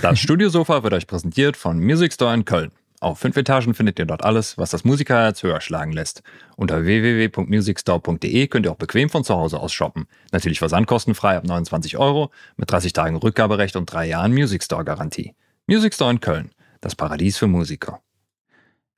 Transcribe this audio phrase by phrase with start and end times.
[0.00, 2.70] Das Studiosofa wird euch präsentiert von Music Store in Köln.
[3.00, 6.22] Auf fünf Etagen findet ihr dort alles, was das Musikerherz höher schlagen lässt.
[6.56, 10.06] Unter www.musicstore.de könnt ihr auch bequem von zu Hause aus shoppen.
[10.32, 15.34] Natürlich versandkostenfrei ab 29 Euro, mit 30 Tagen Rückgaberecht und drei Jahren Music Store Garantie.
[15.66, 16.50] Music Store in Köln,
[16.80, 18.00] das Paradies für Musiker.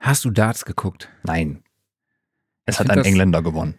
[0.01, 1.09] Hast du Darts geguckt?
[1.25, 1.63] Nein.
[2.67, 3.79] Es Ich hat ein das- Engländer gewonnen.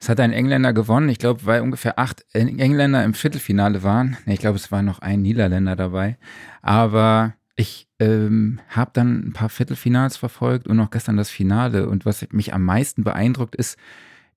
[0.00, 1.08] Es hat ein Engländer gewonnen.
[1.08, 4.16] Ich glaube, weil ungefähr acht Engländer im Viertelfinale waren.
[4.26, 6.18] Ich glaube, es war noch ein Niederländer dabei.
[6.62, 11.88] Aber ich ähm, habe dann ein paar Viertelfinals verfolgt und auch gestern das Finale.
[11.88, 13.76] Und was mich am meisten beeindruckt, ist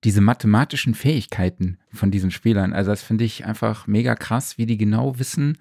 [0.02, 2.72] diese mathematischen Fähigkeiten von diesen Spielern.
[2.72, 5.58] Also das finde ich einfach mega krass, wie die genau wissen,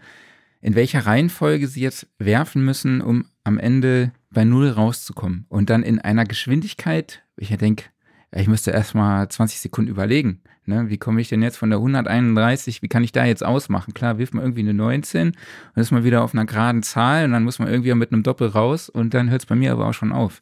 [0.62, 5.46] in welcher Reihenfolge sie jetzt werfen müssen, um am Ende bei Null rauszukommen.
[5.50, 7.86] Und dann in einer Geschwindigkeit, ich denke,
[8.34, 10.42] ich müsste erst mal 20 Sekunden überlegen.
[10.66, 10.90] Ne?
[10.90, 13.94] Wie komme ich denn jetzt von der 131, wie kann ich da jetzt ausmachen?
[13.94, 17.32] Klar, wirft man irgendwie eine 19 und ist man wieder auf einer geraden Zahl und
[17.32, 19.88] dann muss man irgendwie mit einem Doppel raus und dann hört es bei mir aber
[19.88, 20.42] auch schon auf.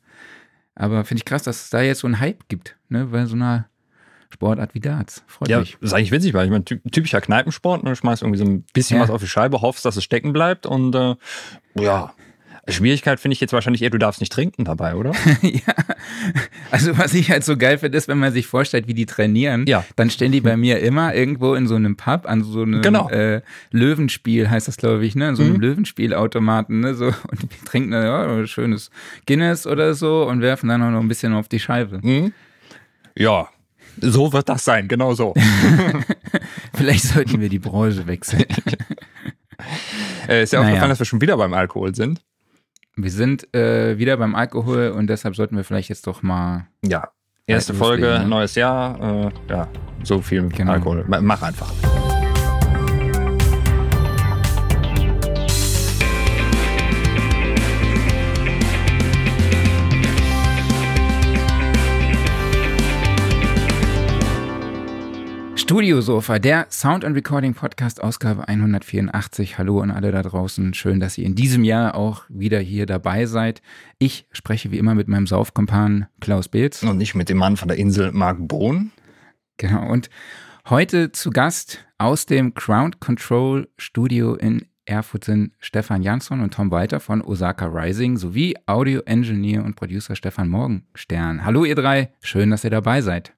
[0.75, 3.05] Aber finde ich krass, dass es da jetzt so einen Hype gibt, ne?
[3.07, 3.67] bei so einer
[4.31, 5.23] Sportart wie Darts.
[5.25, 5.77] Freut Ja, mich.
[5.81, 8.63] ist eigentlich witzig, weil ich meine, ty- typischer Kneipensport, ne, du schmeißt irgendwie so ein
[8.73, 9.03] bisschen Ja.
[9.03, 11.15] was auf die Scheibe, hoffst, dass es stecken bleibt und äh,
[11.75, 12.13] ja.
[12.71, 15.11] Schwierigkeit finde ich jetzt wahrscheinlich eher, du darfst nicht trinken dabei, oder?
[15.41, 15.73] ja.
[16.71, 19.65] Also was ich halt so geil finde, ist, wenn man sich vorstellt, wie die trainieren,
[19.67, 19.83] Ja.
[19.95, 23.09] dann stehen die bei mir immer irgendwo in so einem Pub, an so einem Genau.
[23.09, 25.29] äh, Löwenspiel, heißt das, glaube ich, ne?
[25.29, 25.59] In so einem Mhm.
[25.61, 26.93] Löwenspielautomaten, ne?
[26.95, 28.89] So, und die trinken dann ja, ein schönes
[29.27, 32.01] Guinness oder so und werfen dann auch noch ein bisschen auf die Scheibe.
[32.01, 32.33] Hm?
[33.15, 33.49] Ja,
[34.01, 35.33] so wird das sein, genau so.
[36.73, 38.45] Vielleicht sollten wir die Branche wechseln.
[40.27, 40.69] äh, ist ja Naja.
[40.69, 42.21] aufgefallen, dass wir schon wieder beim Alkohol sind.
[43.01, 46.67] Wir sind äh, wieder beim Alkohol und deshalb sollten wir vielleicht jetzt doch mal.
[46.83, 47.07] Ja,
[47.47, 48.27] erste Folge, ne?
[48.27, 49.67] neues Jahr, äh, ja,
[50.03, 50.73] so viel Genau.
[50.73, 51.05] Alkohol.
[51.07, 51.71] Ma- Mach einfach.
[65.69, 69.59] Studiosofa, der Sound and Recording Podcast, Ausgabe 184.
[69.59, 70.73] Hallo an alle da draußen.
[70.73, 73.61] Schön, dass ihr in diesem Jahr auch wieder hier dabei seid.
[73.99, 76.81] Ich spreche wie immer mit meinem Saufkompan Klaus Beetz.
[76.81, 78.89] Und nicht mit dem Mann von der Insel Mark Bohn.
[79.57, 79.87] Genau.
[79.87, 80.09] Und
[80.71, 86.71] heute zu Gast aus dem Ground Control Studio in Erfurt sind Stefan Jansson und Tom
[86.71, 91.45] Walter von Osaka Rising sowie Audio Engineer und Producer Stefan Morgenstern.
[91.45, 93.33] Hallo ihr drei, schön, dass ihr dabei seid.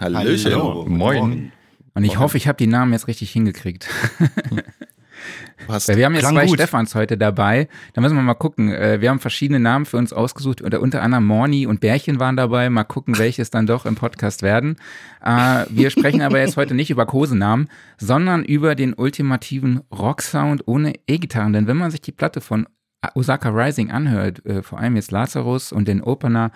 [0.00, 0.52] Hallöchen.
[0.52, 0.84] Hallo.
[0.88, 1.52] Moin.
[1.98, 2.20] Und ich Morgen.
[2.20, 3.88] hoffe, ich habe die Namen jetzt richtig hingekriegt.
[5.66, 5.88] Passt.
[5.88, 6.54] Weil wir haben jetzt Klang zwei gut.
[6.54, 7.68] Stefans heute dabei.
[7.92, 8.72] Da müssen wir mal gucken.
[8.72, 10.62] Äh, Wir haben verschiedene Namen für uns ausgesucht.
[10.62, 12.70] Oder unter anderem Morni und Bärchen waren dabei.
[12.70, 14.76] Mal gucken, welche es dann doch im Podcast werden.
[15.22, 20.94] Äh, Wir sprechen aber jetzt heute nicht über Kosenamen, sondern über den ultimativen Rocksound ohne
[21.06, 21.52] E-Gitarren.
[21.52, 22.66] Denn wenn man sich die Platte von
[23.14, 26.50] Osaka Rising anhört, äh, vor allem jetzt Lazarus und den Opener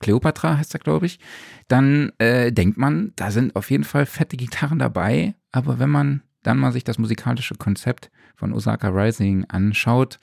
[0.00, 1.18] Cleopatra heißt er, glaube ich,
[1.66, 5.34] dann äh, denkt man, da sind auf jeden Fall fette Gitarren dabei.
[5.52, 10.18] Aber wenn man dann mal sich das musikalische Konzept von Osaka Rising anschaut,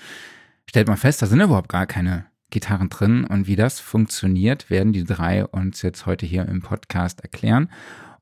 [0.70, 3.26] stellt man fest, da sind überhaupt gar keine Gitarren drin.
[3.26, 7.70] Und wie das funktioniert, werden die drei uns jetzt heute hier im Podcast erklären.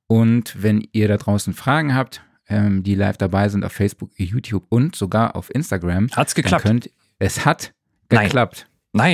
[0.08, 4.66] Und wenn ihr da draußen Fragen habt, ähm, die live dabei sind auf Facebook, YouTube
[4.70, 6.64] und sogar auf Instagram, Hat's geklappt?
[6.64, 6.90] könnt
[7.20, 7.74] es hat
[8.10, 8.66] geklappt.
[8.66, 8.73] Nein,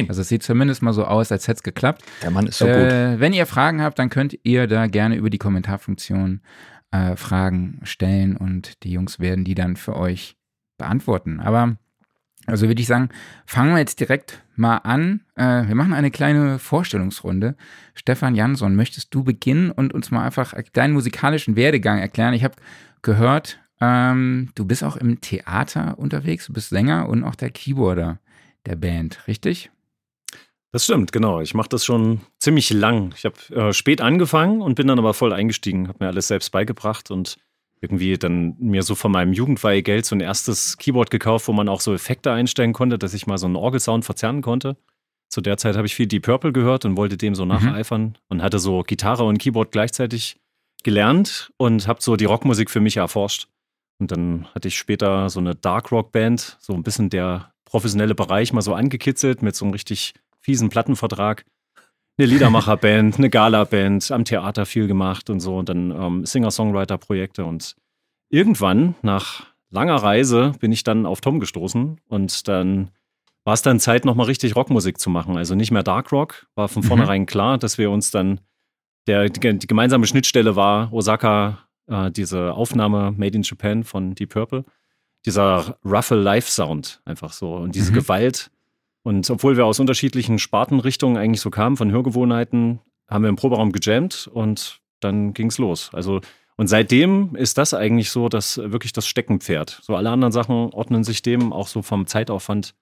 [0.10, 2.04] Also es sieht zumindest mal so aus, als hätte es geklappt.
[2.22, 2.76] der Mann ist so gut.
[2.76, 6.42] Äh, wenn ihr Fragen habt, dann könnt ihr da gerne über die Kommentarfunktion
[6.92, 10.36] äh, Fragen stellen und die Jungs werden die dann für euch
[10.78, 11.40] beantworten.
[11.40, 11.78] Aber
[12.46, 13.10] also würde ich sagen,
[13.46, 15.22] fangen wir jetzt direkt mal an.
[15.36, 17.56] Äh, wir machen eine kleine Vorstellungsrunde.
[17.94, 22.34] Stefan Jansson, möchtest du beginnen und uns mal einfach deinen musikalischen Werdegang erklären?
[22.34, 22.56] Ich habe
[23.02, 28.20] gehört, ähm, du bist auch im Theater unterwegs, du bist Sänger und auch der Keyboarder
[28.66, 29.72] der Band, richtig?
[30.72, 31.42] Das stimmt, genau.
[31.42, 33.14] Ich mache das schon ziemlich lang.
[33.18, 36.52] Ich habe äh, spät angefangen und bin dann aber voll eingestiegen, habe mir alles selbst
[36.52, 37.38] beigebracht und
[37.82, 41.82] irgendwie dann mir so von meinem Jugendweihgeld so ein erstes Keyboard gekauft, wo man auch
[41.82, 44.78] so Effekte einstellen konnte, dass ich mal so einen Orgelsound verzerren konnte.
[45.30, 48.42] Zu der Zeit habe ich viel Deep Purple gehört und wollte dem so nacheifern und
[48.42, 50.40] hatte so Gitarre und Keyboard gleichzeitig
[50.84, 53.48] gelernt und habe so die Rockmusik für mich erforscht.
[54.00, 58.16] Und dann hatte ich später so eine Dark Rock Band, so ein bisschen der professionelle
[58.16, 61.46] Bereich mal so angekitzelt mit so einem richtig fiesen Plattenvertrag.
[62.18, 67.76] Eine Liedermacherband, eine Gala-Band, am Theater viel gemacht und so und dann ähm, Singer-Songwriter-Projekte und
[68.30, 72.92] irgendwann nach langer Reise bin ich dann auf Tom gestoßen und dann
[73.46, 75.38] war es dann Zeit, nochmal richtig Rockmusik zu machen.
[75.38, 76.88] Also nicht mehr Dark Rock, war von Mhm.
[76.88, 78.42] vornherein klar, dass wir uns dann,
[79.08, 84.30] der, die, die gemeinsame Schnittstelle war Osaka, äh, diese Aufnahme Made in Japan von Deep
[84.34, 84.66] Purple.
[85.26, 87.96] Dieser Ruffle Live Sound einfach so und diese Mhm.
[87.96, 88.52] Gewalt.
[89.04, 93.72] Und obwohl wir aus unterschiedlichen Spartenrichtungen eigentlich so kamen, von Hörgewohnheiten, haben wir im Proberaum
[93.72, 95.90] gejammt und dann ging's los.
[95.94, 96.22] Also,
[96.58, 99.80] und seitdem ist das eigentlich so, dass wirklich das Steckenpferd.
[99.82, 102.76] So alle anderen Sachen ordnen sich dem auch so vom Zeitaufwand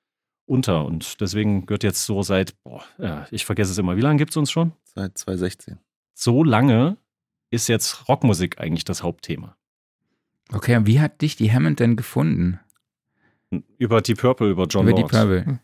[0.47, 0.85] unter.
[0.85, 4.37] Und deswegen wird jetzt so seit, boah, ja, ich vergesse es immer, wie lange gibt's
[4.37, 4.71] uns schon?
[4.83, 5.77] Seit 2016.
[6.13, 6.97] So lange
[7.51, 9.56] ist jetzt Rockmusik eigentlich das Hauptthema.
[10.53, 12.59] Okay, und wie hat dich die Hammond denn gefunden?
[13.77, 15.11] Über Deep Purple, über John Über die Lord.
[15.11, 15.59] Purple.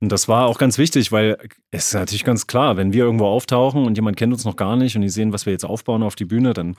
[0.00, 1.38] Und das war auch ganz wichtig, weil
[1.70, 4.76] es ist natürlich ganz klar, wenn wir irgendwo auftauchen und jemand kennt uns noch gar
[4.76, 6.76] nicht und die sehen, was wir jetzt aufbauen auf die Bühne, dann,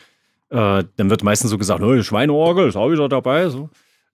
[0.49, 3.49] äh, dann wird meistens so gesagt, oh, Schweineorgel ist auch wieder dabei.
[3.49, 3.69] So.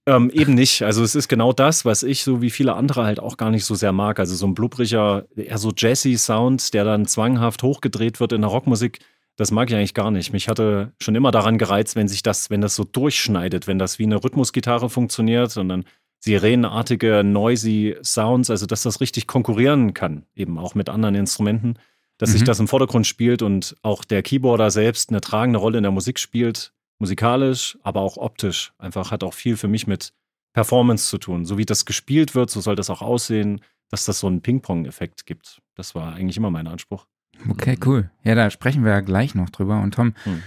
[0.08, 0.82] Ähm, eben nicht.
[0.82, 3.66] Also es ist genau das, was ich so wie viele andere halt auch gar nicht
[3.66, 4.20] so sehr mag.
[4.20, 9.00] Also so ein blubbriger, eher so Jazzy-Sound, der dann zwanghaft hochgedreht wird in der Rockmusik,
[9.38, 10.32] das mag ich eigentlich gar nicht.
[10.34, 14.00] Mich hatte schon immer daran gereizt, wenn sich das, wenn das so durchschneidet, wenn das
[14.00, 15.86] wie eine Rhythmusgitarre funktioniert und dann
[16.20, 21.78] sirenenartige, noisy Sounds, also dass das richtig konkurrieren kann, eben auch mit anderen Instrumenten,
[22.18, 22.46] dass sich Mhm.
[22.46, 26.20] das im Vordergrund spielt und auch der Keyboarder selbst eine tragende Rolle in der Musik
[26.20, 28.74] spielt, musikalisch, aber auch optisch.
[28.78, 30.14] Einfach hat auch viel für mich mit
[30.54, 31.46] Performance zu tun.
[31.46, 35.26] So wie das gespielt wird, so soll das auch aussehen, dass das so einen Ping-Pong-Effekt
[35.26, 35.62] gibt.
[35.76, 37.06] Das war eigentlich immer mein Anspruch.
[37.50, 38.10] Okay, cool.
[38.24, 39.80] Ja, da sprechen wir ja gleich noch drüber.
[39.82, 40.42] Und Tom, Hm.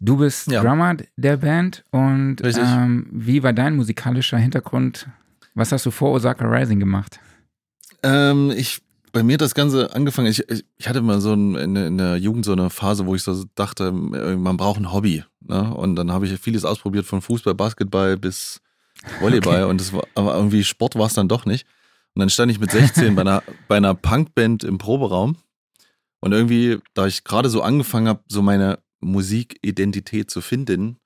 [0.00, 0.62] du bist Ja.
[0.62, 5.08] Drummer der Band und ähm, wie war dein musikalischer Hintergrund?
[5.54, 7.18] Was hast du vor Osaka Rising gemacht?
[8.02, 8.80] Ähm, ich,
[9.12, 11.98] bei mir hat das Ganze angefangen, ich, ich, hatte mal so ein, in, der- in
[11.98, 15.24] der Jugend so eine Phase, wo ich so dachte, äh, man braucht ein Hobby.
[15.40, 15.74] Ne?
[15.74, 18.60] Und dann habe ich vieles ausprobiert, von Fußball, Basketball bis
[19.20, 19.64] Volleyball.
[19.64, 21.66] Und das war, aber irgendwie Sport war es dann doch nicht.
[22.14, 25.36] Und dann stand ich mit 16 bei einer, bei einer Punkband im Proberaum.
[26.20, 30.98] Und irgendwie, da ich gerade so angefangen habe, so meine Musikidentität zu finden,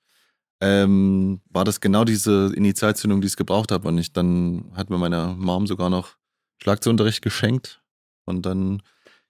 [0.61, 3.87] ähm, war das genau diese Initialzündung, die ich gebraucht habe.
[3.87, 6.15] Und ich dann hat mir meine Mom sogar noch
[6.61, 7.81] Schlagzeugunterricht geschenkt.
[8.25, 8.81] Und dann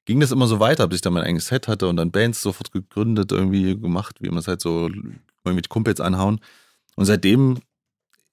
[0.05, 2.41] ging das immer so weiter, bis ich dann mein eigenes Set hatte und dann Bands
[2.41, 4.89] sofort gegründet, irgendwie gemacht, wie man es halt so
[5.43, 6.39] mit Kumpels anhauen.
[6.95, 7.59] Und seitdem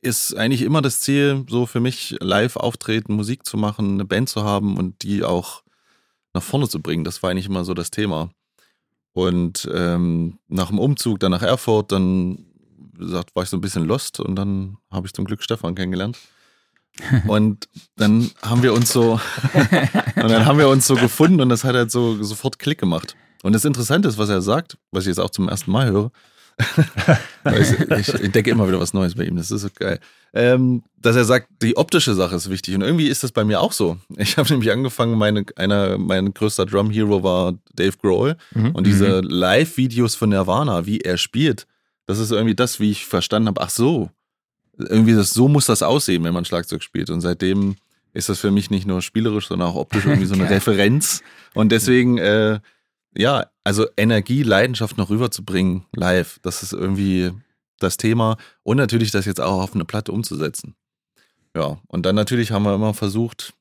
[0.01, 4.29] ist eigentlich immer das Ziel, so für mich live auftreten, Musik zu machen, eine Band
[4.29, 5.63] zu haben und die auch
[6.35, 7.05] nach vorne zu bringen.
[7.05, 8.31] Das war eigentlich immer so das Thema.
[9.13, 12.47] Und ähm, nach dem Umzug dann nach Erfurt, dann
[12.97, 16.19] gesagt, war ich so ein bisschen lost und dann habe ich zum Glück Stefan kennengelernt.
[17.27, 19.13] Und dann haben wir uns so,
[20.15, 23.17] und dann haben wir uns so gefunden und das hat halt so sofort Klick gemacht.
[23.43, 26.11] Und das Interessante ist, was er sagt, was ich jetzt auch zum ersten Mal höre,
[27.99, 29.99] ich, entdecke immer wieder was Neues bei ihm, das ist so geil,
[30.35, 32.75] ähm, dass er sagt, die optische Sache ist wichtig.
[32.75, 33.99] Und irgendwie ist das bei mir auch so.
[34.17, 38.37] Ich habe nämlich angefangen, meine, einer, mein größter Drum-Hero war Dave Grohl.
[38.55, 38.71] Mhm.
[38.73, 41.67] Und diese Live-Videos von Nirvana, wie er spielt,
[42.07, 44.11] das ist irgendwie das, wie ich verstanden habe, ach so,
[44.79, 47.11] irgendwie das, so muss das aussehen, wenn man Schlagzeug spielt.
[47.11, 47.77] Und seitdem
[48.15, 50.49] ist das für mich nicht nur spielerisch, sondern auch optisch irgendwie so eine.
[50.51, 51.23] Referenz.
[51.55, 52.61] Und deswegen, äh,
[53.17, 57.33] ja, also Energie, Leidenschaft noch rüberzubringen live, das ist irgendwie
[57.79, 58.37] das Thema.
[58.63, 60.75] Und natürlich das jetzt auch auf eine Platte umzusetzen.
[61.57, 63.55] Ja, und dann natürlich haben wir immer versucht,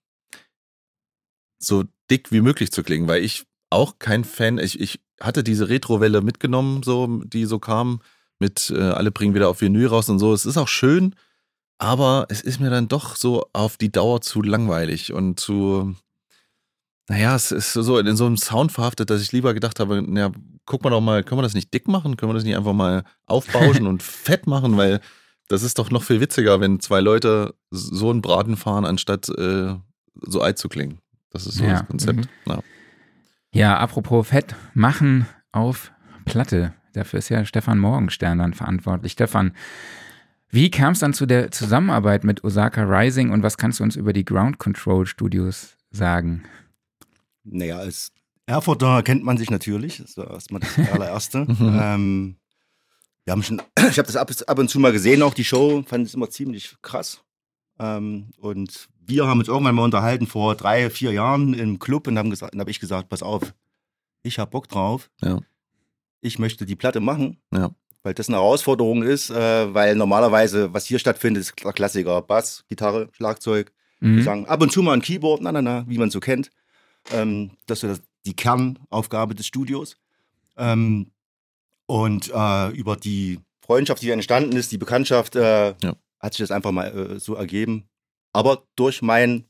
[1.59, 5.69] so dick wie möglich zu klingen, weil ich auch kein Fan, ich, ich hatte diese
[5.69, 8.01] Retro-Welle mitgenommen, so, die so kam,
[8.39, 10.33] mit äh, alle bringen wieder auf Vinyl raus und so.
[10.33, 11.15] Es ist auch schön,
[11.77, 15.95] aber es ist mir dann doch so auf die Dauer zu langweilig und zu,
[17.09, 20.31] naja, es ist so in so einem Sound verhaftet, dass ich lieber gedacht habe, naja,
[20.65, 22.17] guck mal doch mal, können wir das nicht dick machen?
[22.17, 24.77] Können wir das nicht einfach mal aufbauschen und fett machen?
[24.77, 25.01] Weil
[25.47, 29.75] das ist doch noch viel witziger, wenn zwei Leute so einen Braten fahren, anstatt äh,
[30.21, 30.99] so alt zu klingen.
[31.31, 32.29] Das ist so Ja, das Konzept.
[32.47, 32.59] Ja.
[33.53, 35.91] Ja, apropos Fett machen auf
[36.23, 36.73] Platte.
[36.93, 39.13] Dafür ist ja Stefan Morgenstern dann verantwortlich.
[39.13, 39.53] Stefan,
[40.49, 43.95] wie kam es dann zu der Zusammenarbeit mit Osaka Rising und was kannst du uns
[43.95, 46.43] über die Ground Control Studios sagen?
[47.43, 48.11] Naja, als
[48.45, 49.97] Erfurter kennt man sich natürlich.
[49.97, 51.39] Das war erstmal das allererste.
[51.45, 51.79] Mhm.
[51.81, 52.35] ähm,
[53.25, 55.83] wir haben schon, ich habe das ab, ab und zu mal gesehen, auch die Show,
[55.85, 57.21] fand es immer ziemlich krass.
[57.79, 62.17] Ähm, und wir haben uns irgendwann mal unterhalten vor drei, vier Jahren im Club und
[62.17, 63.53] haben gesagt, dann habe ich gesagt, pass auf,
[64.23, 65.09] ich habe Bock drauf.
[65.21, 65.39] Ja.
[66.21, 67.37] Ich möchte die Platte machen.
[67.51, 67.71] Ja.
[68.03, 72.21] Weil das eine Herausforderung ist, äh, weil normalerweise, was hier stattfindet, ist der Klassiker.
[72.21, 73.71] Bass, Gitarre, Schlagzeug,
[74.03, 74.23] Mhm.
[74.23, 76.49] sagen ab und zu mal ein Keyboard, na, na, na, wie man so kennt.
[77.11, 79.97] Ähm, das ist das, die Kernaufgabe des Studios.
[80.57, 81.11] Ähm,
[81.87, 85.95] und äh, über die Freundschaft, die entstanden ist, die Bekanntschaft, äh, Ja.
[86.19, 87.85] hat sich das einfach mal äh, so ergeben.
[88.33, 89.45] Aber durch meinen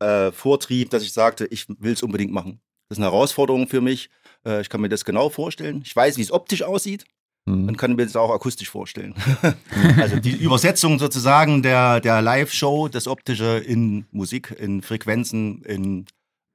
[0.00, 2.60] äh, Vortrieb, dass ich sagte, ich will es unbedingt machen.
[2.88, 4.10] Das ist eine Herausforderung für mich.
[4.44, 5.82] Äh, ich kann mir das genau vorstellen.
[5.84, 7.04] Ich weiß, wie es optisch aussieht.
[7.46, 7.68] Mhm.
[7.68, 9.14] und kann mir das auch akustisch vorstellen.
[10.00, 16.06] also die Übersetzung sozusagen der, der Live-Show, das Optische in Musik, in Frequenzen, in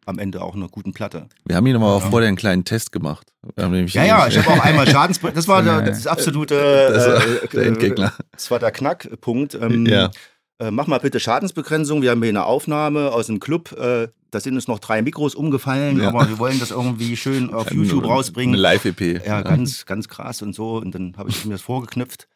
[0.10, 1.28] am Ende auch einer guten Platte.
[1.46, 3.28] Wir haben hier nochmal auch vorher einen kleinen Test gemacht.
[3.58, 3.68] Ja,
[4.04, 5.20] ja, ich habe auch einmal Schadens...
[5.34, 6.56] Das war der, das absolute...
[6.94, 8.14] Das war äh, der Endgegner.
[8.32, 9.56] Das war der Knackpunkt.
[9.56, 10.12] Ähm, Ja.
[10.60, 12.02] äh, mach mal bitte Schadensbegrenzung.
[12.02, 13.72] Wir haben hier eine Aufnahme aus dem Club.
[13.80, 16.10] Äh, da sind uns noch drei Mikros umgefallen, Ja.
[16.10, 18.54] aber wir wollen das irgendwie schön auf YouTube rausbringen.
[18.56, 19.26] Eine Live-EP.
[19.26, 20.76] Ja, ganz, ganz krass und so.
[20.78, 22.28] Und dann habe ich mir das vorgeknüpft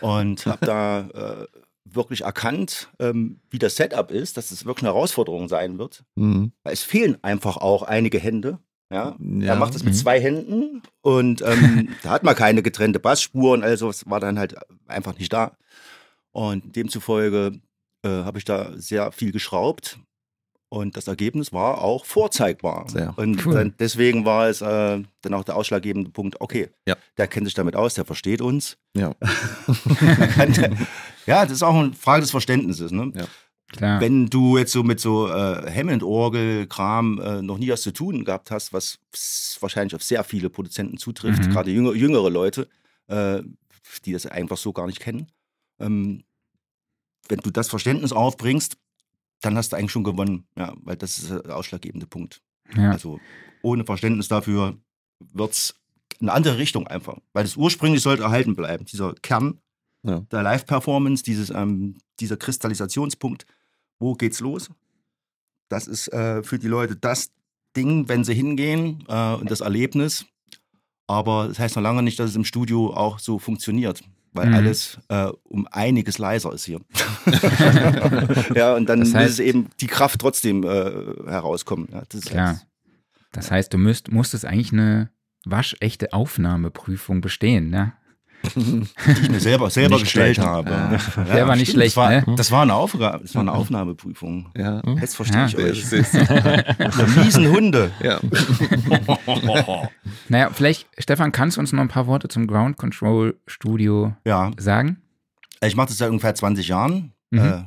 [0.00, 1.46] und habe da äh,
[1.94, 6.04] wirklich erkannt, ähm, wie das Setup ist, dass es wirklich eine Herausforderung sein wird.
[6.16, 6.52] Mhm.
[6.64, 8.58] Es fehlen einfach auch einige Hände.
[8.92, 9.46] Ja, Ja.
[9.54, 9.98] er macht es mit Mhm.
[9.98, 14.38] zwei Händen und ähm, da hat man keine getrennte Bassspur und also es war dann
[14.38, 14.54] halt
[14.86, 15.56] einfach nicht da.
[16.32, 17.60] Und demzufolge
[18.04, 19.98] äh, habe ich da sehr viel geschraubt
[20.70, 22.88] und das Ergebnis war auch vorzeigbar.
[22.88, 23.54] Sehr und cool.
[23.54, 26.96] dann, deswegen war es äh, dann auch der ausschlaggebende Punkt, okay, Ja.
[27.18, 28.78] der kennt sich damit aus, der versteht uns.
[28.96, 29.14] Ja.
[31.26, 32.90] Ja, das ist auch eine Frage des Verständnisses.
[32.92, 33.12] Ne?
[33.14, 33.26] Ja.
[33.72, 34.00] Klar.
[34.00, 38.50] Wenn du jetzt so mit so äh, Hammond-Orgel-Kram äh, noch nie was zu tun gehabt
[38.50, 38.98] hast, was
[39.60, 41.50] wahrscheinlich auf sehr viele Produzenten zutrifft, Mhm.
[41.50, 42.68] gerade jüngere, jüngere Leute,
[43.06, 43.42] äh,
[44.04, 45.28] die das einfach so gar nicht kennen,
[45.78, 46.24] ähm,
[47.28, 48.76] wenn du das Verständnis aufbringst,
[49.40, 52.42] dann hast du eigentlich schon gewonnen, ja, weil das ist der ausschlaggebende Punkt.
[52.76, 52.90] ja.
[52.92, 53.18] Also
[53.62, 54.78] ohne Verständnis dafür
[55.20, 55.74] wird es
[56.20, 59.58] eine andere Richtung einfach, weil das ursprünglich sollte erhalten bleiben, dieser Kern
[60.02, 60.20] Ja.
[60.30, 63.46] der Live-Performance, dieses, ähm, dieser Kristallisationspunkt,
[63.98, 64.70] wo geht's los?
[65.68, 67.30] Das ist äh, für die Leute das
[67.76, 70.24] Ding, wenn sie hingehen äh, und das Erlebnis.
[71.06, 74.54] Aber das heißt noch lange nicht, dass es im Studio auch so funktioniert, weil Mhm.
[74.54, 76.80] alles äh, um einiges leiser ist hier.
[78.54, 80.68] ja, und dann Das muss heißt- es eben die Kraft trotzdem äh,
[81.28, 81.88] herauskommen.
[81.92, 82.46] Ja, das Klar.
[82.48, 82.66] halt-
[83.32, 85.10] Das heißt, du müsst, musstest eigentlich eine
[85.44, 87.92] waschechte Aufnahmeprüfung bestehen, ne?
[88.56, 88.86] Die
[89.22, 90.48] ich mir selber, selber Nicht gestellt schlecht.
[90.48, 90.70] habe.
[90.70, 91.24] Ja.
[91.34, 92.24] Der war nicht schlecht, das war, ne?
[92.36, 94.48] Das war eine Aufgabe, das war eine Aufnahmeprüfung.
[94.56, 94.82] Ja.
[95.00, 95.58] Jetzt verstehe ich Ja.
[95.58, 95.92] euch.
[95.92, 97.90] Ist, Ihr miesen Hunde.
[98.02, 98.18] ja.
[100.28, 104.50] Naja, vielleicht, Stefan, kannst du uns noch ein paar Worte zum Ground Control Studio Ja,
[104.58, 104.98] sagen?
[105.62, 107.12] ich mache das seit ungefähr 20 Jahren.
[107.30, 107.38] Mhm.
[107.38, 107.62] Äh,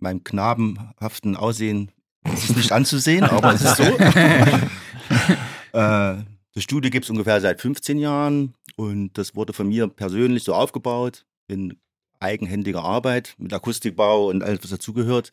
[0.00, 1.90] meinem knabenhaften Aussehen
[2.24, 3.84] ist es nicht anzusehen, aber es ist so.
[5.72, 6.14] äh,
[6.56, 10.54] das Studio gibt es ungefähr seit 15 Jahren und das wurde von mir persönlich so
[10.54, 11.78] aufgebaut in
[12.18, 15.32] eigenhändiger Arbeit mit Akustikbau und alles, was dazugehört.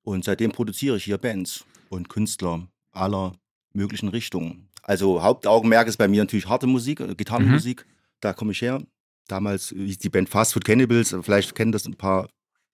[0.00, 3.34] Und seitdem produziere ich hier Bands und Künstler aller
[3.74, 4.70] möglichen Richtungen.
[4.82, 7.84] Also Hauptaugenmerk ist bei mir natürlich harte Musik, äh, Gitarrenmusik.
[8.20, 8.82] Da komme ich her.
[9.26, 11.14] Damals hieß die Band Fast Food Cannibals.
[11.20, 12.26] Vielleicht kennen das ein paar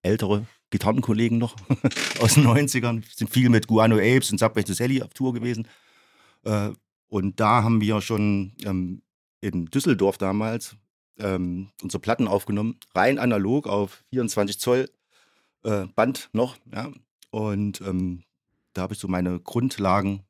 [0.03, 1.57] ältere Gitarrenkollegen noch
[2.21, 3.03] aus den 90ern.
[3.13, 5.67] Sind viel mit Guano Apes und Subway to Sally auf Tour gewesen.
[6.45, 6.71] Äh,
[7.09, 9.03] und da haben wir schon ähm,
[9.41, 10.77] in Düsseldorf damals
[11.19, 12.79] ähm, unsere Platten aufgenommen.
[12.95, 14.91] Rein analog auf 24 Zoll
[15.63, 16.57] äh, Band noch.
[16.73, 16.91] Ja.
[17.31, 18.25] Und ähm,
[18.73, 20.23] da habe ich so meine Grundlagen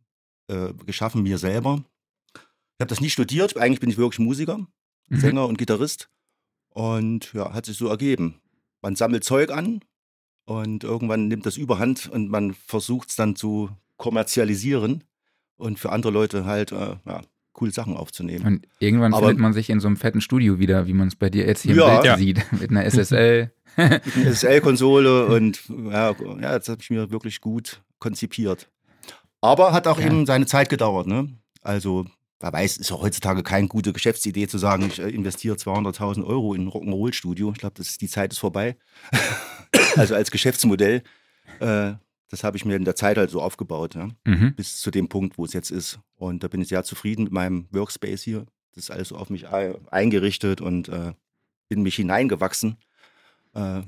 [0.49, 1.85] äh, geschaffen, mir selber.
[2.35, 3.57] Ich habe das nie studiert.
[3.57, 4.67] Eigentlich bin ich wirklich Musiker,
[5.09, 5.21] Mhm.
[5.21, 6.09] Sänger und Gitarrist.
[6.71, 8.41] Und ja, hat sich so ergeben.
[8.83, 9.81] Man sammelt Zeug an
[10.45, 15.05] und irgendwann nimmt das überhand und man versucht es dann zu kommerzialisieren
[15.57, 17.21] und für andere Leute halt äh, ja,
[17.53, 18.45] coole Sachen aufzunehmen.
[18.47, 21.17] Und irgendwann Aber- findet man sich in so einem fetten Studio wieder, wie man es
[21.17, 21.87] bei dir jetzt hier Ja.
[21.89, 22.17] im Bild Ja.
[22.19, 23.53] sieht, mit einer SSL.
[23.77, 24.01] Eine
[24.35, 28.69] SL-Konsole und ja, ja, das habe ich mir wirklich gut konzipiert.
[29.41, 30.07] Aber hat auch Ja.
[30.07, 31.07] eben seine Zeit gedauert.
[31.07, 31.29] Ne?
[31.61, 32.07] Also,
[32.41, 36.55] wer weiß, ist ja heutzutage keine gute Geschäftsidee zu sagen, ich äh, investiere 200.000 Euro
[36.55, 37.51] in ein Rock'n'Roll-Studio.
[37.53, 38.77] Ich glaube, die Zeit ist vorbei.
[39.97, 41.03] also als Geschäftsmodell,
[41.61, 41.93] äh,
[42.35, 44.09] das habe ich mir in der Zeit halt so aufgebaut, ja?
[44.25, 44.55] Mhm.
[44.57, 46.01] bis zu dem Punkt, wo es jetzt ist.
[46.17, 48.45] Und da bin ich sehr zufrieden mit meinem Workspace hier.
[48.75, 51.13] Das ist alles so auf mich ei- eingerichtet und äh,
[51.69, 52.77] in mich hineingewachsen.
[53.55, 53.83] Äh,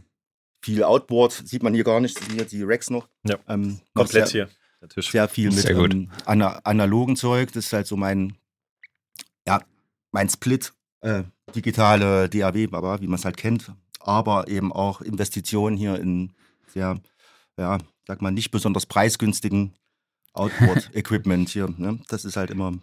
[0.62, 2.18] viel Outboard sieht man hier gar nicht.
[2.32, 3.08] Hier die Racks noch.
[3.24, 4.54] Ja, Ähm, Komplett sehr, hier.
[4.80, 5.10] Der Tisch.
[5.10, 7.50] Sehr viel mit Sehr ähm, ana analogen Zeug.
[7.52, 8.36] Das ist halt so mein,
[9.46, 9.60] ja,
[10.12, 10.72] mein Split.
[11.00, 11.24] Äh,
[11.54, 13.72] digitale DAW, Baba, wie man es halt kennt.
[14.00, 16.32] Aber eben auch Investitionen hier in
[16.72, 17.00] sehr,
[17.58, 19.75] ja, sag mal, nicht besonders preisgünstigen
[20.32, 21.68] Outboard-Equipment hier.
[21.76, 21.98] Ne?
[22.08, 22.78] Das ist halt immer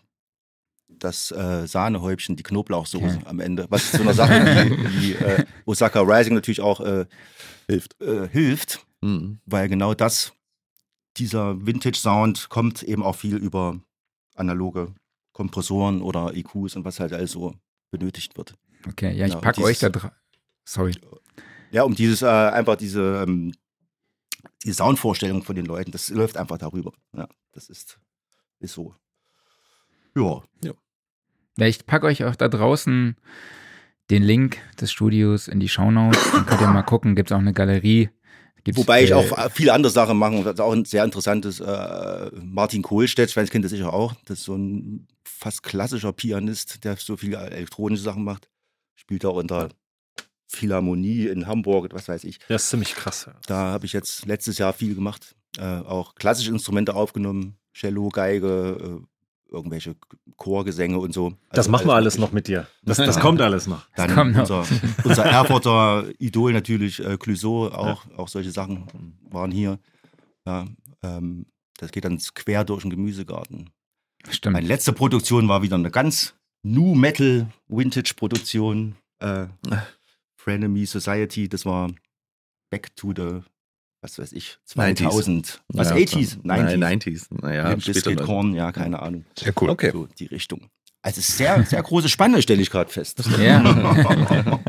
[0.90, 3.26] das äh, Sahnehäubchen, die Knoblauchsoße Okay.
[3.26, 3.66] am Ende.
[3.70, 4.34] Was zu einer Sache
[4.70, 7.06] wie, wie äh, Osaka Rising natürlich auch äh,
[7.68, 8.00] hilft.
[8.02, 9.40] Äh, hilft, Mhm.
[9.46, 10.32] weil genau das,
[11.18, 13.80] dieser Vintage-Sound kommt eben auch viel über
[14.36, 14.94] analoge
[15.34, 17.54] Kompressoren oder EQs und was halt alles so
[17.92, 18.54] benötigt wird.
[18.88, 20.12] Okay, ja, ich Ja, packe dieses- euch da drauf.
[20.66, 20.96] Sorry.
[21.72, 23.54] Ja, um dieses, äh, einfach diese, ähm,
[24.64, 26.94] die Soundvorstellung von den Leuten, das läuft einfach darüber.
[27.16, 28.00] Ja, das ist,
[28.60, 28.96] ist so.
[30.16, 30.42] Ja.
[31.58, 33.16] Ja, ich packe euch auch da draußen
[34.10, 36.32] den Link des Studios in die Shownotes.
[36.32, 38.10] Dann könnt ihr mal gucken, gibt es auch eine Galerie.
[38.64, 40.44] Gibt's, Wobei ich äh, auch viele andere Sachen mache.
[40.44, 44.16] Das ist auch ein sehr interessantes äh, Martin Kohlstedt, ich weiß, kennt ihr sicher auch.
[44.26, 48.50] Das ist so ein fast klassischer Pianist, der so viele elektronische Sachen macht.
[48.96, 49.70] Spielt auch unter
[50.56, 52.40] Philharmonie in Hamburg, was weiß ich.
[52.48, 53.26] Das ist ziemlich krass.
[53.28, 53.34] Ja.
[53.48, 55.36] Da habe ich jetzt letztes Jahr viel gemacht.
[55.58, 57.58] Äh, auch klassische Instrumente aufgenommen.
[57.74, 59.96] Cello, Geige, äh, irgendwelche
[60.38, 61.32] Chorgesänge und so.
[61.52, 62.68] Das Also machen wir alles noch mit dir.
[62.84, 63.22] Das, das Ja.
[63.22, 63.88] kommt alles noch.
[63.96, 64.42] Dann kommt noch.
[64.42, 64.66] unser,
[65.04, 68.88] unser Erfurter Idol natürlich, äh, Clouseau, auch, auch solche Sachen
[69.30, 69.80] waren hier.
[70.46, 70.66] Ja,
[71.04, 71.46] ähm,
[71.78, 73.70] das geht dann quer durch den Gemüsegarten.
[74.30, 74.54] Stimmt.
[74.54, 76.34] Meine letzte Produktion war wieder eine ganz
[76.64, 78.96] New Metal Vintage Produktion.
[79.20, 79.48] Äh,
[80.44, 81.90] Frenemy Society, das war
[82.70, 83.40] Back to the,
[84.02, 85.62] was weiß ich, 2000.
[85.70, 85.98] Was, Ja, 80s?
[85.98, 86.38] 90s?
[86.44, 87.28] Nein, 90s.
[87.30, 88.16] Naja, dann.
[88.18, 89.26] Korn, ja, keine Ahnung.
[89.38, 89.70] Sehr cool.
[89.70, 89.92] Okay.
[89.92, 90.68] So die Richtung.
[91.02, 93.24] Also sehr, sehr große Spanne, stelle ich gerade fest.
[93.40, 93.64] Ja.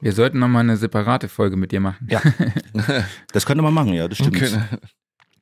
[0.00, 2.06] Wir sollten nochmal eine separate Folge mit dir machen.
[2.10, 2.20] Ja.
[3.32, 4.36] Das könnte man machen, ja, das stimmt.
[4.36, 4.50] Okay.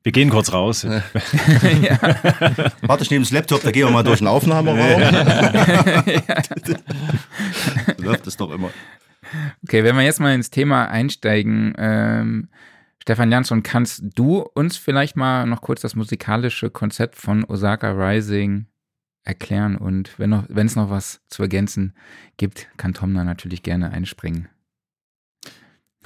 [0.05, 0.85] Wir gehen kurz raus.
[0.85, 5.01] Warte, ich nehme das Laptop, da gehen wir mal durch den Aufnahmeraum.
[7.99, 8.71] Läuft das doch immer.
[9.65, 12.49] Okay, wenn wir jetzt mal ins Thema einsteigen, ähm,
[13.03, 18.67] Stefan Jansson, kannst du uns vielleicht mal noch kurz das musikalische Konzept von Osaka Rising
[19.25, 19.77] erklären?
[19.77, 21.95] Und wenn noch, wenn es noch was zu ergänzen
[22.37, 24.49] gibt, kann Tom da natürlich gerne einspringen.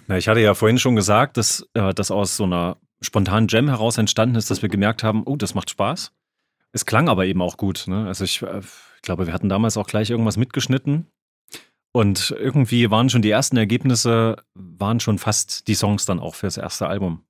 [0.07, 3.69] Na, ich hatte ja vorhin schon gesagt, dass äh, das aus so einer spontanen Jam
[3.69, 6.13] heraus entstanden ist, dass wir gemerkt haben, oh, das macht Spaß.
[6.73, 7.85] Es klang aber eben auch gut.
[7.89, 8.07] Ne?
[8.07, 11.07] Also ich, äh, ich glaube, wir hatten damals auch gleich irgendwas mitgeschnitten.
[11.97, 16.47] Und irgendwie waren schon die ersten Ergebnisse, waren schon fast die Songs dann auch für
[16.47, 17.23] das erste Album.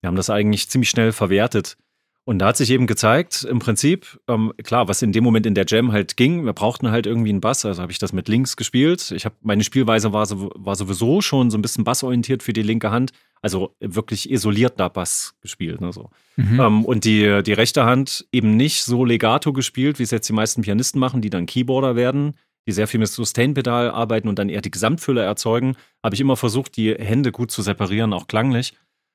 [0.00, 1.76] Wir haben das eigentlich ziemlich schnell verwertet.
[2.22, 5.56] Und da hat sich eben gezeigt, im Prinzip, ähm, klar, was in dem Moment in
[5.56, 8.28] der Jam halt ging, wir brauchten halt irgendwie einen Bass, also habe ich das mit
[8.28, 9.10] links gespielt.
[9.10, 12.62] Ich habe meine Spielweise war, so, war sowieso schon so ein bisschen bassorientiert für die
[12.62, 13.10] linke Hand,
[13.42, 15.80] also wirklich isolierter Bass gespielt.
[15.80, 16.10] Ne, so.
[16.36, 16.60] Mhm.
[16.60, 20.32] Ähm, und die, die rechte Hand eben nicht so legato gespielt, wie es jetzt die
[20.32, 22.34] meisten Pianisten machen, die dann Keyboarder werden,
[22.66, 26.36] die sehr viel mit Sustain-Pedal arbeiten und dann eher die Gesamtfülle erzeugen, habe ich immer
[26.36, 28.74] versucht, die Hände gut zu separieren, auch klanglich.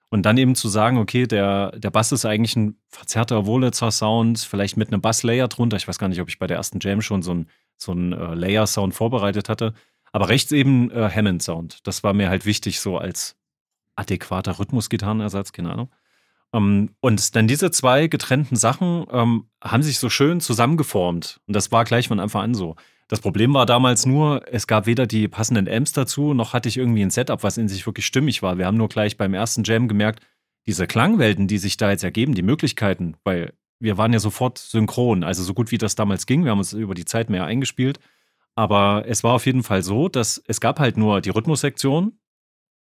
[0.09, 4.75] Und dann eben zu sagen, okay, der, der Bass ist eigentlich ein verzerrter Wurlitzer-Sound, vielleicht
[4.75, 5.77] mit einem Basslayer drunter.
[5.77, 8.35] Ich weiß gar nicht, ob ich bei der ersten Jam schon so einen so äh,
[8.35, 9.73] Layer-Sound vorbereitet hatte.
[10.11, 11.87] Aber rechts eben äh, Hammond-Sound.
[11.87, 13.37] Das war mir halt wichtig, so als
[13.95, 15.89] adäquater Rhythmusgitarrenersatz, keine Ahnung.
[16.53, 21.39] Ähm, und dann diese zwei getrennten Sachen ähm, haben sich so schön zusammengeformt.
[21.47, 22.75] Und das war gleich von Anfang an so.
[23.11, 26.77] Das Problem war damals nur, es gab weder die passenden Amps dazu, noch hatte ich
[26.77, 28.57] irgendwie ein Setup, was in sich wirklich stimmig war.
[28.57, 30.25] Wir haben nur gleich beim ersten Jam gemerkt,
[30.65, 35.25] diese Klangwelten, die sich da jetzt ergeben, die Möglichkeiten, weil wir waren ja sofort synchron,
[35.25, 36.45] also so gut wie das damals ging.
[36.45, 37.99] Wir haben uns über die Zeit mehr eingespielt.
[38.55, 42.17] Aber es war auf jeden Fall so, dass es gab halt nur die Rhythmussektion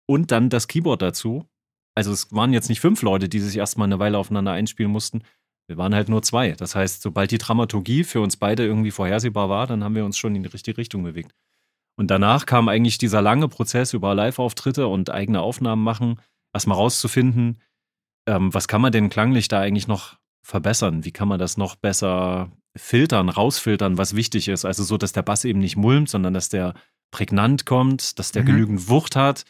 [0.05, 1.49] und dann das Keyboard dazu.
[1.95, 5.23] Also es waren jetzt nicht fünf Leute, die sich erstmal eine Weile aufeinander einspielen mussten.
[5.73, 6.51] Wir waren halt nur zwei.
[6.51, 10.19] Das heißt, sobald die Dramaturgie für uns beide irgendwie vorhersehbar war, dann haben wir uns
[10.19, 11.33] schon in die richtige Richtung bewegt.
[11.95, 16.19] Und danach kam eigentlich dieser lange Prozess über Live-Auftritte und eigene Aufnahmen machen,
[16.53, 17.59] erstmal rauszufinden,
[18.27, 21.05] ähm, was kann man denn klanglich da eigentlich noch verbessern?
[21.05, 24.63] Wie kann man das noch besser filtern, rausfiltern, was wichtig ist?
[24.63, 26.75] Also so, dass der Bass eben nicht mulmt, sondern dass der
[27.11, 28.47] prägnant kommt, dass der Mhm.
[28.47, 29.45] genügend Wucht hat,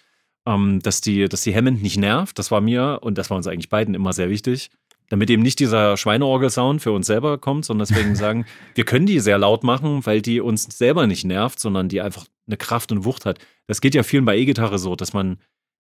[0.45, 2.37] ähm, dass, die, dass die Hammond nicht nervt.
[2.37, 4.69] Das war mir und das war uns eigentlich beiden immer sehr wichtig.
[5.09, 9.19] Damit eben nicht dieser Schweineorgel-Sound für uns selber kommt, sondern deswegen sagen, wir können die
[9.19, 13.05] sehr laut machen, weil die uns selber nicht nervt, sondern die einfach eine Kraft und
[13.05, 13.39] Wucht hat.
[13.67, 15.37] Das geht ja vielen bei E-Gitarre so, dass man,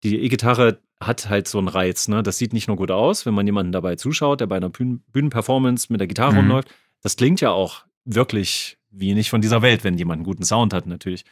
[0.03, 2.09] die E-Gitarre hat halt so einen Reiz.
[2.09, 2.23] Ne?
[2.23, 5.03] Das sieht nicht nur gut aus, wenn man jemanden dabei zuschaut, der bei einer Bühnen
[5.13, 6.39] Bühnenperformance mit der Gitarre Mhm.
[6.39, 6.69] rumläuft.
[7.03, 10.73] Das klingt ja auch wirklich wie nicht von dieser Welt, wenn jemand einen guten Sound
[10.73, 11.25] hat, natürlich.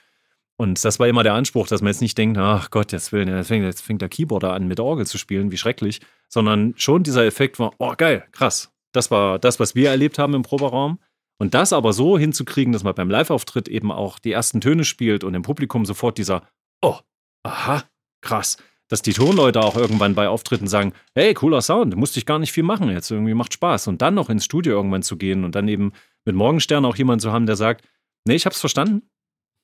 [0.57, 3.29] Und das war immer der Anspruch, dass man jetzt nicht denkt, ach Gott, jetzt, will,
[3.29, 7.03] jetzt, fängt, jetzt fängt der Keyboarder an, mit Orgel zu spielen, wie schrecklich, sondern schon
[7.03, 8.73] dieser Effekt war, oh geil, krass.
[8.93, 10.99] Das war das, was wir erlebt haben im Proberaum.
[11.39, 15.23] Und das aber so hinzukriegen, dass man beim Live-Auftritt eben auch die ersten Töne spielt
[15.23, 16.43] und im Publikum sofort dieser,
[16.81, 16.97] oh,
[17.43, 17.85] aha,
[18.23, 18.57] krass.
[18.89, 22.53] Dass die Tonleute auch irgendwann bei Auftritten sagen, hey, cooler Sound, musste ich gar nicht
[22.53, 23.89] viel machen, jetzt irgendwie macht Spaß.
[23.89, 25.93] Und dann noch ins Studio irgendwann zu gehen und dann eben
[26.25, 27.87] mit Morgenstern auch jemanden zu haben, der sagt,
[28.27, 29.03] nee, ich hab's verstanden,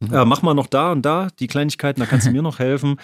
[0.02, 0.12] Mhm.
[0.14, 2.96] äh, mach mal noch da und da die Kleinigkeiten, da kannst du mir noch helfen.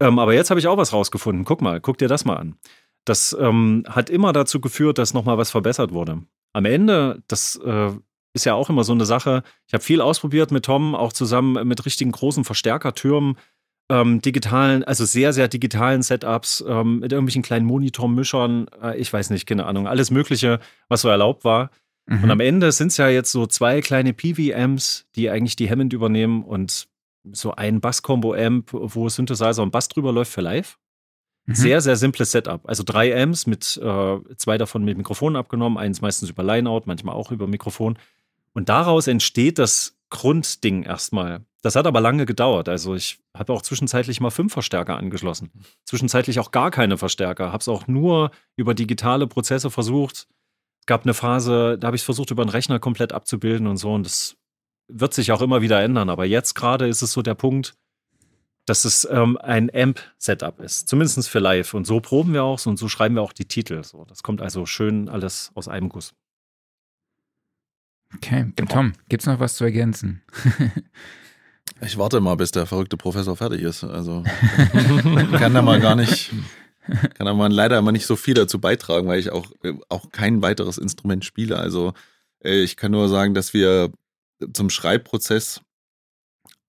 [0.00, 1.44] Ähm, aber jetzt habe ich auch was rausgefunden.
[1.44, 2.56] Guck mal, guck dir das mal an.
[3.06, 6.22] Das ähm, hat immer dazu geführt, dass nochmal was verbessert wurde.
[6.52, 7.92] Am Ende, das äh,
[8.34, 9.42] ist ja auch immer so eine Sache.
[9.66, 13.36] Ich habe viel ausprobiert mit Tom, auch zusammen mit richtigen großen Verstärkertürmen,
[13.88, 19.30] ähm, digitalen, also sehr, sehr digitalen Setups, ähm, mit irgendwelchen kleinen Monitormischern, äh, ich weiß
[19.30, 21.70] nicht, keine Ahnung, alles Mögliche, was so erlaubt war.
[22.06, 22.24] Mhm.
[22.24, 25.92] Und am Ende sind es ja jetzt so zwei kleine PV-Amps, die eigentlich die Hammond
[25.92, 26.88] übernehmen und
[27.32, 30.78] so ein Bass-Combo-Amp, wo Synthesizer und Bass drüber läuft für live.
[31.46, 31.54] Mhm.
[31.54, 32.60] Sehr, sehr simples Setup.
[32.68, 37.14] Also drei Amps mit äh, zwei davon mit Mikrofonen abgenommen, eins meistens über Lineout, manchmal
[37.14, 37.98] auch über Mikrofon.
[38.52, 41.44] Und daraus entsteht das Grundding erstmal.
[41.62, 42.68] Das hat aber lange gedauert.
[42.68, 45.50] Also ich habe auch zwischenzeitlich mal fünf Verstärker angeschlossen.
[45.84, 47.46] Zwischenzeitlich auch gar keine Verstärker.
[47.52, 50.28] Habe es auch nur über digitale Prozesse versucht.
[50.80, 53.76] Es gab eine Phase, da habe ich es versucht, über einen Rechner komplett abzubilden und
[53.78, 53.92] so.
[53.92, 54.36] Und das
[54.88, 56.08] wird sich auch immer wieder ändern.
[56.08, 57.74] Aber jetzt gerade ist es so der Punkt,
[58.66, 60.88] dass es ähm, ein Amp-Setup ist.
[60.88, 61.72] Zumindest für live.
[61.74, 63.82] Und so proben wir auch und so schreiben wir auch die Titel.
[63.84, 66.12] So, das kommt also schön alles aus einem Guss.
[68.14, 70.22] Okay, Tom, gibt's noch was zu ergänzen?
[71.82, 73.84] Ich warte mal, bis der verrückte Professor fertig ist.
[73.84, 74.24] Also
[75.38, 76.32] kann da mal gar nicht,
[76.86, 79.46] kann da mal leider immer nicht so viel dazu beitragen, weil ich auch,
[79.88, 81.58] auch kein weiteres Instrument spiele.
[81.58, 81.92] Also
[82.42, 83.92] äh, ich kann nur sagen, dass wir
[84.54, 85.60] zum Schreibprozess,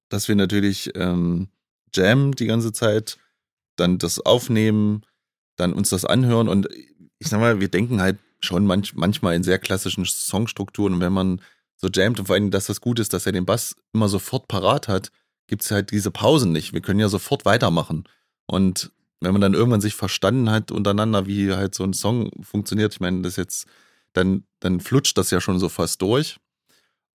[0.09, 1.47] dass wir natürlich ähm,
[1.97, 3.17] Jam die ganze Zeit,
[3.75, 5.03] dann das aufnehmen,
[5.55, 6.67] dann uns das anhören und
[7.19, 11.13] ich sag mal, wir denken halt schon manch, manchmal in sehr klassischen Songstrukturen und wenn
[11.13, 11.41] man
[11.75, 14.47] so jammt und vor allem, dass das gut ist, dass er den Bass immer sofort
[14.47, 15.11] parat hat,
[15.47, 16.73] gibt es halt diese Pausen nicht.
[16.73, 18.03] Wir können ja sofort weitermachen.
[18.47, 22.93] Und wenn man dann irgendwann sich verstanden hat untereinander, wie halt so ein Song funktioniert,
[22.93, 23.67] ich meine, das jetzt,
[24.13, 26.37] dann, dann flutscht das ja schon so fast durch.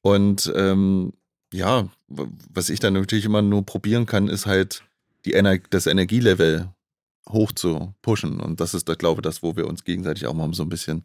[0.01, 1.13] Und ähm,
[1.53, 4.83] ja, was ich dann natürlich immer nur probieren kann, ist halt
[5.25, 6.69] die Ener das Energielevel
[7.29, 8.41] hoch zu pushen.
[8.41, 11.03] Und das ist, glaube ich, das, wo wir uns gegenseitig auch mal so ein bisschen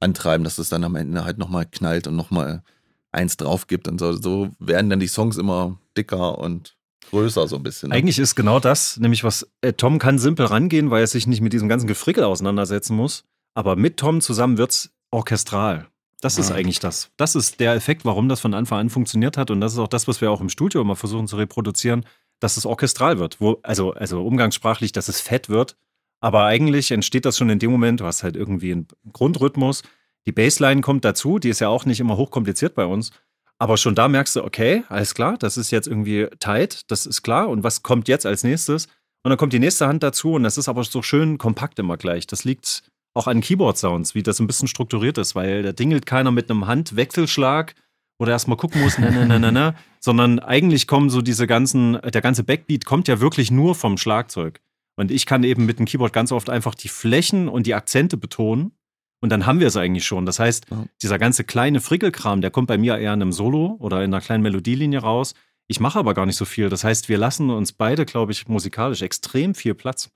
[0.00, 2.62] antreiben, dass es dann am Ende halt nochmal knallt und nochmal
[3.10, 3.88] eins drauf gibt.
[3.88, 6.76] Und so, so werden dann die Songs immer dicker und
[7.10, 7.88] größer so ein bisschen.
[7.88, 7.96] Ne?
[7.96, 11.40] Eigentlich ist genau das, nämlich was äh, Tom kann simpel rangehen, weil er sich nicht
[11.40, 13.24] mit diesem ganzen Gefrickel auseinandersetzen muss.
[13.54, 15.88] Aber mit Tom zusammen wird es orchestral.
[16.20, 16.56] Das ist Ja.
[16.56, 17.10] eigentlich das.
[17.16, 19.50] Das ist der Effekt, warum das von Anfang an funktioniert hat.
[19.50, 22.04] Und das ist auch das, was wir auch im Studio immer versuchen zu reproduzieren,
[22.40, 23.40] dass es orchestral wird.
[23.40, 25.76] Wo, also, also umgangssprachlich, dass es fett wird.
[26.20, 29.82] Aber eigentlich entsteht das schon in dem Moment, du hast halt irgendwie einen Grundrhythmus.
[30.26, 33.12] Die Bassline kommt dazu, die ist ja auch nicht immer hochkompliziert bei uns.
[33.60, 37.22] Aber schon da merkst du, okay, alles klar, das ist jetzt irgendwie tight, das ist
[37.22, 37.48] klar.
[37.48, 38.86] Und was kommt jetzt als nächstes?
[39.24, 41.96] Und dann kommt die nächste Hand dazu und das ist aber so schön kompakt immer
[41.96, 42.26] gleich.
[42.26, 42.82] Das liegt
[43.18, 46.66] auch an Keyboard-Sounds, wie das ein bisschen strukturiert ist, weil da dingelt keiner mit einem
[46.66, 47.74] Handwechselschlag
[48.18, 51.98] oder erstmal gucken muss, ne, ne, ne, ne, ne, sondern eigentlich kommen so diese ganzen,
[52.02, 54.60] der ganze Backbeat kommt ja wirklich nur vom Schlagzeug.
[54.96, 58.16] Und ich kann eben mit dem Keyboard ganz oft einfach die Flächen und die Akzente
[58.16, 58.72] betonen.
[59.20, 60.26] Und dann haben wir es eigentlich schon.
[60.26, 60.66] Das heißt,
[61.02, 64.20] dieser ganze kleine Frickelkram, der kommt bei mir eher in einem Solo oder in einer
[64.20, 65.34] kleinen Melodielinie raus.
[65.68, 66.68] Ich mache aber gar nicht so viel.
[66.68, 70.10] Das heißt, wir lassen uns beide, glaube ich, musikalisch extrem viel Platz.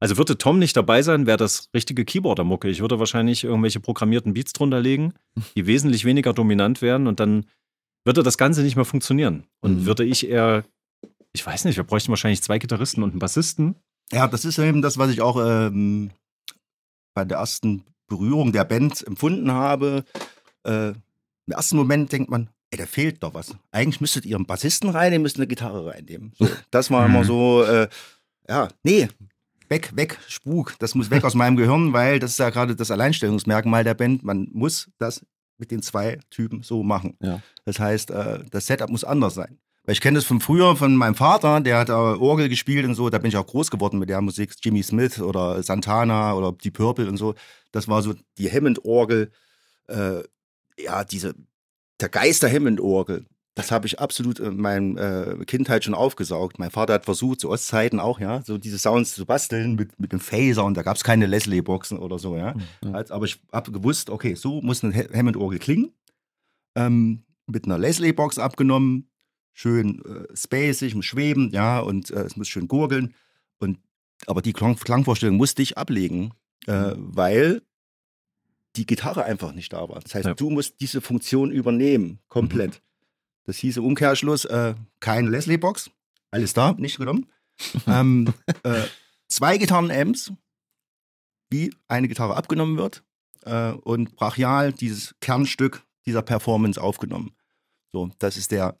[0.00, 2.68] Also würde Tom nicht dabei sein, wäre das richtige Keyboarder-Mucke.
[2.68, 5.14] Ich würde wahrscheinlich irgendwelche programmierten Beats drunter legen,
[5.56, 7.46] die wesentlich weniger dominant wären und dann
[8.04, 9.44] würde das Ganze nicht mehr funktionieren.
[9.60, 9.86] Und Mhm.
[9.86, 10.64] würde ich eher,
[11.32, 13.74] ich weiß nicht, wir bräuchten wahrscheinlich zwei Gitarristen und einen Bassisten.
[14.12, 16.10] Ja, das ist eben das, was ich auch ähm,
[17.14, 20.04] bei der ersten Berührung der Band empfunden habe.
[20.64, 23.56] Äh, Im ersten Moment denkt man, ey, da fehlt doch was.
[23.72, 26.32] Eigentlich müsstet ihr einen Bassisten reinnehmen, müsst eine Gitarre reinnehmen.
[26.38, 27.24] So, das war immer Mhm.
[27.24, 27.88] so, äh,
[28.48, 29.08] ja, nee,
[29.68, 30.74] weg, weg, Spuk.
[30.78, 34.22] Das muss weg aus meinem Gehirn, weil das ist ja gerade das Alleinstellungsmerkmal der Band.
[34.22, 35.24] Man muss das
[35.58, 37.16] mit den zwei Typen so machen.
[37.20, 37.40] Ja.
[37.64, 39.58] Das heißt, äh, das Setup muss anders sein.
[39.84, 42.94] Weil ich kenne das von früher, von meinem Vater, der hat äh, Orgel gespielt und
[42.94, 46.52] so, da bin ich auch groß geworden mit der Musik, Jimmy Smith oder Santana oder
[46.52, 47.34] die Purple und so.
[47.70, 49.30] Das war so die Hammond-Orgel,
[49.86, 50.22] äh,
[50.78, 51.34] ja, diese,
[52.00, 53.26] der Geist der Hammond-Orgel.
[53.56, 56.58] Das habe ich absolut in meiner äh, Kindheit schon aufgesaugt.
[56.58, 60.12] Mein Vater hat versucht, zu Ostzeiten auch, ja, so diese Sounds zu basteln mit, mit
[60.12, 62.54] einem Phaser und da gab es keine Leslie-Boxen oder so, ja.
[62.84, 62.94] Mhm.
[62.94, 65.90] Als, aber ich habe gewusst, okay, so muss eine Ha- Hammond-Orgel klingen.
[66.74, 69.08] Ähm, mit einer Leslie-Box abgenommen,
[69.54, 73.14] schön äh, spacig, muss schweben, ja, und äh, es muss schön gurgeln.
[73.58, 73.78] Und,
[74.26, 76.32] aber die Klang Klangvorstellung musste ich ablegen,
[76.66, 77.62] äh, weil
[78.76, 80.00] die Gitarre einfach nicht da war.
[80.00, 80.34] Das heißt, Ja.
[80.34, 82.82] du musst diese Funktion übernehmen, komplett.
[83.46, 85.90] Das hieß im Umkehrschluss, äh, keine Leslie-Box,
[86.30, 87.26] alles da, nicht genommen.
[87.86, 88.32] ähm,
[88.64, 88.82] äh,
[89.28, 90.32] zwei Gitarren-Amps,
[91.50, 93.02] wie eine Gitarre abgenommen wird
[93.44, 97.32] äh, und brachial dieses Kernstück dieser Performance aufgenommen.
[97.92, 98.76] So, das ist der,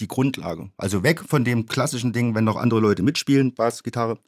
[0.00, 0.70] die Grundlage.
[0.76, 4.18] Also weg von dem klassischen Ding, wenn noch andere Leute mitspielen, Bass, Gitarre,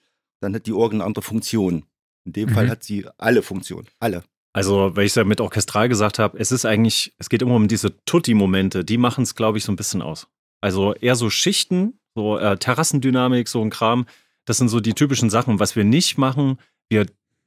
[0.40, 1.86] dann hat die Orgel eine andere Funktion.
[2.24, 2.54] In dem Mhm.
[2.54, 3.88] Fall hat sie alle Funktionen.
[3.98, 4.22] Alle.
[4.52, 7.54] Also, weil ich es ja mit orchestral gesagt habe, es ist eigentlich, es geht immer
[7.54, 10.28] um diese Tutti-Momente, die machen es, glaube ich, so ein bisschen aus.
[10.60, 14.06] Also eher so Schichten, so äh, Terrassendynamik, so ein Kram.
[14.44, 15.58] Das sind so die typischen Sachen.
[15.58, 17.06] Was wir nicht machen, wir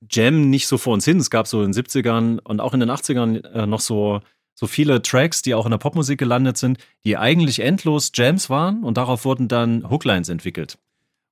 [0.10, 1.18] jammen nicht so vor uns hin.
[1.18, 4.22] Es gab so in den 70ern und auch in den 80ern äh, noch so,
[4.54, 8.84] so viele Tracks, die auch in der Popmusik gelandet sind, die eigentlich endlos Jams waren
[8.84, 10.78] und darauf wurden dann Hooklines entwickelt.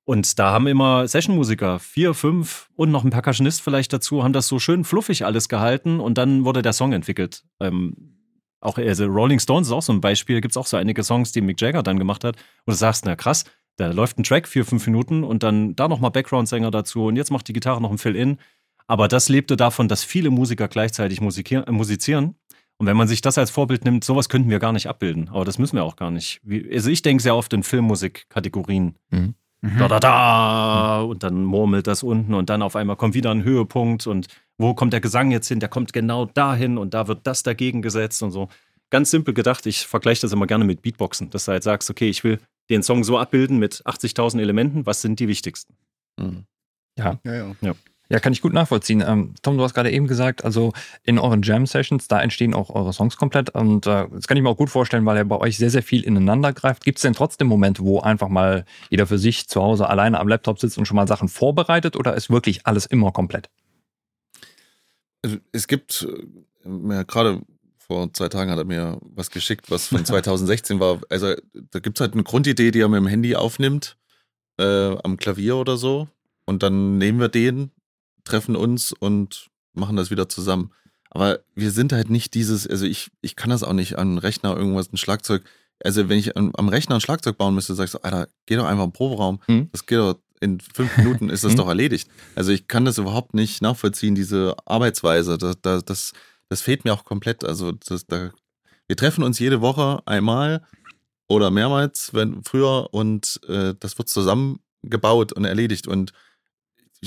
[0.04, 4.48] Und da haben immer Sessionmusiker, vier, fünf und noch ein Percussionist vielleicht dazu, haben das
[4.48, 7.42] so schön fluffig alles gehalten und dann wurde der Song entwickelt.
[7.58, 8.14] Ähm,
[8.60, 11.32] auch also Rolling Stones ist auch so ein Beispiel, gibt es auch so einige Songs,
[11.32, 12.36] die Mick Jagger dann gemacht hat,
[12.66, 13.44] wo du sagst, na krass,
[13.76, 17.30] da läuft ein Track, vier, fünf Minuten und dann da nochmal Background-Sänger dazu und jetzt
[17.30, 18.38] macht die Gitarre noch ein Fill-In.
[18.86, 22.34] Aber das lebte davon, dass viele Musiker gleichzeitig äh, musizieren.
[22.76, 25.30] Und wenn man sich das als Vorbild nimmt, sowas könnten wir gar nicht abbilden.
[25.30, 26.40] Aber das müssen wir auch gar nicht.
[26.72, 28.96] Also ich denke sehr oft in Filmmusik-Kategorien.
[29.10, 29.34] Mhm.
[29.64, 29.78] Mhm.
[29.78, 31.00] Da, da, da.
[31.00, 34.06] Und dann murmelt das unten und dann auf einmal kommt wieder ein Höhepunkt.
[34.06, 34.26] Und
[34.58, 35.58] wo kommt der Gesang jetzt hin?
[35.58, 38.48] Der kommt genau dahin und da wird das dagegen gesetzt und so.
[38.90, 42.10] Ganz simpel gedacht, ich vergleiche das immer gerne mit Beatboxen, dass du halt sagst, okay,
[42.10, 45.74] ich will den Song so abbilden mit 80.000 Elementen, was sind die wichtigsten?
[46.20, 46.44] Mhm.
[46.98, 47.18] Ja.
[47.24, 47.56] Ja, ja.
[47.62, 47.74] ja.
[48.14, 49.02] Ja, kann ich gut nachvollziehen.
[49.04, 50.72] Ähm, Tom, du hast gerade eben gesagt, also
[51.02, 53.50] in euren Jam-Sessions, da entstehen auch eure Songs komplett.
[53.50, 55.82] Und äh, das kann ich mir auch gut vorstellen, weil er bei euch sehr, sehr
[55.82, 56.84] viel ineinander greift.
[56.84, 60.28] Gibt es denn trotzdem Momente, wo einfach mal jeder für sich zu Hause alleine am
[60.28, 63.50] Laptop sitzt und schon mal Sachen vorbereitet oder ist wirklich alles immer komplett?
[65.24, 67.40] Also, es gibt, äh, ja, gerade
[67.78, 71.00] vor zwei Tagen hat er mir was geschickt, was von 2016 war.
[71.10, 73.96] Also da gibt es halt eine Grundidee, die er mit dem Handy aufnimmt,
[74.60, 76.06] äh, am Klavier oder so.
[76.44, 77.72] Und dann nehmen wir den
[78.24, 80.72] treffen uns und machen das wieder zusammen.
[81.10, 84.56] Aber wir sind halt nicht dieses, also ich, ich kann das auch nicht an Rechner
[84.56, 85.44] irgendwas, ein Schlagzeug.
[85.82, 88.64] Also wenn ich am, Rechner ein Schlagzeug bauen müsste, sag ich so, Alter, geh doch
[88.64, 89.40] einfach im Proberaum.
[89.46, 89.68] Mhm.
[89.70, 91.58] Das geht doch, in fünf Minuten ist das hm?
[91.58, 92.08] doch erledigt.
[92.34, 95.38] Also ich kann das überhaupt nicht nachvollziehen, diese Arbeitsweise.
[95.38, 96.12] Das, das, das,
[96.48, 97.44] das fehlt mir auch komplett.
[97.44, 98.30] Also das, da,
[98.86, 100.66] wir treffen uns jede Woche einmal
[101.28, 105.88] oder mehrmals, wenn früher, und äh, das wird zusammengebaut und erledigt.
[105.88, 106.12] Und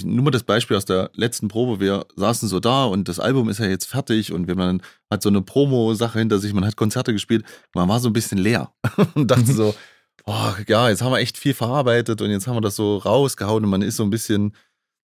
[0.06, 1.80] nur mal das Beispiel aus der letzten Probe.
[1.80, 5.30] Wir saßen so da und das Album ist ja jetzt fertig und man hat so
[5.30, 7.46] eine Promo-Sache hinter sich, man hat Konzerte gespielt.
[7.74, 8.72] Man war so ein bisschen leer
[9.16, 9.76] und dachte so,
[10.26, 13.64] oh, ja, jetzt haben wir echt viel verarbeitet und jetzt haben wir das so rausgehauen
[13.64, 14.56] und man ist so ein bisschen,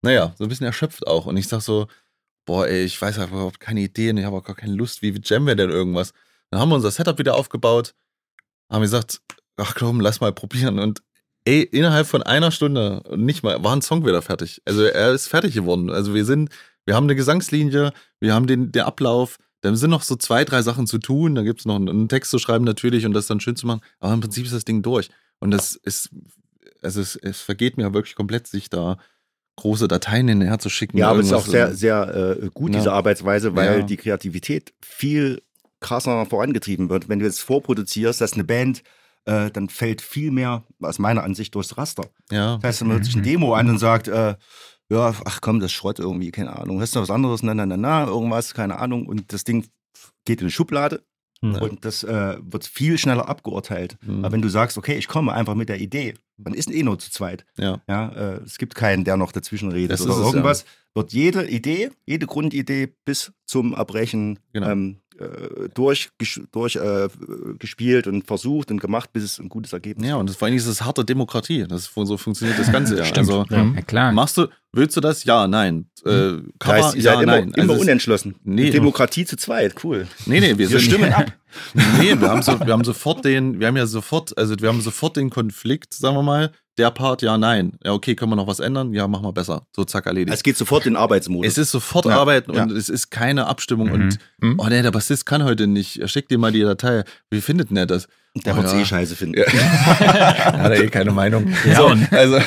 [0.02, 1.26] naja, so ein bisschen erschöpft auch.
[1.26, 1.86] Und ich sag so,
[2.44, 5.18] boah, ey, ich weiß einfach überhaupt keine Ideen, ich habe auch gar keine Lust, wie
[5.24, 6.12] jammen wir denn irgendwas?
[6.50, 7.94] Dann haben wir unser Setup wieder aufgebaut,
[8.70, 9.20] haben gesagt,
[9.56, 10.78] ach komm, lass mal probieren.
[10.78, 11.02] Und
[11.44, 14.62] ey, innerhalb von einer Stunde, nicht mal, war ein Song wieder fertig.
[14.64, 15.90] Also er ist fertig geworden.
[15.90, 16.50] Also wir sind,
[16.84, 20.62] wir haben eine Gesangslinie, wir haben den, den Ablauf, dann sind noch so zwei, drei
[20.62, 23.40] Sachen zu tun, dann gibt es noch einen Text zu schreiben natürlich und das dann
[23.40, 23.80] schön zu machen.
[24.00, 25.08] Aber im Prinzip ist das Ding durch.
[25.38, 26.10] Und das ist,
[26.82, 28.98] also es, es vergeht mir wirklich komplett, sich da
[29.56, 30.98] große Dateien hinterher zu schicken.
[30.98, 32.78] Ja, aber es ist auch sehr, sehr äh, gut, ja.
[32.78, 33.82] diese Arbeitsweise, weil ja.
[33.84, 35.42] die Kreativität viel
[35.80, 37.08] krasser vorangetrieben wird.
[37.08, 38.82] Wenn du jetzt vorproduzierst, dass eine Band
[39.24, 42.10] äh, dann fällt viel mehr, aus meiner Ansicht, durchs Raster.
[42.30, 42.56] Ja.
[42.56, 44.34] Das heißt, man hört sich ein Demo an und sagt, äh,
[44.90, 46.80] ja, ach komm, das Schrott irgendwie, keine Ahnung.
[46.80, 47.42] Hast du noch was anderes?
[47.42, 49.06] Na, na, na, na, irgendwas, keine Ahnung.
[49.06, 49.66] Und das Ding
[50.24, 51.02] geht in eine Schublade.
[51.40, 51.54] Mhm.
[51.56, 53.96] Und das äh, wird viel schneller abgeurteilt.
[54.02, 54.24] Mhm.
[54.24, 56.98] Aber wenn du sagst, okay, ich komme einfach mit der Idee, man ist eh nur
[56.98, 57.44] zu zweit.
[57.58, 57.80] Ja.
[57.88, 60.58] ja äh, es gibt keinen, der noch dazwischen redet das oder irgendwas.
[60.58, 60.70] Es, ja.
[60.94, 64.70] Wird jede Idee, jede Grundidee bis zum Erbrechen genau.
[64.70, 67.08] ähm, äh, durchgespielt durch, äh,
[68.10, 70.66] und versucht und gemacht, bis es ein gutes Ergebnis Ja, und das, vor allem ist
[70.66, 71.64] es harte Demokratie.
[71.68, 73.04] Das, so funktioniert das Ganze ja.
[73.12, 73.30] Stimmt.
[73.30, 73.64] Also, ja.
[73.74, 73.82] ja.
[73.82, 74.12] klar.
[74.12, 75.24] Machst du, willst du das?
[75.24, 75.86] Ja, nein.
[76.04, 77.52] Äh, Cover, heißt, ja, immer, nein.
[77.54, 78.34] Immer also unentschlossen.
[78.44, 80.06] Nee, Demokratie zu zweit, cool.
[80.26, 81.32] Nee, nee, wir, wir stimmen ab.
[81.74, 84.80] nee, wir haben, so, wir haben sofort den, wir haben ja sofort, also wir haben
[84.80, 87.78] sofort den Konflikt, sagen wir mal, der Part, ja, nein.
[87.84, 88.94] Ja, okay, können wir noch was ändern?
[88.94, 89.66] Ja, machen wir besser.
[89.76, 90.34] So, zack, erledigt.
[90.34, 91.46] Es geht sofort in Arbeitsmodus.
[91.46, 92.62] Es ist sofort ja, Arbeiten ja.
[92.62, 93.88] und es ist keine Abstimmung.
[93.88, 93.94] Mhm.
[93.94, 94.58] Und, mhm.
[94.58, 95.98] oh nee, der Bassist kann heute nicht.
[95.98, 97.04] Er schickt dir mal die Datei.
[97.30, 98.08] Wie findet denn er das?
[98.34, 98.80] Der oh, wird es ja.
[98.80, 99.38] eh scheiße finden.
[99.38, 99.46] Ja.
[99.92, 101.52] hat er eh keine Meinung.
[101.66, 102.38] Ja, so, und also.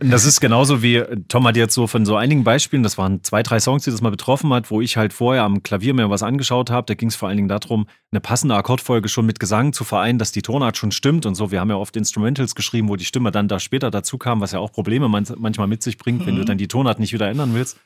[0.00, 3.42] das ist genauso wie Tom hat jetzt so von so einigen Beispielen, das waren zwei,
[3.42, 6.22] drei Songs, die das mal betroffen hat, wo ich halt vorher am Klavier mir was
[6.22, 6.86] angeschaut habe.
[6.86, 10.20] Da ging es vor allen Dingen darum, eine passende Akkordfolge schon mit Gesang zu vereinen,
[10.20, 11.50] dass die Tonart schon stimmt und so.
[11.50, 14.52] Wir haben ja oft Instrumentals geschrieben, wo die Stimme dann da später dazu kam, was
[14.52, 16.26] ja auch Probleme manchmal mit sich bringt, mhm.
[16.26, 16.46] wenn du mhm.
[16.46, 17.78] dann die Tonart nicht wieder ändern willst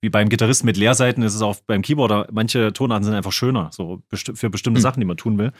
[0.00, 3.70] wie beim Gitarristen mit Leerseiten ist es auch beim Keyboarder, manche Tonarten sind einfach schöner,
[3.72, 4.82] so für bestimmte mhm.
[4.82, 5.52] Sachen, die man tun will.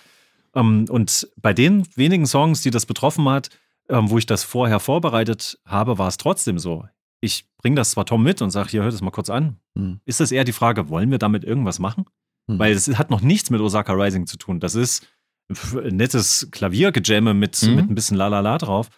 [0.55, 3.51] Ähm, und bei den wenigen Songs, die das betroffen hat,
[3.89, 6.85] ähm, wo ich das vorher vorbereitet habe, war es trotzdem so.
[7.21, 9.57] Ich bringe das zwar Tom mit und sage, hier, hört es mal kurz an.
[9.75, 10.01] Hm.
[10.05, 12.05] Ist das eher die Frage, wollen wir damit irgendwas machen?
[12.49, 12.59] Hm.
[12.59, 14.61] Weil es hat noch nichts mit Osaka Rising zu tun.
[14.61, 15.07] Das ist
[15.49, 17.77] ein nettes Klaviergejamme mit, hm.
[17.77, 18.91] mit ein bisschen Lalala drauf.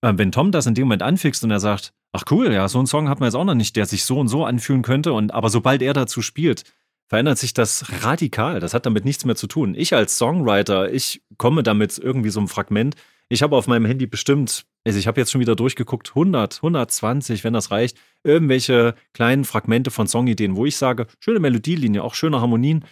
[0.00, 2.78] Äh, wenn Tom das in dem Moment anfixt und er sagt, ach cool, ja, so
[2.78, 5.12] einen Song hat man jetzt auch noch nicht, der sich so und so anfühlen könnte.
[5.12, 6.64] Und aber sobald er dazu spielt,
[7.08, 8.60] verändert sich das radikal.
[8.60, 9.74] Das hat damit nichts mehr zu tun.
[9.76, 12.94] Ich als Songwriter, ich komme damit irgendwie so ein Fragment.
[13.30, 17.44] Ich habe auf meinem Handy bestimmt, also ich habe jetzt schon wieder durchgeguckt, 100, 120,
[17.44, 22.40] wenn das reicht, irgendwelche kleinen Fragmente von Songideen, wo ich sage, schöne Melodielinie, auch schöne
[22.40, 22.84] Harmonien.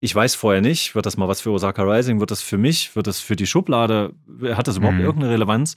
[0.00, 2.94] ich weiß vorher nicht, wird das mal was für Osaka Rising, wird das für mich,
[2.94, 4.14] wird das für die Schublade,
[4.52, 5.04] hat das überhaupt Mhm.
[5.04, 5.76] irgendeine Relevanz?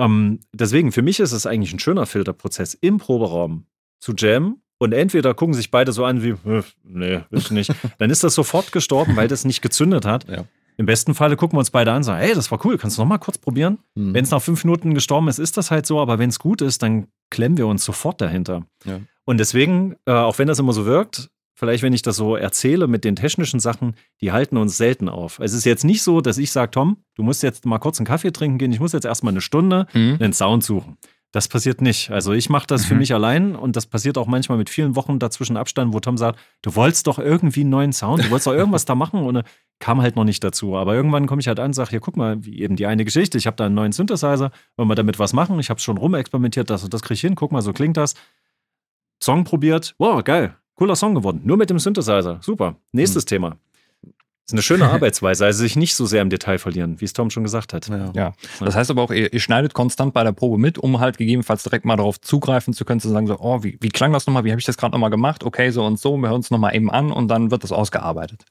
[0.00, 3.66] Ähm, deswegen, für mich ist es eigentlich ein schöner Filterprozess, im Proberaum
[4.00, 7.70] zu jammen und entweder gucken sich beide so an wie, "Äh, nee, ich nicht.
[7.98, 10.28] Dann ist das sofort gestorben, weil das nicht gezündet hat.
[10.28, 10.44] Ja.
[10.76, 12.96] Im besten Falle gucken wir uns beide an und sagen, hey, das war cool, kannst
[12.96, 13.78] du noch mal kurz probieren?
[13.94, 14.14] Mhm.
[14.14, 16.62] Wenn es nach fünf Minuten gestorben ist, ist das halt so, aber wenn es gut
[16.62, 18.64] ist, dann klemmen wir uns sofort dahinter.
[18.86, 18.98] Ja.
[19.26, 22.86] Und deswegen, äh, auch wenn das immer so wirkt, vielleicht wenn ich das so erzähle
[22.86, 25.38] mit den technischen Sachen, die halten uns selten auf.
[25.40, 28.06] Es ist jetzt nicht so, dass ich sage, Tom, du musst jetzt mal kurz einen
[28.06, 30.16] Kaffee trinken gehen, ich muss jetzt erstmal eine Stunde Mhm.
[30.18, 30.96] einen Sound suchen.
[31.32, 32.10] Das passiert nicht.
[32.10, 33.00] Also ich mache das für Mhm.
[33.00, 36.40] mich allein und das passiert auch manchmal mit vielen Wochen dazwischen Abstand, wo Tom sagt,
[36.62, 39.42] du wolltest doch irgendwie einen neuen Sound, du wolltest doch irgendwas da machen und äh,
[39.78, 40.76] kam halt noch nicht dazu.
[40.76, 43.04] Aber irgendwann komme ich halt an und sage, hier guck mal, wie eben die eine
[43.04, 45.60] Geschichte, ich habe da einen neuen Synthesizer, wollen wir damit was machen?
[45.60, 48.14] Ich habe schon rumexperimentiert, das und das kriege ich hin, guck mal, so klingt das.
[49.22, 52.76] Song probiert, wow, geil, cooler Song geworden, nur mit dem Synthesizer, super.
[52.92, 53.56] Nächstes Thema.
[54.50, 57.30] Ist eine schöne Arbeitsweise, also sich nicht so sehr im Detail verlieren, wie es Tom
[57.30, 57.86] schon gesagt hat.
[57.88, 58.10] Ja.
[58.14, 61.18] Ja, das heißt aber auch, ihr, ihr schneidet konstant bei der Probe mit, um halt
[61.18, 64.26] gegebenenfalls direkt mal darauf zugreifen zu können, zu sagen so, oh, wie, wie klang das
[64.26, 66.50] nochmal, wie habe ich das gerade nochmal gemacht, okay, so und so, wir hören uns
[66.50, 68.44] nochmal eben an und dann wird das ausgearbeitet.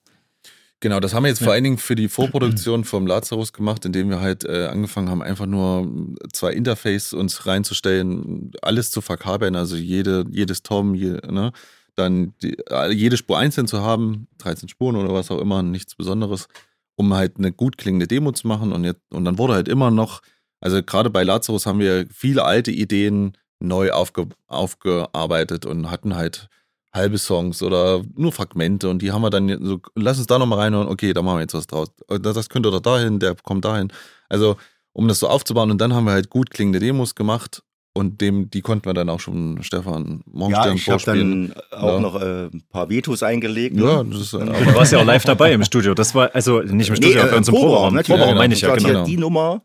[0.81, 4.09] Genau, das haben wir jetzt vor allen Dingen für die Vorproduktion vom Lazarus gemacht, indem
[4.09, 5.91] wir halt äh, angefangen haben, einfach nur
[6.31, 11.51] zwei Interface uns reinzustellen, alles zu verkabeln, also jede, jedes Tom, je, ne,
[11.95, 15.95] dann die, äh, jede Spur einzeln zu haben, 13 Spuren oder was auch immer, nichts
[15.95, 16.47] Besonderes,
[16.95, 19.91] um halt eine gut klingende Demo zu machen und jetzt, und dann wurde halt immer
[19.91, 20.21] noch,
[20.62, 26.49] also gerade bei Lazarus haben wir viele alte Ideen neu aufge, aufgearbeitet und hatten halt
[26.93, 30.60] halbe Songs oder nur Fragmente und die haben wir dann so, lass uns da nochmal
[30.60, 31.91] reinhören, okay, da machen wir jetzt was draus.
[32.08, 33.91] Das, das könnte doch dahin, der kommt dahin.
[34.28, 34.58] Also,
[34.93, 37.63] um das so aufzubauen und dann haben wir halt gut klingende Demos gemacht
[37.99, 41.53] und dem, die konnten wir dann auch schon Stefan Ja, Morgenstern ich habe vorspielen.
[41.71, 41.99] dann auch Ja.
[41.99, 43.75] noch äh, ein paar Vetos eingelegt.
[43.77, 44.09] ja, ne?
[44.12, 44.45] das ist, Genau.
[44.53, 45.93] Du warst ja auch live dabei im Studio.
[45.93, 47.93] Das war, also nicht im Studio, aber bei uns im Proberaum.
[47.95, 48.88] Proberaum Ja, meine ich ja, genau.
[48.89, 49.62] hier Die Nummer,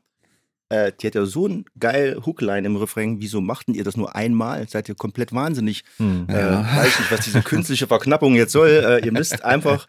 [0.69, 3.21] äh, die hat ja so ein geil Hookline im Refrain.
[3.21, 4.69] Wieso machten ihr das nur einmal?
[4.69, 5.85] Seid ihr komplett wahnsinnig?
[5.99, 6.27] Hm.
[6.29, 8.69] Äh, weiß nicht, was diese künstliche Verknappung jetzt soll.
[8.69, 9.87] Äh, ihr müsst einfach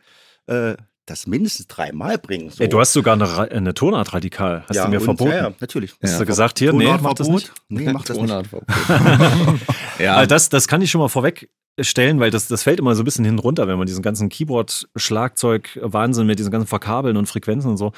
[0.47, 0.75] äh,
[1.05, 2.49] das mindestens dreimal bringen.
[2.49, 2.63] So.
[2.63, 4.63] Ey, du hast sogar eine, eine Tonart radikal.
[4.67, 5.31] Hast ja, du mir und- verboten.
[5.31, 5.93] Ja, ja, natürlich.
[6.01, 7.51] Hast Ja, du gesagt, hier, nee, mach das nicht.
[7.69, 8.33] Nee, mach das nicht.
[9.99, 12.95] ja, Also das, das kann ich schon mal vorweg stellen, weil das, das fällt immer
[12.95, 17.27] so ein bisschen hin runter, wenn man diesen ganzen Keyboard-Schlagzeug-Wahnsinn mit diesen ganzen Verkabeln und
[17.27, 17.91] Frequenzen und so.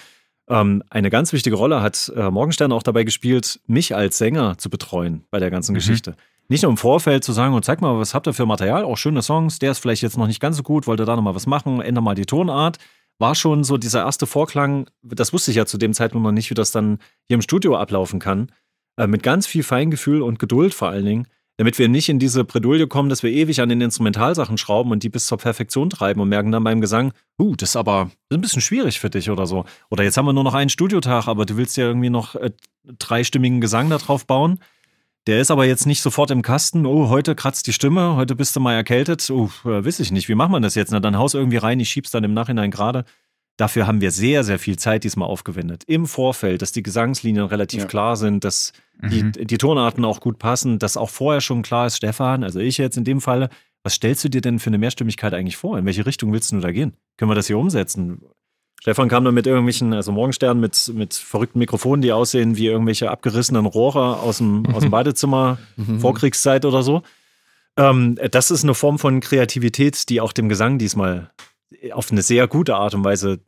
[0.50, 4.70] Ähm, eine ganz wichtige Rolle hat äh, Morgenstern auch dabei gespielt, mich als Sänger zu
[4.70, 5.76] betreuen bei der ganzen Mhm.
[5.76, 6.16] Geschichte.
[6.50, 8.96] Nicht nur im Vorfeld zu sagen, und zeig mal, was habt ihr für Material, auch
[8.96, 11.36] schöne Songs, der ist vielleicht jetzt noch nicht ganz so gut, wollt ihr da nochmal
[11.36, 12.78] was machen, ändert mal die Tonart.
[13.20, 16.50] War schon so dieser erste Vorklang, das wusste ich ja zu dem Zeitpunkt noch nicht,
[16.50, 18.52] wie das dann hier im Studio ablaufen kann.
[18.98, 21.28] Äh, mit ganz viel Feingefühl und Geduld vor allen Dingen,
[21.58, 25.04] damit wir nicht in diese Bredouille kommen, dass wir ewig an den Instrumentalsachen schrauben und
[25.04, 28.42] die bis zur Perfektion treiben und merken dann beim Gesang, uh, das ist aber ein
[28.42, 29.66] bisschen schwierig für dich oder so.
[29.90, 32.52] Oder jetzt haben wir nur noch einen Studiotag, aber du willst ja irgendwie noch äh,
[33.00, 34.60] dreistimmigen Gesang da drauf bauen.
[35.28, 36.86] Der ist aber jetzt nicht sofort im Kasten.
[36.86, 39.30] Oh, heute kratzt die Stimme, heute bist du mal erkältet.
[39.30, 40.30] Oh, äh, weiß ich nicht.
[40.30, 40.92] Wie macht man das jetzt?
[40.92, 43.04] Na, dann haus irgendwie rein, ich schieb's dann im Nachhinein gerade.
[43.58, 45.84] Dafür haben wir sehr, sehr viel Zeit diesmal aufgewendet.
[45.88, 47.88] Im Vorfeld, dass die Gesangslinien relativ Ja.
[47.88, 48.72] klar sind, dass
[49.04, 49.32] die, Mhm.
[49.34, 52.98] die Tonarten auch gut passen, dass auch vorher schon klar ist, Stefan, also ich jetzt
[52.98, 53.50] in dem Falle,
[53.84, 55.78] was stellst du dir denn für eine Mehrstimmigkeit eigentlich vor?
[55.78, 56.96] In welche Richtung willst du da gehen?
[57.18, 58.22] Können wir das hier umsetzen?
[58.80, 63.10] Stefan kam dann mit irgendwelchen, also Morgenstern mit, mit verrückten Mikrofonen, die aussehen wie irgendwelche
[63.10, 65.58] abgerissenen Rohre aus dem, aus dem Badezimmer,
[66.00, 67.02] Vorkriegszeit oder so.
[67.76, 71.32] Ähm, das ist eine Form von Kreativität, die auch dem Gesang diesmal
[71.92, 73.40] auf eine sehr gute Art und Weise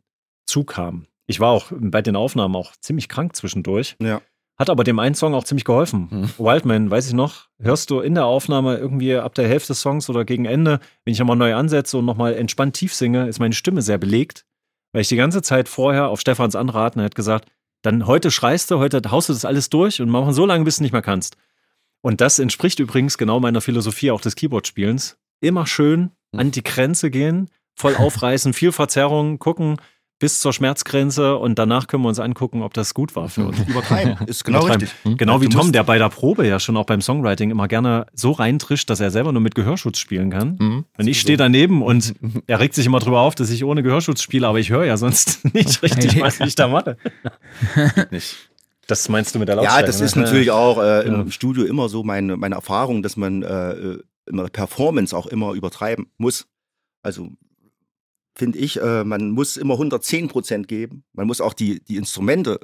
[0.46, 1.06] zukam.
[1.26, 3.96] Ich war auch bei den Aufnahmen auch ziemlich krank zwischendurch.
[4.00, 4.20] Ja.
[4.58, 6.08] Hat aber dem einen Song auch ziemlich geholfen.
[6.10, 6.44] Mhm.
[6.44, 10.10] Wildman, weiß ich noch, hörst du in der Aufnahme irgendwie ab der Hälfte des Songs
[10.10, 13.54] oder gegen Ende, wenn ich nochmal neu ansetze und nochmal entspannt tief singe, ist meine
[13.54, 14.44] Stimme sehr belegt,
[14.92, 17.50] weil ich die ganze Zeit vorher auf Stefans Anraten hat gesagt,
[17.82, 20.76] dann heute schreist du, heute haust du das alles durch und machen so lange, bis
[20.76, 21.36] du nicht mehr kannst.
[22.02, 25.18] Und das entspricht übrigens genau meiner Philosophie auch des Keyboard-Spielens.
[25.40, 29.76] Immer schön an die Grenze gehen, voll aufreißen, viel Verzerrung, gucken
[30.20, 33.58] bis zur Schmerzgrenze und danach können wir uns angucken, ob das gut war für uns.
[33.68, 34.16] Übertreiben.
[34.28, 34.86] Ist genau Übertreiben.
[34.86, 35.18] richtig.
[35.18, 38.30] Genau wie Tom, der bei der Probe ja schon auch beim Songwriting immer gerne so
[38.30, 40.56] reintrischt, dass er selber nur mit Gehörschutz spielen kann.
[40.60, 40.84] Mhm.
[40.96, 42.14] Und ich stehe daneben und
[42.46, 44.96] er regt sich immer drüber auf, dass ich ohne Gehörschutz spiele, aber ich höre ja
[44.96, 46.96] sonst nicht richtig, was ich da mache.
[48.10, 48.36] nicht.
[48.86, 49.86] Das meinst du mit der Ja, Lautstärke?
[49.86, 50.22] das ist ne?
[50.22, 51.30] natürlich auch äh, im Ja.
[51.30, 56.10] Studio immer so meine, meine Erfahrung, dass man äh, äh, immer Performance auch immer übertreiben
[56.18, 56.46] muss.
[57.02, 57.28] Also
[58.40, 61.04] finde ich, äh, man muss immer 110 Prozent geben.
[61.12, 62.58] Man muss auch die, die Instrumente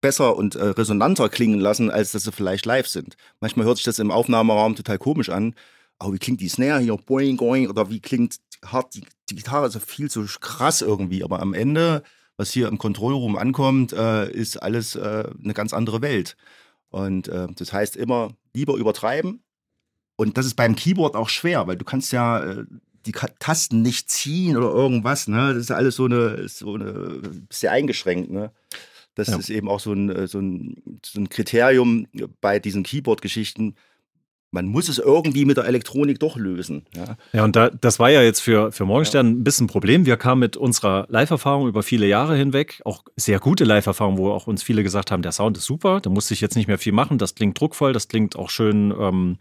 [0.00, 3.16] besser und äh, resonanter klingen lassen, als dass sie vielleicht live sind.
[3.40, 5.56] Manchmal hört sich das im Aufnahmeraum total komisch an,
[5.98, 9.66] oh, wie klingt die Snare hier, boing, boing, oder wie klingt hart die, die Gitarre,
[9.66, 11.24] ist viel zu krass irgendwie.
[11.24, 12.04] Aber am Ende,
[12.36, 16.36] was hier im Kontrollroom ankommt, äh, ist alles äh, eine ganz andere Welt.
[16.90, 19.42] Und äh, das heißt immer lieber übertreiben.
[20.14, 22.64] Und das ist beim Keyboard auch schwer, weil du kannst ja äh,
[23.06, 25.28] die Tasten nicht ziehen oder irgendwas.
[25.28, 25.48] Ne?
[25.54, 27.20] Das ist alles so eine, so eine
[27.50, 28.30] sehr eingeschränkt.
[28.30, 28.50] Ne?
[29.14, 29.36] Das Ja.
[29.36, 32.06] ist eben auch so ein, äh, so ein, so ein Kriterium
[32.40, 33.74] bei diesen Keyboard-Geschichten.
[34.50, 36.86] Man muss es irgendwie mit der Elektronik doch lösen.
[36.94, 37.16] Ja?
[37.34, 40.06] Ja, und da, das war ja jetzt für, für Morgenstern ein bisschen ein Problem.
[40.06, 44.46] Wir kamen mit unserer Live-Erfahrung über viele Jahre hinweg, auch sehr gute Live-Erfahrung, wo auch
[44.46, 46.92] uns viele gesagt haben, der Sound ist super, da musste ich jetzt nicht mehr viel
[46.94, 49.36] machen, das klingt druckvoll, das klingt auch schön, ähm,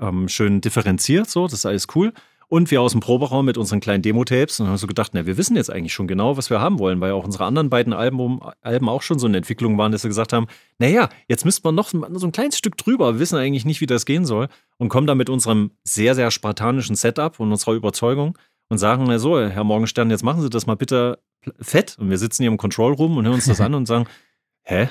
[0.00, 2.12] ähm, schön differenziert, so, das ist alles cool.
[2.50, 5.36] Und wir aus dem Proberaum mit unseren kleinen Demo-Tapes und haben so gedacht, na, wir
[5.36, 8.40] wissen jetzt eigentlich schon genau, was wir haben wollen, weil auch unsere anderen beiden Alben,
[8.62, 10.46] Alben auch schon so eine Entwicklung waren, dass wir gesagt haben,
[10.78, 13.86] naja, jetzt müsste man noch so ein kleines Stück drüber, wir wissen eigentlich nicht, wie
[13.86, 18.38] das gehen soll und kommen da mit unserem sehr, sehr spartanischen Setup und unserer Überzeugung
[18.70, 21.18] und sagen, na so, Herr Morgenstern, jetzt machen Sie das mal bitte
[21.60, 21.96] fett.
[21.98, 24.06] Und wir sitzen hier im Control Room und hören uns das an und sagen,
[24.64, 24.88] hä?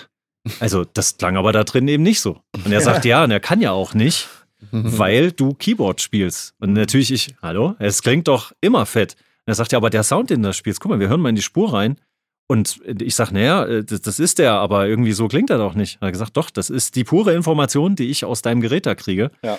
[0.60, 2.40] Also, das klang aber da drin eben nicht so.
[2.64, 4.30] Und er sagt, ja, und er kann ja auch nicht,
[4.72, 6.56] weil du Keyboard spielst.
[6.60, 9.14] Und natürlich ich, hallo, es klingt doch immer fett.
[9.14, 11.30] Und er sagt, ja, aber der Sound, den du spielst, guck mal, wir hören mal
[11.30, 11.98] in die Spur rein.
[12.48, 15.98] Und ich sag, naja, das, das ist der, aber irgendwie so klingt er doch nicht.
[16.00, 18.96] Er hat gesagt, doch, das ist die pure Information, die ich aus deinem Gerät da
[18.96, 19.32] kriege.
[19.44, 19.58] Ja.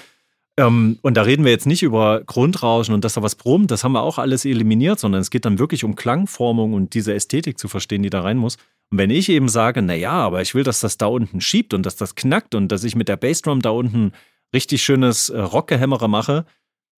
[0.58, 3.84] Ähm, und da reden wir jetzt nicht über Grundrauschen und dass da was brummt, das
[3.84, 7.58] haben wir auch alles eliminiert, sondern es geht dann wirklich um Klangformung und diese Ästhetik
[7.58, 8.56] zu verstehen, die da rein muss.
[8.90, 11.84] Und wenn ich eben sage, naja, aber ich will, dass das da unten schiebt und
[11.86, 14.12] dass das knackt und dass ich mit der Bassdrum da unten
[14.52, 16.46] richtig schönes äh, Rockgehämmerer mache,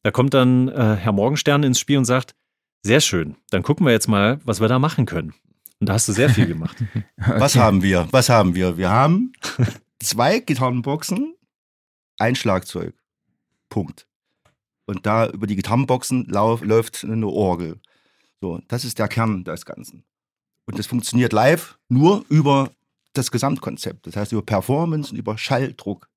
[0.02, 2.34] da kommt dann äh, Herr Morgenstern ins Spiel und sagt,
[2.82, 5.34] sehr schön, dann gucken wir jetzt mal, was wir da machen können.
[5.80, 6.76] Und da hast du sehr viel gemacht.
[7.16, 8.06] Was haben wir?
[8.10, 8.76] Was haben wir?
[8.76, 9.32] Wir haben
[9.98, 11.34] zwei Gitarrenboxen,
[12.18, 12.94] ein Schlagzeug.
[13.70, 14.06] Punkt.
[14.84, 17.80] Und da über die Gitarrenboxen lauf, läuft eine Orgel.
[18.42, 20.04] So, das ist der Kern des Ganzen.
[20.66, 22.70] Und das funktioniert live nur über
[23.14, 24.06] das Gesamtkonzept.
[24.06, 26.09] Das heißt über Performance und über Schalldruck.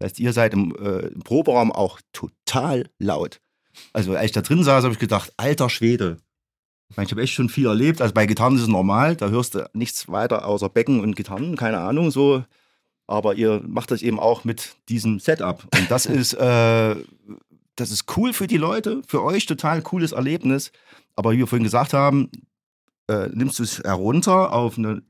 [0.00, 3.40] Das heißt, ihr seid im, äh, im Proberaum auch total laut.
[3.92, 6.16] Also als ich da drin saß, habe ich gedacht, alter Schwede.
[6.88, 8.00] Ich, meine, ich habe echt schon viel erlebt.
[8.00, 11.54] Also bei Gitarren ist es normal, da hörst du nichts weiter außer Becken und Gitarren,
[11.54, 12.42] keine Ahnung so.
[13.06, 15.64] Aber ihr macht das eben auch mit diesem Setup.
[15.76, 16.96] Und das ist, äh,
[17.76, 20.72] das ist cool für die Leute, für euch total cooles Erlebnis.
[21.14, 22.30] Aber wie wir vorhin gesagt haben,
[23.08, 25.02] äh, nimmst du es herunter auf eine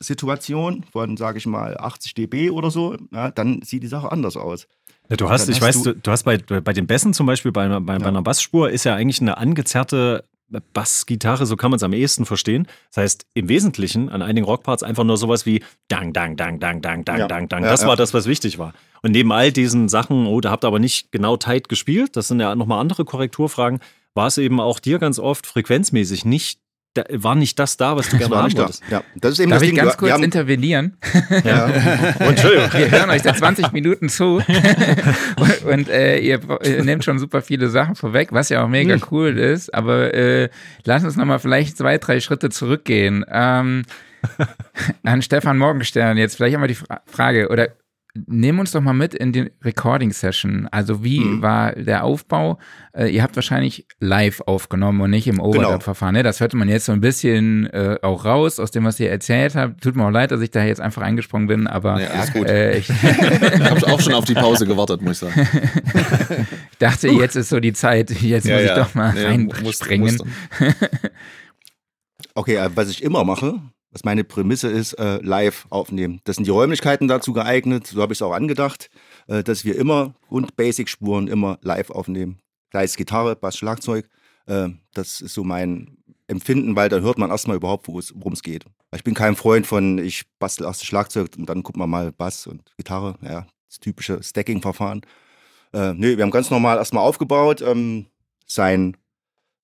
[0.00, 4.36] Abhörsituation von, sage ich mal, 80 dB oder so, ja, dann sieht die Sache anders
[4.36, 4.66] aus.
[5.08, 7.52] Ja, du hast, ich hast weiß, du- du, hast bei, bei den Bässen zum Beispiel,
[7.52, 8.08] bei, einer- bei, bei Ja.
[8.08, 10.24] einer Bassspur ist ja eigentlich eine angezerrte
[10.72, 12.68] Bassgitarre, so kann man es am ehesten verstehen.
[12.90, 16.80] Das heißt, im Wesentlichen an einigen Rockparts einfach nur sowas wie Dang, Dang, Dang, Dang,
[16.82, 17.26] Dang, Dang, Ja.
[17.28, 17.64] Dang, Dang.
[17.64, 17.88] Ja, Das ja.
[17.88, 18.72] war das, was wichtig war.
[19.02, 22.28] Und neben all diesen Sachen, oh, da habt ihr aber nicht genau tight gespielt, das
[22.28, 23.80] sind ja nochmal andere Korrekturfragen,
[24.14, 26.60] war es eben auch dir ganz oft frequenzmäßig nicht,
[26.96, 28.62] da, war nicht das da, was du gerne haben nicht da.
[28.62, 28.82] wolltest.
[28.90, 29.84] Ja, das ist eben Darf das ich Ding.
[29.84, 30.96] ganz kurz haben, intervenieren?
[31.44, 31.66] ja,
[32.18, 32.72] Entschuldigung.
[32.72, 34.36] Wir hören euch seit 20 Minuten zu
[35.36, 38.94] und, und äh, ihr, ihr nehmt schon super viele Sachen vorweg, was ja auch mega
[38.94, 39.02] Hm.
[39.10, 39.72] cool ist.
[39.74, 40.48] Aber äh,
[40.84, 43.24] lass uns nochmal vielleicht zwei, drei Schritte zurückgehen.
[43.30, 43.82] Ähm,
[45.04, 47.68] an Stefan Morgenstern jetzt vielleicht einmal die Fra Frage oder
[48.26, 50.68] Nimm uns doch mal mit in die Recording-Session.
[50.70, 51.42] Also wie Mhm.
[51.42, 52.58] war der Aufbau?
[52.92, 55.48] Äh, ihr habt wahrscheinlich live aufgenommen und nicht im Genau.
[55.48, 56.14] Overdub-Verfahren.
[56.14, 56.22] Ne?
[56.22, 59.54] Das hörte man jetzt so ein bisschen äh, auch raus aus dem, was ihr erzählt
[59.54, 59.82] habt.
[59.82, 62.46] Tut mir auch leid, dass ich da jetzt einfach eingesprungen bin, aber Ja, alles gut.
[62.48, 63.02] äh, ich Ich
[63.70, 65.48] habe auch schon auf die Pause gewartet, muss ich sagen.
[66.78, 70.18] dachte, jetzt ist so die Zeit, jetzt muss ich doch mal Nee, reinspringen.
[72.34, 73.60] Okay, äh, was ich immer mache,
[73.96, 76.20] was meine Prämisse ist, äh, live aufnehmen.
[76.24, 78.90] Das sind die Räumlichkeiten dazu geeignet, so habe ich es auch angedacht,
[79.26, 82.38] äh, dass wir immer Grund-Basic-Spuren immer live aufnehmen.
[82.74, 84.06] Sei es Gitarre, Bass, Schlagzeug.
[84.44, 88.66] Äh, das ist so mein Empfinden, weil da hört man erstmal überhaupt, worum es geht.
[88.94, 92.12] Ich bin kein Freund von, ich bastel erst das Schlagzeug und dann gucken wir mal
[92.12, 93.14] Bass und Gitarre.
[93.22, 95.00] Ja, das typische Stacking-Verfahren.
[95.72, 97.62] Äh, nee, wir haben ganz normal erstmal aufgebaut.
[97.62, 98.04] Ähm,
[98.44, 98.98] sein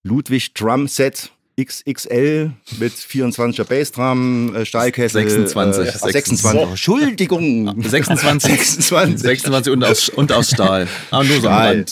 [0.02, 5.28] Ludwig Drum Set XXL mit 24er Bassdrum, äh, Stahlkessel.
[5.28, 6.62] 26, Äh, 26.
[6.70, 7.82] Entschuldigung.
[7.82, 8.50] 26.
[8.50, 9.20] 26.
[9.20, 10.88] 26 und aus, und aus Stahl.
[11.10, 11.84] Aber nur so am.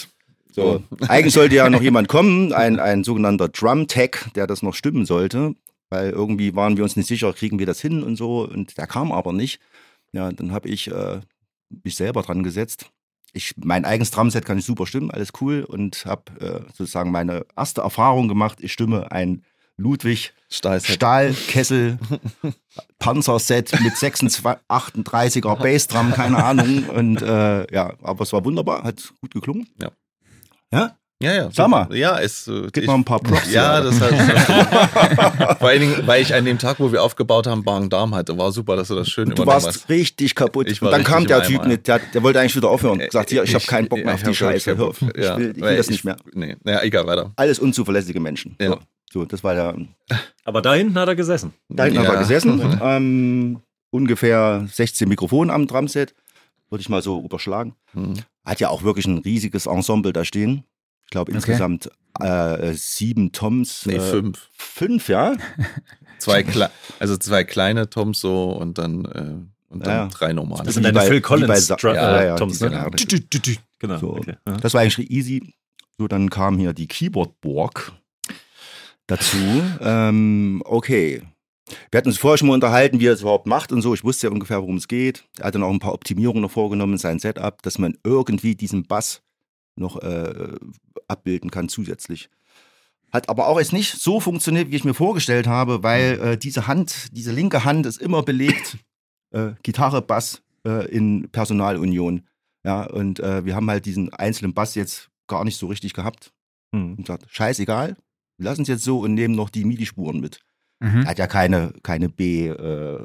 [0.53, 0.83] So.
[1.07, 5.07] Eigentlich sollte ja noch jemand kommen, ein, ein sogenannter Drum Tech, der das noch stimmen
[5.07, 5.55] sollte.
[5.91, 8.49] Weil irgendwie waren wir uns nicht sicher, kriegen wir das hin und so.
[8.49, 9.61] Und der kam aber nicht.
[10.13, 11.21] Ja, dann habe ich äh,
[11.85, 12.87] mich selber dran gesetzt.
[13.33, 15.65] Ich, mein eigenes Drumset kann ich super stimmen, alles cool.
[15.65, 18.59] Und habe äh, sozusagen meine erste Erfahrung gemacht.
[18.61, 19.45] Ich stimme ein
[19.81, 20.95] Ludwig, Stahlset.
[20.97, 21.99] Stahlkessel,
[22.99, 26.85] Panzerset mit 26, 38er Bassdrum, keine Ahnung.
[26.89, 29.67] Und äh, ja, aber es war wunderbar, hat gut geklungen.
[29.81, 29.91] Ja.
[30.73, 30.97] Ja?
[31.23, 31.51] Ja, ja.
[31.53, 31.95] Sag mal.
[31.95, 32.49] Ja, es.
[32.49, 33.53] äh, Gib ich- mal ein paar Props.
[33.53, 34.15] Ja, das hat.
[35.59, 38.39] Vor allen Dingen, weil ich an dem Tag, wo wir aufgebaut haben, Darm hatte.
[38.39, 39.89] War super, dass du das schön Du warst hast.
[39.91, 40.67] richtig kaputt.
[40.71, 43.03] Ich und dann kam der Typ nicht, der, der wollte eigentlich wieder aufhören.
[43.11, 44.79] Sagt, hier, ich habe keinen Bock mehr auf ich die Scheiße.
[44.79, 44.97] Hör, Bock.
[45.15, 46.17] ich Ja, will, ich will das nicht mehr.
[46.33, 47.33] Nee, naja, egal, weiter.
[47.37, 48.57] Alles unzuverlässige Menschen.
[48.59, 48.69] Ja.
[48.69, 48.79] So,
[49.13, 49.77] so, das war der.
[50.45, 51.53] Aber da hinten hat er gesessen.
[51.69, 52.13] Da hinten hat Ja.
[52.15, 52.79] er gesessen.
[52.83, 56.15] ähm, ungefähr 16 Mikrofone am Drumset.
[56.71, 57.75] Würde ich mal so überschlagen.
[57.93, 58.15] Hm.
[58.45, 60.65] Hat ja auch wirklich ein riesiges Ensemble da stehen.
[61.05, 61.37] Ich glaube Okay.
[61.39, 61.91] insgesamt
[62.21, 63.85] äh, sieben Toms.
[63.87, 64.49] Nee, äh, fünf.
[64.53, 65.35] Fünf, ja.
[66.19, 70.07] Zwei, Kle also zwei kleine Toms so und dann, äh, und dann Ja.
[70.09, 70.65] drei normale.
[70.65, 72.69] Das sind deine bei- Phil Collins bei Sa- Dra- ja, äh, ja, Toms, ne?
[72.71, 72.91] genau.
[73.79, 73.99] Genau.
[73.99, 74.11] So.
[74.17, 74.35] okay.
[74.47, 74.57] Ja.
[74.59, 75.55] Das war eigentlich easy.
[75.99, 77.93] So, dann kam hier die Keyboard-Borg
[79.11, 79.37] dazu.
[79.81, 81.23] Ähm, okay.
[81.91, 83.95] Wir hatten uns vorher schon mal unterhalten, wie er es überhaupt macht und so.
[83.95, 85.25] Ich wusste ja ungefähr, worum es geht.
[85.39, 88.55] Er hat dann auch ein paar Optimierungen noch vorgenommen in sein Setup, dass man irgendwie
[88.55, 89.23] diesen Bass
[89.77, 90.57] noch äh,
[91.07, 92.29] abbilden kann zusätzlich.
[93.13, 96.67] Hat aber auch jetzt nicht so funktioniert, wie ich mir vorgestellt habe, weil äh, diese
[96.67, 98.79] Hand, diese linke Hand ist immer belegt.
[99.33, 102.27] Äh, Gitarre, Bass äh, in Personalunion.
[102.65, 106.33] Ja, und äh, wir haben halt diesen einzelnen Bass jetzt gar nicht so richtig gehabt.
[106.75, 106.97] Hm.
[106.97, 107.97] Und gesagt, scheißegal,
[108.43, 110.41] lassen es jetzt so und nehmen noch die MIDI-Spuren mit.
[110.81, 111.07] Mhm.
[111.07, 113.05] Hat ja keine, keine B, äh,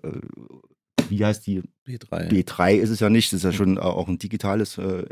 [1.10, 1.62] wie heißt die?
[1.88, 2.30] B3.
[2.30, 5.06] B3 ist es ja nicht, das ist ja schon äh, auch ein digitales äh,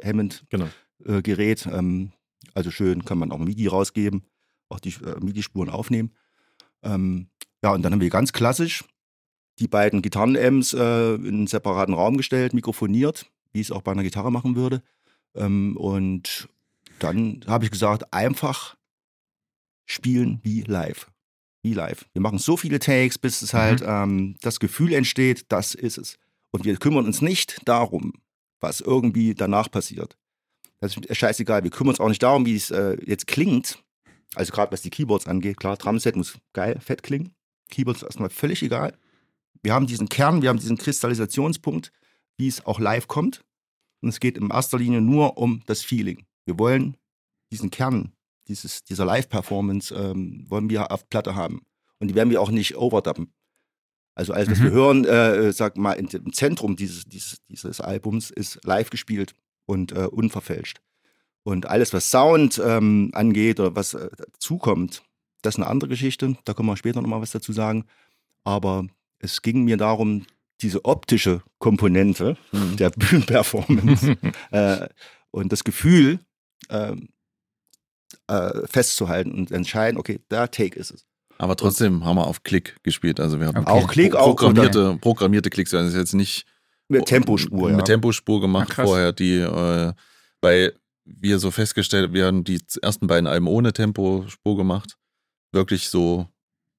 [0.49, 0.67] Genau.
[1.05, 1.65] Hammond-Gerät.
[1.67, 2.11] ähm,
[2.53, 4.23] also schön kann man auch MIDI rausgeben,
[4.69, 6.11] auch die äh, MIDI-Spuren aufnehmen.
[6.83, 7.27] Ähm,
[7.63, 8.83] ja, und dann haben wir ganz klassisch
[9.59, 13.91] die beiden Gitarren-Amps äh, in einen separaten Raum gestellt, mikrofoniert, wie ich es auch bei
[13.91, 14.81] einer Gitarre machen würde.
[15.35, 16.47] Ähm, und
[16.99, 18.75] dann habe ich gesagt, einfach
[19.85, 21.11] spielen wie live.
[21.61, 22.05] Wie live.
[22.13, 26.17] Wir machen so viele Takes, bis es halt ähm, das Gefühl entsteht, das ist es.
[26.51, 28.13] Und wir kümmern uns nicht darum,
[28.59, 30.17] was irgendwie danach passiert.
[30.79, 31.63] Das ist scheißegal.
[31.63, 33.81] Wir kümmern uns auch nicht darum, wie es äh, jetzt klingt.
[34.35, 35.57] Also gerade was die Keyboards angeht.
[35.57, 37.33] Klar, Drumset muss geil, fett klingen.
[37.69, 38.97] Keyboards ist erstmal völlig egal.
[39.61, 41.91] Wir haben diesen Kern, wir haben diesen Kristallisationspunkt,
[42.37, 43.45] wie es auch live kommt.
[44.01, 46.25] Und es geht in erster Linie nur um das Feeling.
[46.45, 46.97] Wir wollen
[47.51, 48.11] diesen Kern
[48.47, 51.61] dieses, dieser Live-Performance ähm, wollen wir auf Platte haben.
[51.99, 53.33] Und die werden wir auch nicht overdubben.
[54.15, 54.63] Also alles, was Mhm.
[54.65, 59.33] wir hören, äh, sag mal, im Zentrum dieses, dieses, dieses Albums ist live gespielt
[59.65, 60.81] und äh, unverfälscht.
[61.43, 65.03] Und alles, was Sound ähm, angeht oder was äh, dazukommt,
[65.41, 66.37] das ist eine andere Geschichte.
[66.45, 67.85] Da können wir später nochmal was dazu sagen.
[68.43, 68.85] Aber
[69.19, 70.25] es ging mir darum,
[70.61, 72.77] diese optische Komponente Mhm.
[72.77, 74.15] der Bühnenperformance
[74.51, 74.87] äh,
[75.31, 76.19] und das Gefühl
[76.69, 77.09] ähm,
[78.27, 81.05] äh, festzuhalten und entscheiden, okay, der Take ist es.
[81.37, 83.19] Aber trotzdem haben wir auf Klick gespielt.
[83.19, 83.69] Also wir haben Okay.
[83.71, 85.73] Auch Klick, auch programmierte, programmierte Klicks.
[85.73, 86.45] Also es ist jetzt nicht
[86.87, 87.83] Mit Tempospur, Mit ja.
[87.83, 89.93] Tempospur gemacht Ach, vorher, die, äh,
[90.41, 90.73] weil
[91.05, 94.97] wir so festgestellt, wir haben die ersten beiden Alben ohne Tempospur gemacht.
[95.51, 96.27] Wirklich so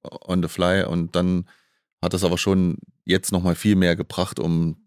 [0.03, 0.83] on the fly.
[0.85, 1.47] Und dann
[2.01, 4.77] hat das aber schon jetzt nochmal viel mehr gebracht, um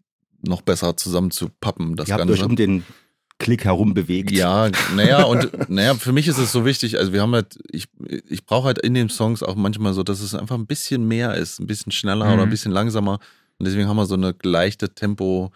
[0.41, 2.33] noch besser zusammen zu pappen, das Ihr habt Ganze.
[2.33, 2.83] euch um den
[3.39, 4.31] Klick herum bewegt.
[4.31, 7.87] Ja, naja, und naja, für mich ist es so wichtig, also wir haben halt, ich,
[8.27, 11.33] ich brauche halt in den Songs auch manchmal so, dass es einfach ein bisschen mehr
[11.35, 12.33] ist, ein bisschen schneller Mhm.
[12.33, 13.19] oder ein bisschen langsamer.
[13.57, 15.51] Und deswegen haben wir so eine leichte Tempo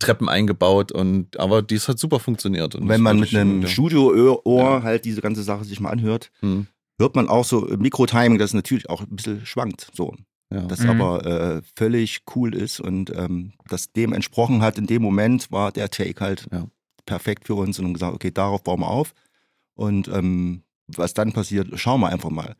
[0.00, 2.74] Treppen eingebaut und aber dies hat super funktioniert.
[2.74, 4.82] Und das wenn man mit einem Studio-Ohr Ja.
[4.82, 6.66] halt diese ganze Sache sich mal anhört, Hm,
[6.98, 9.88] hört man auch so im Mikro-Timing, dass es natürlich auch ein bisschen schwankt.
[9.94, 10.16] So.
[10.52, 10.62] Ja.
[10.62, 10.90] Das Mhm.
[10.90, 15.72] aber äh, völlig cool ist und ähm, das dem entsprochen hat in dem Moment, war
[15.72, 16.66] der Take halt Ja.
[17.06, 19.12] perfekt für uns und haben gesagt, okay, darauf bauen wir auf.
[19.74, 22.54] Und ähm, was dann passiert, schauen wir einfach mal.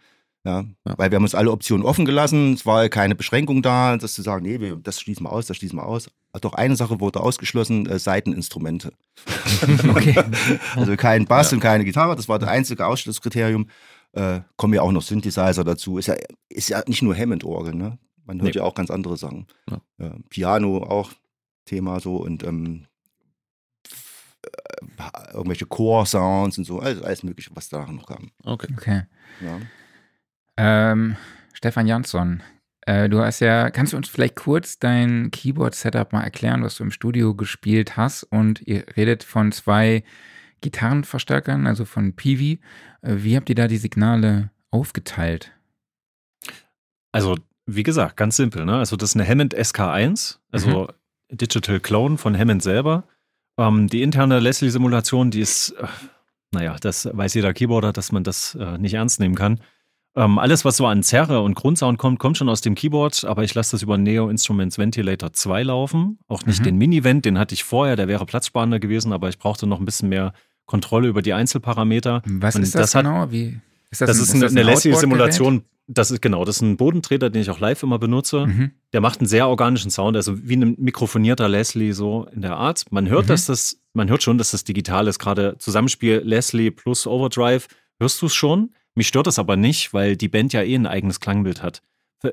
[0.45, 0.95] Ja, Ja.
[0.97, 4.23] Weil wir haben uns alle Optionen offen gelassen, es war keine Beschränkung da, dass zu
[4.23, 6.09] sagen, nee, wir, das schließen wir aus, das schließen wir aus.
[6.41, 8.93] Doch eine Sache wurde ausgeschlossen, äh, Seiteninstrumente.
[9.89, 10.15] Okay.
[10.77, 11.57] Also kein Bass Ja.
[11.57, 13.67] und keine Gitarre, das war das einzige Ausschlusskriterium.
[14.13, 15.99] Äh, kommen ja auch noch Synthesizer dazu.
[15.99, 16.17] Ist ja,
[16.49, 17.99] ist ja nicht nur Hammond-Orgel, ne?
[18.25, 18.61] Man hört Nee.
[18.61, 19.47] ja auch ganz andere Sachen.
[19.71, 19.81] Ja.
[19.99, 21.13] Ja, Piano auch
[21.65, 22.87] Thema so und ähm,
[24.43, 28.31] äh, irgendwelche Core-Sounds und so, alles, alles mögliche, was da noch kam.
[28.45, 28.69] Okay.
[28.77, 29.03] okay.
[29.41, 29.59] Ja.
[30.57, 31.17] Ähm,
[31.53, 32.43] Stefan Jansson,
[32.83, 36.85] äh, du hast ja, kannst du uns vielleicht kurz dein Keyboard-Setup mal erklären, was du
[36.85, 38.25] im Studio gespielt hast?
[38.25, 40.03] Und ihr redet von zwei
[40.61, 42.61] Gitarrenverstärkern, also von Peavey.
[43.03, 45.53] Äh, wie habt ihr da die Signale aufgeteilt?
[47.13, 47.37] Also,
[47.67, 48.65] wie gesagt, ganz simpel.
[48.65, 48.77] Ne?
[48.77, 50.89] Also, das ist eine Hammond SK1, also
[51.31, 53.05] Digital Clone von Hammond selber.
[53.59, 55.87] Ähm, die interne Leslie-Simulation, die ist, äh,
[56.53, 59.61] naja, das weiß jeder Keyboarder, dass man das äh, nicht ernst nehmen kann.
[60.17, 63.45] Ähm, alles, was so an Zerre und Grundsound kommt, kommt schon aus dem Keyboard, aber
[63.45, 66.19] ich lasse das über Neo Instruments Ventilator 2 laufen.
[66.29, 66.65] Auch nicht Mhm.
[66.65, 69.85] den Mini-Vent, den hatte ich vorher, der wäre platzsparender gewesen, aber ich brauchte noch ein
[69.85, 70.33] bisschen mehr
[70.69, 72.23] Kontrolle über die Einzelparameter.
[72.27, 73.33] Was Und ist das, das hat- genau?
[73.33, 73.59] Wie,
[73.91, 75.65] ist Das, ein- ist eine, eine ein Leslie-Simulation.
[75.91, 78.47] Das ist genau, das ist ein Bodentreter, den ich auch live immer benutze.
[78.47, 78.73] Mhm.
[78.93, 82.85] Der macht einen sehr organischen Sound, also wie ein mikrofonierter Leslie so in der Art.
[82.93, 83.29] Man hört, Mhm.
[83.29, 85.19] dass das, man hört schon, dass das digital ist.
[85.19, 87.67] Gerade Zusammenspiel Leslie plus Overdrive,
[87.99, 88.71] hörst du es schon.
[88.95, 91.81] Mich stört das aber nicht, weil die Band ja eh ein eigenes Klangbild hat.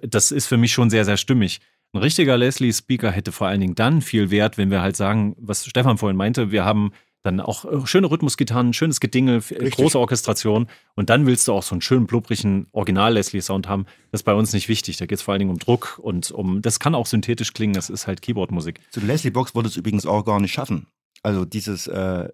[0.02, 1.62] Das ist für mich schon sehr, sehr stimmig.
[1.94, 5.66] Ein richtiger Leslie-Speaker hätte vor allen Dingen dann viel Wert, wenn wir halt sagen, was
[5.66, 6.92] Stefan vorhin meinte, wir haben
[7.26, 9.72] dann auch äh, schöne Rhythmusgitarren, schönes Gedingel, Richtig.
[9.76, 13.86] große Orchestration und dann willst du auch so einen schönen blubbrigen Original-Leslie-Sound haben.
[14.12, 14.98] Das ist bei uns nicht wichtig.
[14.98, 17.74] Da geht es vor allen Dingen um Druck und um, das kann auch synthetisch klingen,
[17.74, 18.80] das ist halt Keyboard-Musik.
[18.92, 20.88] Zu Leslie Box würde es übrigens auch gar nicht schaffen.
[21.24, 22.30] Also dieses, äh,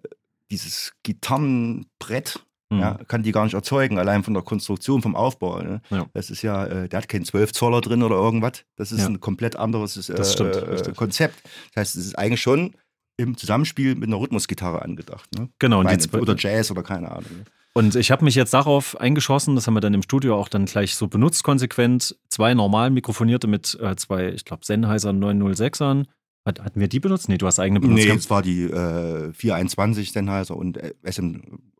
[0.50, 2.40] dieses Gitarrenbrett
[2.70, 2.78] Mhm.
[2.80, 5.60] ja, kann die gar nicht erzeugen, allein von der Konstruktion, vom Aufbau.
[5.60, 5.82] Ne?
[5.90, 6.06] Ja.
[6.14, 8.64] Das ist ja, äh, der hat keinen 12 Zoller drin oder irgendwas.
[8.76, 9.08] Das ist Ja.
[9.08, 10.92] ein komplett anderes äh, Das stimmt, äh.
[10.96, 11.34] Konzept.
[11.74, 12.72] Das heißt, es ist eigentlich schon
[13.16, 15.28] im Zusammenspiel mit einer Rhythmusgitarre angedacht.
[15.38, 15.48] Ne?
[15.58, 17.24] Genau, und, Meine, oder Jazz oder keine Ahnung.
[17.30, 17.44] ne?
[17.74, 20.64] und ich habe mich jetzt darauf eingeschossen, das haben wir dann im Studio auch dann
[20.66, 22.16] gleich so benutzt, konsequent.
[22.28, 26.04] Zwei normal mikrofonierte mit äh, zwei, ich glaube, Sennheiser 906ern.
[26.44, 27.28] Hat, hatten wir die benutzt?
[27.28, 28.04] Nee, du hast eigene benutzt.
[28.04, 31.36] Nee, es war die äh, 421 Sennheiser und äh, SM.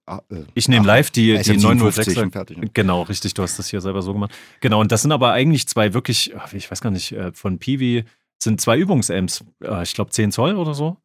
[0.07, 0.19] äh,
[0.55, 2.23] Ich nehme live die, die SM 906er.
[2.23, 2.59] und fertig.
[2.59, 2.71] ne?
[2.73, 4.33] Genau, richtig, du hast das hier selber so gemacht.
[4.61, 7.59] Genau, und das sind aber eigentlich zwei wirklich, ach, ich weiß gar nicht, äh, von
[7.59, 8.05] Peewee
[8.41, 9.45] sind zwei Übungsamps,
[9.83, 10.97] ich glaube 10 Zoll oder so.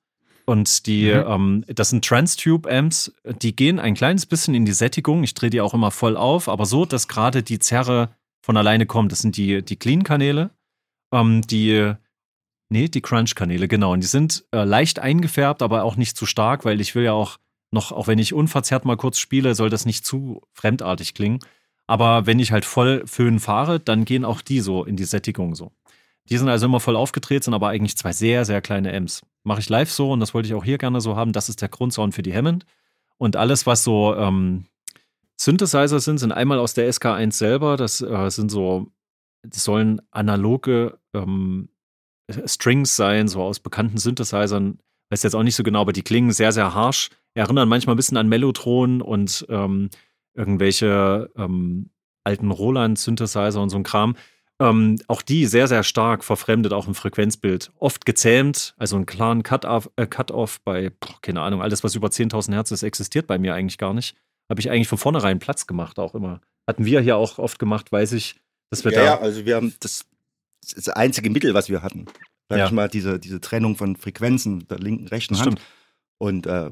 [0.50, 1.24] Und die, Mhm.
[1.28, 5.24] ähm, das sind Trans-Tube-Amps, die gehen ein kleines bisschen in die Sättigung.
[5.24, 8.86] Ich drehe die auch immer voll auf, aber so, dass gerade die Zerre von alleine
[8.86, 9.12] kommt.
[9.12, 10.52] Das sind die, die Clean-Kanäle.
[11.14, 11.92] Ähm, die,
[12.70, 13.92] nee, die Crunch-Kanäle, genau.
[13.92, 17.12] Und die sind äh, leicht eingefärbt, aber auch nicht zu stark, weil ich will ja
[17.12, 17.40] auch
[17.72, 21.40] noch, auch wenn ich unverzerrt mal kurz spiele, soll das nicht zu fremdartig klingen.
[21.88, 25.56] Aber wenn ich halt voll Föhn fahre, dann gehen auch die so in die Sättigung
[25.56, 25.74] so.
[26.30, 29.22] Die sind also immer voll aufgedreht, sind aber eigentlich zwei sehr, sehr kleine Amps.
[29.44, 31.32] Mache ich live so und das wollte ich auch hier gerne so haben.
[31.32, 32.66] Das ist der Grundsound für die Hammond.
[33.18, 34.66] Und alles, was so ähm,
[35.38, 37.78] Synthesizer sind, sind einmal aus der SK1 selber.
[37.78, 38.88] Das äh, sind so,
[39.44, 41.70] das sollen analoge ähm,
[42.46, 44.80] Strings sein, so aus bekannten Synthesizern.
[45.10, 47.10] Weiß jetzt auch nicht so genau, aber die klingen sehr, sehr harsh.
[47.34, 49.90] Erinnern manchmal ein bisschen an Mellotron und ähm,
[50.34, 51.92] irgendwelche ähm,
[52.24, 54.16] alten Roland-Synthesizer und so ein Kram.
[54.60, 57.72] Ähm, auch die sehr, sehr stark verfremdet, auch im Frequenzbild.
[57.78, 60.32] Oft gezähmt, also einen klaren Cut-off äh, Cut
[60.64, 63.94] bei, boah, keine Ahnung, alles, was über 10.000 Hertz ist, existiert bei mir eigentlich gar
[63.94, 64.16] nicht.
[64.50, 66.42] Habe ich eigentlich von vornherein Platz gemacht, auch immer.
[66.68, 68.36] Hatten wir hier auch oft gemacht, weiß ich,
[68.72, 69.06] dass wir Ja, da.
[69.06, 70.06] ja, also wir haben das,
[70.76, 72.06] das einzige Mittel, was wir hatten.
[72.50, 72.66] Sag Ja.
[72.66, 75.60] ich mal, diese, diese Trennung von Frequenzen der linken, rechten Hand.
[75.60, 75.62] stimmt.
[76.18, 76.72] Und äh,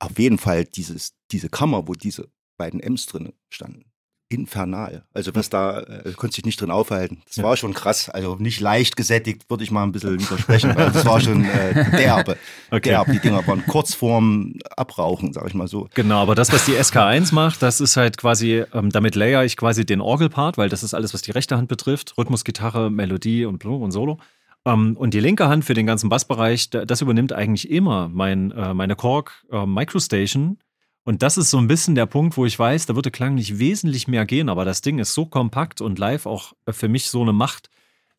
[0.00, 2.28] auf jeden Fall dieses, diese Kammer, wo diese
[2.58, 3.84] beiden M's drin standen.
[4.32, 5.04] Infernal.
[5.14, 7.22] Also was da, äh, konnte sich nicht drin aufhalten.
[7.26, 7.44] Das Ja.
[7.44, 8.08] war schon krass.
[8.08, 11.90] Also nicht leicht gesättigt, würde ich mal ein bisschen widersprechen, weil das war schon äh,
[11.92, 12.36] derbe.
[12.70, 12.88] Okay.
[12.90, 13.10] derb.
[13.12, 15.88] Die Dinger waren kurz vorm Abrauchen, sag ich mal so.
[15.94, 19.56] Genau, aber das, was die SK1 macht, das ist halt quasi, ähm, damit layer ich
[19.56, 22.14] quasi den Orgelpart, weil das ist alles, was die rechte Hand betrifft.
[22.16, 24.18] Rhythmus, Gitarre, Melodie und und Solo.
[24.64, 28.52] Ähm, und die linke Hand für den ganzen Bassbereich, da- das übernimmt eigentlich immer mein,
[28.52, 30.58] äh, meine Korg äh, Microstation.
[31.04, 33.58] Und das ist so ein bisschen der Punkt, wo ich weiß, da würde Klang nicht
[33.58, 37.10] wesentlich mehr gehen, aber das Ding ist so kompakt und live auch äh, für mich
[37.10, 37.70] so eine Macht.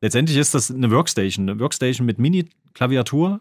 [0.01, 3.39] Letztendlich ist das eine Workstation, eine Workstation mit Mini-Klaviatur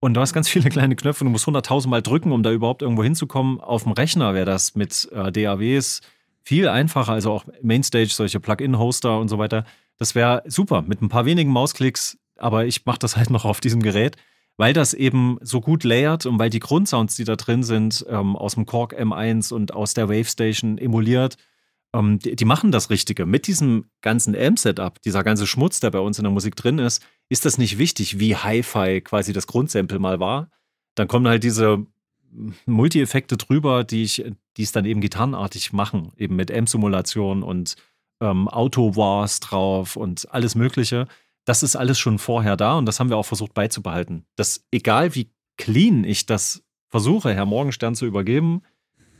[0.00, 2.52] und du hast ganz viele kleine Knöpfe und du musst 100.000 Mal drücken, um da
[2.52, 3.60] überhaupt irgendwo hinzukommen.
[3.60, 6.02] Auf dem Rechner wäre das mit äh, DAWs
[6.42, 9.64] viel einfacher, also auch Mainstage, solche Plugin-Hoster und so weiter.
[9.96, 13.60] Das wäre super mit ein paar wenigen Mausklicks, aber ich mache das halt noch auf
[13.60, 14.16] diesem Gerät,
[14.56, 18.36] weil das eben so gut layert und weil die Grundsounds, die da drin sind, ähm,
[18.36, 21.36] aus dem Korg M1 und aus der Wavestation emuliert,
[21.94, 23.26] ähm, die, die machen das Richtige.
[23.26, 27.04] Mit diesem ganzen Amp-Setup, dieser ganze Schmutz, der bei uns in der Musik drin ist,
[27.28, 30.50] ist das nicht wichtig, wie Hi-Fi quasi das Grundsample mal war.
[30.94, 31.86] Dann kommen halt diese
[32.66, 34.24] Multi-Effekte drüber, die ich,
[34.56, 37.76] die es dann eben gitarrenartig machen, eben mit Amp-Simulation und
[38.20, 41.06] ähm, Auto-Wars drauf und alles Mögliche.
[41.44, 44.26] Das ist alles schon vorher da und das haben wir auch versucht beizubehalten.
[44.36, 48.62] Dass egal wie clean ich das versuche, Herr Morgenstern zu übergeben,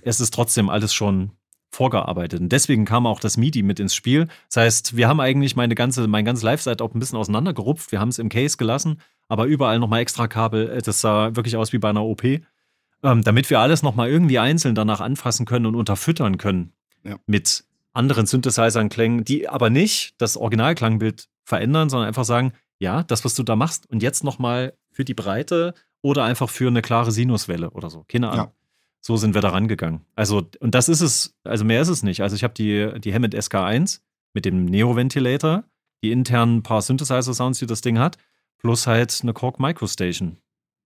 [0.02, 1.32] es ist trotzdem alles schon
[1.70, 2.40] vorgearbeitet.
[2.40, 4.28] Und deswegen kam auch das MIDI mit ins Spiel.
[4.48, 7.92] Das heißt, wir haben eigentlich meine ganze, mein ganzes Live-Setup ein bisschen auseinandergerupft.
[7.92, 10.68] Wir haben es im Case gelassen, aber überall nochmal extra Kabel.
[10.68, 12.24] Äh, Das sah wirklich aus wie bei einer OP.
[12.24, 16.72] Ähm, damit wir alles nochmal irgendwie einzeln danach anfassen können und unterfüttern können.
[17.04, 17.16] Ja.
[17.26, 17.64] Mit
[17.94, 23.34] anderen Synthesizern klängen, die aber nicht das Originalklangbild verändern, sondern einfach sagen, ja, das, was
[23.34, 27.70] du da machst und jetzt nochmal für die Breite oder einfach für eine klare Sinuswelle
[27.70, 28.04] oder so.
[28.08, 28.52] Keine Ahnung.
[29.00, 30.04] So sind wir da rangegangen.
[30.14, 32.22] Also, und das ist es, also mehr ist es nicht.
[32.22, 34.00] Also ich habe die, die Hammond SK1
[34.32, 35.64] mit dem Neo-Ventilator,
[36.02, 38.16] die internen paar Synthesizer-Sounds, die das Ding hat,
[38.58, 40.38] plus halt eine Korg Microstation.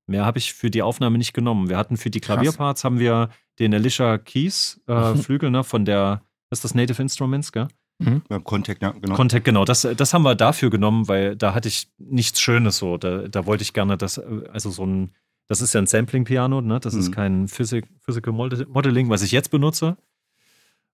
[0.06, 1.68] Mehr habe ich für die Aufnahme nicht genommen.
[1.68, 2.36] Wir hatten für die Krass.
[2.36, 3.28] Klavierparts haben wir
[3.58, 7.68] den Alicia Keys äh, Flügel, ne, von der, was ist das Native Instruments, gell?
[7.98, 9.14] Beim Contact, ja, genau.
[9.14, 9.64] Contact, genau.
[9.64, 12.98] Das, das haben wir dafür genommen, weil da hatte ich nichts Schönes so.
[12.98, 15.12] Da, da wollte ich gerne das, also so ein,
[15.48, 16.78] das ist ja ein Sampling-Piano, ne?
[16.78, 17.14] Das ist Mhm.
[17.14, 19.96] kein Physik, Physical Model- Modeling, was ich jetzt benutze.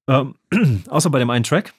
[0.06, 0.36] Ähm,
[0.88, 1.72] außer bei dem einen Track.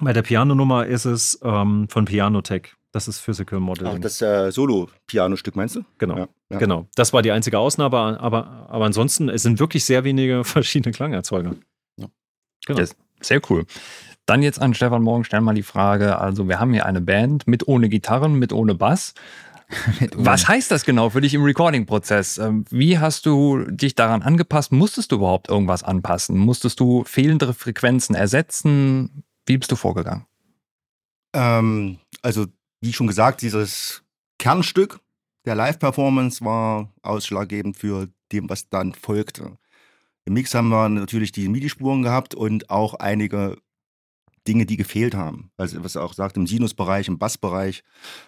[0.00, 2.74] Bei der Piano-Nummer ist es ähm, von Pianotech.
[2.92, 3.94] Das ist Physical Modeling.
[3.96, 5.84] Ach, das äh, Solo-Piano-Stück, meinst du?
[5.98, 6.16] genau.
[6.18, 6.58] Ja, ja.
[6.58, 6.86] Genau.
[6.96, 11.54] Das war die einzige Ausnahme, aber, aber ansonsten, es sind wirklich sehr wenige verschiedene Klangerzeuger.
[11.96, 12.08] Ja.
[12.66, 12.82] Genau.
[13.22, 13.64] Sehr cool.
[14.26, 17.66] Dann jetzt an Stefan Morgenstern mal die Frage, also wir haben hier eine Band mit
[17.66, 19.14] ohne Gitarren, mit ohne Bass.
[20.14, 22.38] Was heißt das genau für dich im Recording-Prozess?
[22.38, 24.72] Ähm, Wie hast du dich daran angepasst?
[24.72, 26.38] Musstest du überhaupt irgendwas anpassen?
[26.38, 29.24] Musstest du fehlende Frequenzen ersetzen?
[29.46, 30.26] Wie bist du vorgegangen?
[31.32, 32.46] Ähm, also,
[32.80, 34.02] wie schon gesagt, dieses
[34.38, 35.00] Kernstück
[35.44, 39.56] der Live-Performance war ausschlaggebend für dem, was dann folgte.
[40.24, 43.56] Im Mix haben wir natürlich die MIDI-Spuren gehabt und auch einige
[44.50, 45.50] Dinge, die gefehlt haben.
[45.56, 47.82] Also, was er auch sagt, im Sinusbereich, im Bassbereich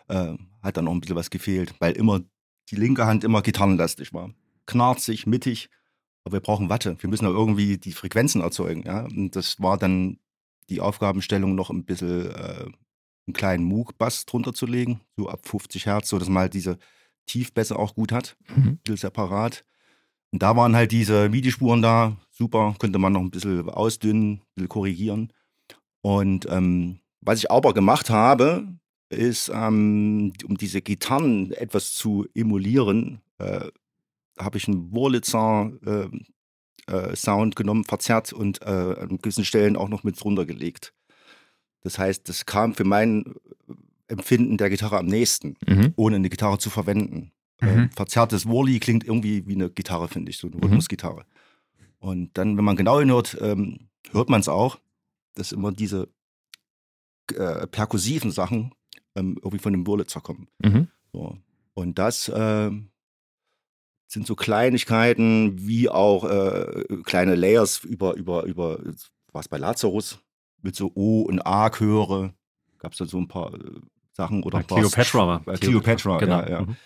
[0.09, 2.20] äh, hat dann noch ein bisschen was gefehlt, weil immer
[2.70, 4.31] die linke Hand immer gitarrenlastig war.
[4.66, 5.68] Knarzig, mittig,
[6.25, 6.97] aber wir brauchen Watte.
[7.01, 8.85] Wir müssen ja irgendwie die Frequenzen erzeugen.
[8.87, 9.03] Ja?
[9.07, 10.18] Und das war dann
[10.70, 12.64] die Aufgabenstellung noch ein bisschen äh,
[13.27, 16.79] einen kleinen Moog-Bass drunter zu legen, so ab 50 Hertz, sodass man halt diese
[17.27, 18.62] Tiefbässe auch gut hat, Mhm.
[18.64, 19.64] ein bisschen separat.
[20.31, 24.43] Und da waren halt diese MIDI-Spuren da, super, könnte man noch ein bisschen ausdünnen, ein
[24.55, 25.33] bisschen korrigieren.
[26.03, 28.67] Und ähm, was ich aber gemacht habe,
[29.09, 33.69] ist, ähm, um diese Gitarren etwas zu emulieren, äh,
[34.39, 39.89] habe ich einen Wurlitzer äh, äh, Sound genommen, verzerrt und äh, an gewissen Stellen auch
[39.89, 40.93] noch mit drunter gelegt.
[41.83, 43.35] Das heißt, das kam für mein
[44.09, 45.93] Empfinden der Gitarre am nächsten, Mhm.
[45.97, 47.33] ohne eine Gitarre zu verwenden.
[47.61, 47.69] Mhm.
[47.69, 51.25] Äh, verzerrtes Wurli klingt irgendwie wie eine Gitarre, finde ich, so eine Rhythmusgitarre.
[51.99, 54.79] Und dann, wenn man genau hinhört, ähm, hört man es auch,
[55.35, 56.09] dass immer diese
[57.35, 58.74] äh, perkussiven Sachen
[59.14, 60.49] ähm, irgendwie von dem Wurlitzer kommen.
[60.59, 60.89] Mhm.
[61.12, 61.39] So.
[61.74, 62.91] Und das ähm,
[64.07, 68.78] sind so Kleinigkeiten wie auch äh, kleine Layers über, über, über,
[69.33, 70.18] was bei Lazarus,
[70.61, 72.35] mit so O- und A-Chöre.
[72.78, 73.59] Gab es da so ein paar äh,
[74.12, 75.41] Sachen oder Bei ein paar Cleopatra war.
[75.41, 76.41] Bei Cleopatra, genau.
[76.41, 76.61] ja, ja.
[76.62, 76.76] Mhm.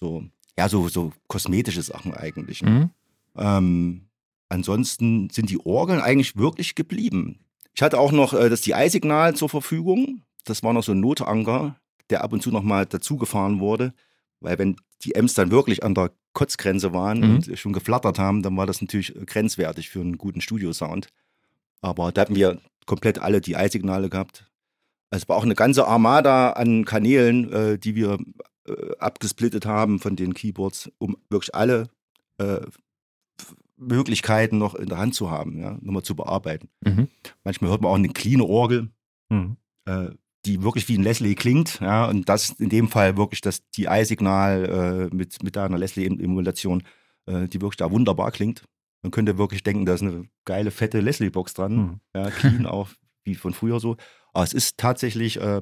[0.00, 0.24] So,
[0.58, 2.62] ja, so, so kosmetische Sachen eigentlich.
[2.62, 2.90] Mhm.
[3.36, 4.08] Ähm,
[4.48, 7.40] ansonsten sind die Orgeln eigentlich wirklich geblieben.
[7.74, 10.22] Ich hatte auch noch äh, das DI-Signal zur Verfügung.
[10.44, 11.76] Das war noch so ein Notanker,
[12.10, 13.94] der ab und zu noch mal dazugefahren wurde.
[14.40, 17.34] Weil wenn die Ems dann wirklich an der Kotzgrenze waren Mhm.
[17.36, 21.08] und schon geflattert haben, dann war das natürlich äh, grenzwertig für einen guten Studiosound.
[21.80, 24.48] Aber da hatten wir komplett alle DI-Signale gehabt.
[25.10, 28.18] Es war auch eine ganze Armada an Kanälen, äh, die wir
[28.66, 31.88] äh, abgesplittet haben von den Keyboards, um wirklich alle
[32.38, 32.60] äh,
[33.82, 36.68] Möglichkeiten noch in der Hand zu haben, ja, nochmal zu bearbeiten.
[36.84, 37.08] Mhm.
[37.44, 38.90] Manchmal hört man auch eine clean Orgel,
[39.30, 39.56] Mhm.
[39.86, 40.10] äh,
[40.44, 45.08] die wirklich wie ein Leslie klingt, ja, und das in dem Fall wirklich das DI-Signal
[45.10, 46.82] äh, mit, mit einer Leslie-Emulation,
[47.26, 48.64] äh, die wirklich da wunderbar klingt.
[49.02, 52.00] Man könnte wirklich denken, da ist eine geile, fette Leslie-Box dran, Mhm.
[52.14, 52.88] ja, clean auch,
[53.24, 53.96] wie von früher so.
[54.32, 55.60] Aber es ist tatsächlich äh,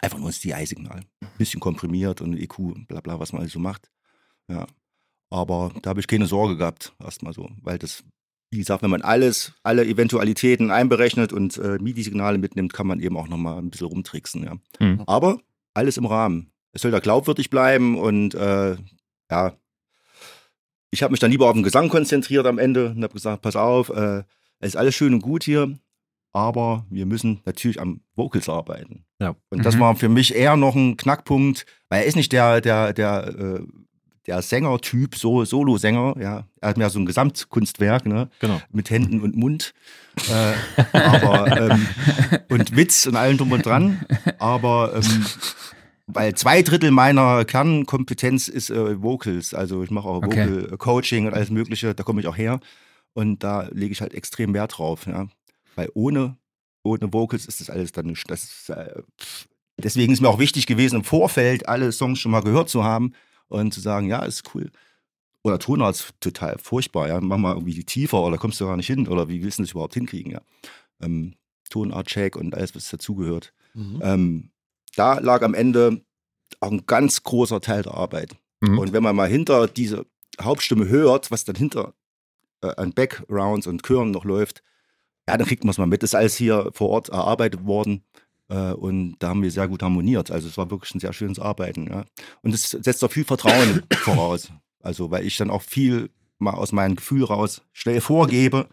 [0.00, 1.00] einfach nur das DI-Signal.
[1.38, 3.90] Bisschen komprimiert und EQ, bla bla, was man also so macht.
[4.48, 4.66] Ja.
[5.30, 8.02] Aber da habe ich keine Sorge gehabt, erstmal so, weil das,
[8.50, 13.16] wie gesagt, wenn man alles, alle Eventualitäten einberechnet und äh, MIDI-Signale mitnimmt, kann man eben
[13.16, 14.54] auch nochmal ein bisschen rumtricksen, ja.
[14.80, 15.02] Mhm.
[15.06, 15.38] Aber
[15.74, 16.50] alles im Rahmen.
[16.72, 18.76] Es soll da glaubwürdig bleiben und äh,
[19.30, 19.52] ja,
[20.90, 23.56] ich habe mich dann lieber auf den Gesang konzentriert am Ende und habe gesagt, pass
[23.56, 24.22] auf, äh,
[24.60, 25.78] es ist alles schön und gut hier,
[26.32, 29.04] aber wir müssen natürlich am Vocals arbeiten.
[29.20, 29.36] Ja.
[29.50, 29.80] Und das Mhm.
[29.80, 33.60] war für mich eher noch ein Knackpunkt, weil er ist nicht der, der, der, äh,
[34.28, 36.44] der Sängertyp, so Solo-Sänger, ja.
[36.60, 38.28] Er hat mehr so ein Gesamtkunstwerk, ne?
[38.40, 38.60] Genau.
[38.70, 39.72] Mit Händen und Mund.
[40.28, 41.86] äh, aber, ähm,
[42.50, 44.04] und Witz und allem drum und dran.
[44.38, 45.24] Aber ähm,
[46.06, 49.54] weil zwei Drittel meiner Kernkompetenz ist äh, Vocals.
[49.54, 50.62] Also ich mache auch Okay.
[50.62, 52.60] Vocal Coaching und alles Mögliche, da komme ich auch her.
[53.14, 55.26] Und da lege ich halt extrem Wert drauf, ja.
[55.74, 56.36] Weil ohne,
[56.82, 58.30] ohne Vocals ist das alles dann nicht.
[58.30, 59.00] Das ist, äh,
[59.78, 63.14] deswegen ist mir auch wichtig gewesen, im Vorfeld alle Songs schon mal gehört zu haben
[63.48, 64.70] und zu sagen, ja, ist cool.
[65.42, 67.20] Oder Tonart ist total furchtbar, ja.
[67.20, 69.72] Mach mal irgendwie tiefer oder kommst du gar nicht hin oder wie willst du das
[69.72, 70.40] überhaupt hinkriegen, ja.
[71.00, 71.34] Ähm,
[71.70, 73.52] Tonart-Check und alles, was dazugehört.
[73.74, 74.00] Mhm.
[74.02, 74.50] Ähm,
[74.96, 76.02] da lag am Ende
[76.60, 78.36] auch ein ganz großer Teil der Arbeit.
[78.60, 78.78] Mhm.
[78.78, 80.06] Und wenn man mal hinter diese
[80.40, 81.94] Hauptstimme hört, was dann hinter
[82.62, 84.62] äh, an Backgrounds und Chören noch läuft,
[85.28, 86.02] ja, dann kriegt man es mal mit.
[86.02, 88.04] Das ist alles hier vor Ort erarbeitet worden.
[88.48, 90.30] Äh, und da haben wir sehr gut harmoniert.
[90.30, 91.86] Also es war wirklich ein sehr schönes Arbeiten.
[91.88, 92.04] Ja.
[92.42, 94.50] Und es setzt auch viel Vertrauen voraus.
[94.80, 98.68] Also weil ich dann auch viel mal aus meinem Gefühl raus schnell vorgebe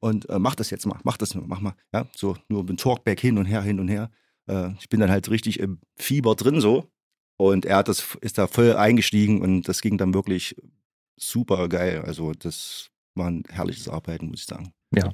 [0.00, 1.74] und äh, mach das jetzt mal, mach das mal, mach mal.
[1.92, 4.10] Ja, so nur mit Talkback hin und her, hin und her.
[4.46, 6.90] Äh, ich bin dann halt richtig im Fieber drin so.
[7.36, 10.56] Und er hat das, ist da voll eingestiegen und das ging dann wirklich
[11.16, 12.02] super geil.
[12.02, 14.72] Also das war ein herrliches Arbeiten, muss ich sagen.
[14.96, 15.10] Ja.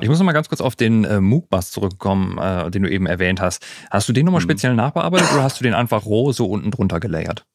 [0.00, 3.06] Ich muss noch mal ganz kurz auf den äh, Moog-Bass zurückkommen, äh, den du eben
[3.06, 3.64] erwähnt hast.
[3.90, 4.44] Hast du den nochmal Mhm.
[4.44, 7.46] speziell nachbearbeitet oder hast du den einfach roh so unten drunter gelayert?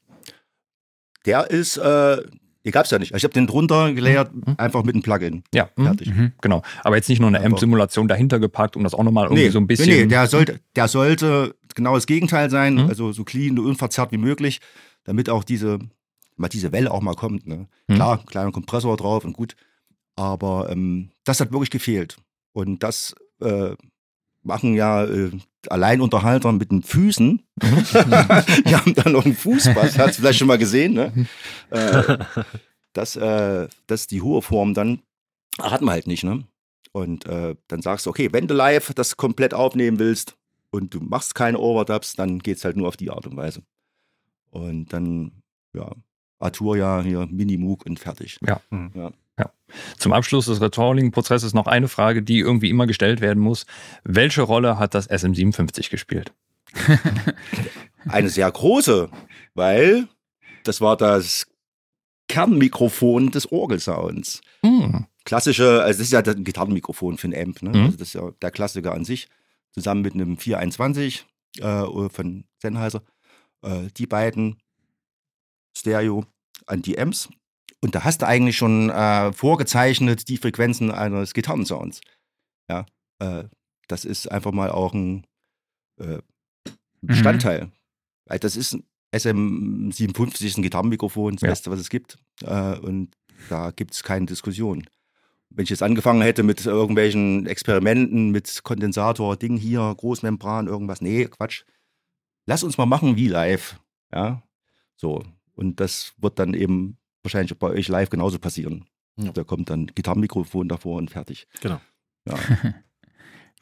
[1.26, 2.18] Der ist, äh,
[2.66, 3.14] den gab's ja nicht.
[3.16, 4.56] Ich habe den drunter gelayert, Mhm.
[4.58, 5.44] einfach mit einem Plugin.
[5.54, 5.84] Ja, mhm.
[5.86, 6.08] Fertig.
[6.14, 6.32] Mhm.
[6.42, 6.62] genau.
[6.84, 9.68] Aber jetzt nicht nur eine Amp-Simulation dahinter gepackt, um das auch nochmal irgendwie so ein
[9.68, 9.88] bisschen.
[9.90, 12.88] Nee, nee, der sollte, der sollte genau das Gegenteil sein, Mhm.
[12.90, 14.60] also so clean und unverzerrt wie möglich,
[15.04, 15.80] damit auch diese,
[16.38, 17.48] mal diese Welle auch mal kommt.
[17.48, 17.68] Ne?
[17.88, 17.96] Mhm.
[17.96, 19.56] Klar, kleiner Kompressor drauf und gut,
[20.16, 22.18] aber ähm, das hat wirklich gefehlt.
[22.54, 23.76] Und das äh,
[24.44, 25.32] machen ja äh,
[25.70, 27.42] Alleinunterhalter mit den Füßen.
[27.62, 30.94] Die haben da noch einen Fußbass, hast du vielleicht schon mal gesehen.
[30.94, 31.28] Ne?
[31.72, 32.18] Äh,
[32.94, 35.02] das, äh, das ist die hohe Form dann,
[35.60, 36.24] hat man halt nicht.
[36.24, 36.46] Ne?
[36.92, 40.38] Und äh, dann sagst du, okay, wenn du live das komplett aufnehmen willst
[40.70, 43.64] und du machst keine Overdubs, dann geht es halt nur auf die Art und Weise.
[44.52, 45.32] Und dann,
[45.74, 45.92] ja,
[46.40, 48.40] Arturia hier, Minimoog und fertig.
[49.98, 53.66] Zum Abschluss des Recalling-Prozesses noch eine Frage, die irgendwie immer gestellt werden muss.
[54.04, 56.34] Welche Rolle hat das SM57 gespielt?
[58.08, 59.10] Eine sehr große,
[59.54, 60.08] weil
[60.64, 61.48] das war das
[62.28, 64.42] Kernmikrofon des Orgelsounds.
[64.64, 65.06] Hm.
[65.26, 67.70] klassische, also das ist ja ein Gitarrenmikrofon für ein Amp, ne?
[67.70, 67.86] Mhm.
[67.86, 69.28] Also das ist ja der Klassiker an sich,
[69.72, 71.26] zusammen mit einem 421
[71.60, 73.04] äh, von Sennheiser.
[73.62, 74.58] Äh, die beiden
[75.78, 76.26] Stereo
[76.66, 77.30] an die Amps.
[77.86, 82.02] Und da hast du eigentlich schon äh, vorgezeichnet die Frequenzen eines Gitarrensounds.
[82.68, 82.88] Ja,
[83.20, 83.44] äh,
[83.88, 85.28] das ist einfach mal auch ein
[86.00, 86.18] äh,
[87.02, 87.72] Bestandteil.
[88.26, 88.84] Weil das ist ein
[89.14, 91.50] SM57 ist ein Gitarrenmikrofon, das Ja.
[91.50, 92.18] Beste, was es gibt.
[92.42, 93.16] Äh, und
[93.50, 94.90] da gibt es keine Diskussion.
[95.52, 101.26] Wenn ich jetzt angefangen hätte mit irgendwelchen Experimenten, mit Kondensator, Ding hier, Großmembran, irgendwas, nee,
[101.26, 101.66] Quatsch.
[102.48, 103.80] Lass uns mal machen wie live.
[104.12, 104.42] Ja,
[104.96, 105.24] so.
[105.54, 108.86] Und das wird dann eben wahrscheinlich bei euch live genauso passieren.
[109.18, 109.32] Ja.
[109.32, 111.48] Da kommt dann Gitarrenmikrofon davor und fertig.
[111.62, 111.82] Genau.
[112.28, 112.36] Ja.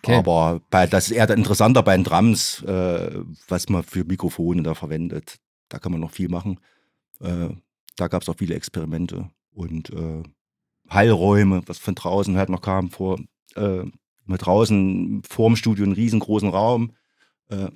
[0.05, 0.15] Okay.
[0.15, 4.73] Aber bei, das ist eher interessanter bei den Drums, äh, was man für Mikrofone da
[4.73, 5.39] verwendet.
[5.69, 6.59] Da kann man noch viel machen.
[7.21, 7.51] Äh,
[7.95, 10.23] da gab es auch viele Experimente und äh,
[10.89, 13.17] Hallräume, was von draußen halt noch kam, vor
[13.55, 13.83] äh,
[14.25, 16.91] mit draußen vorm Studio einen riesengroßen Raum
[17.49, 17.69] äh,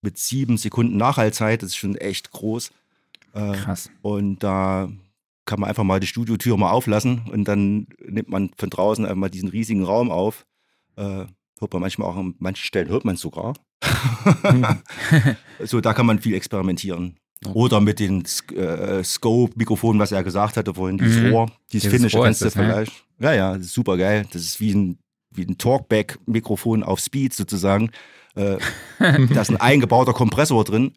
[0.00, 2.72] mit sieben Sekunden Nachhallzeit, das ist schon echt groß.
[3.34, 3.88] Äh, Krass.
[4.02, 4.90] und da
[5.52, 9.28] kann man einfach mal die Studiotür mal auflassen und dann nimmt man von draußen einmal
[9.28, 10.46] diesen riesigen Raum auf.
[10.96, 11.26] Äh,
[11.60, 13.52] hört man manchmal auch an manchen Stellen, hört man es sogar.
[15.62, 17.16] so, da kann man viel experimentieren.
[17.52, 21.32] Oder mit den Sk- äh, Scope-Mikrofonen, was er gesagt hatte vorhin, dieses Mhm.
[21.32, 22.50] Rohr, dieses, Dieses finnische, Rohr kennst du ne?
[22.52, 23.04] vielleicht.
[23.18, 24.24] Ja, ja, das ist super geil.
[24.32, 24.98] Das ist wie ein,
[25.32, 27.90] wie ein Talkback-Mikrofon auf Speed sozusagen.
[28.36, 28.56] Äh,
[28.98, 30.92] da ist ein eingebauter Kompressor drin,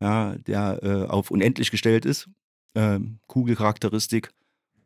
[0.00, 2.28] ja, der äh, auf unendlich gestellt ist.
[2.76, 4.32] Ähm, Kugelcharakteristik.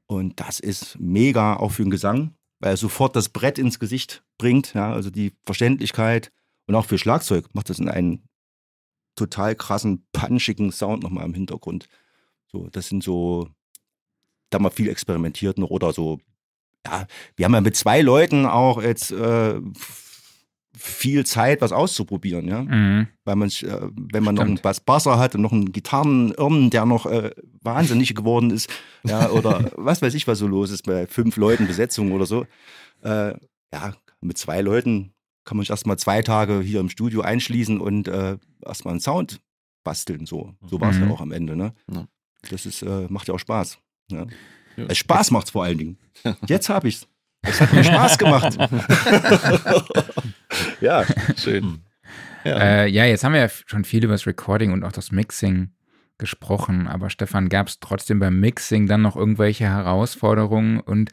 [0.06, 4.22] Und das ist mega auch für den Gesang, weil er sofort das Brett ins Gesicht
[4.38, 4.74] bringt.
[4.74, 6.30] Ja, also die Verständlichkeit
[6.66, 8.22] und auch für Schlagzeug macht das in einen
[9.16, 11.88] total krassen, punchigen Sound nochmal im Hintergrund.
[12.46, 13.48] So, das sind so,
[14.50, 16.20] da wir viel experimentiert noch oder so.
[16.86, 19.60] Ja, wir haben ja mit zwei Leuten auch jetzt äh,
[20.76, 23.08] viel Zeit, was auszuprobieren, ja Mhm.
[23.24, 24.62] weil man, äh, wenn man noch einen Stimmt.
[24.62, 28.70] Bass Basser hat und noch einen Gitarrenirren, der noch äh, wahnsinnig geworden ist,
[29.04, 32.46] ja, oder was weiß ich, was so los ist bei fünf Leuten Besetzung oder so.
[33.02, 33.34] Äh,
[33.72, 35.12] ja, mit zwei Leuten
[35.44, 39.40] kann man sich erstmal zwei Tage hier im Studio einschließen und äh, erstmal einen Sound
[39.84, 40.26] basteln.
[40.26, 41.04] So, so war es Mhm.
[41.04, 41.56] ja auch am Ende.
[41.56, 41.72] Ne?
[41.92, 42.06] Ja.
[42.50, 43.78] Das ist, äh, macht ja auch Spaß.
[44.12, 44.26] Ja.
[44.76, 44.84] Ja.
[44.88, 45.98] Es Spaß macht vor allen Dingen.
[46.46, 47.06] Jetzt habe ich's.
[47.42, 48.58] Es hat mir Spaß gemacht.
[50.80, 51.04] ja.
[51.36, 51.80] Schön.
[52.44, 52.58] Ja.
[52.58, 55.70] Äh, ja, jetzt haben wir ja schon viel über das Recording und auch das Mixing
[56.18, 61.10] gesprochen, aber Stefan, gab es trotzdem beim Mixing dann noch irgendwelche Herausforderungen und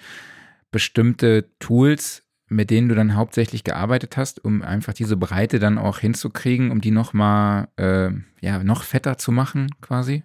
[0.72, 6.00] bestimmte Tools, mit denen du dann hauptsächlich gearbeitet hast, um einfach diese Breite dann auch
[6.00, 8.12] hinzukriegen, um die nochmal, äh,
[8.42, 10.24] ja, noch fetter zu machen, quasi?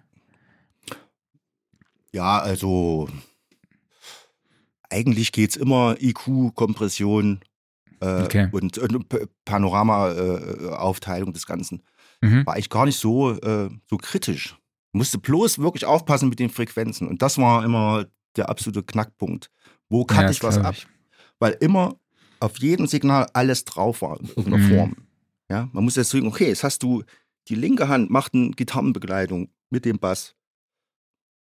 [2.11, 3.09] Ja, also
[4.93, 7.41] eigentlich geht es immer IQ, Kompression
[7.99, 8.47] äh, Okay.
[8.51, 11.83] und äh, P- Panorama-Aufteilung des Ganzen.
[12.21, 12.45] Mhm.
[12.45, 14.57] War eigentlich gar nicht so, äh, so kritisch.
[14.93, 17.07] Musste bloß wirklich aufpassen mit den Frequenzen.
[17.07, 19.49] Und das war immer der absolute Knackpunkt,
[19.89, 20.73] Wo cutte Ja, ich was ab?
[20.75, 20.87] ich.
[21.39, 21.95] Weil immer
[22.39, 24.75] auf jedem Signal alles drauf war in irgendeiner Mhm.
[24.75, 24.95] Form.
[25.49, 27.03] Ja, man muss jetzt sagen, okay, jetzt hast du
[27.49, 30.35] die linke Hand macht eine Gitarrenbegleitung mit dem Bass.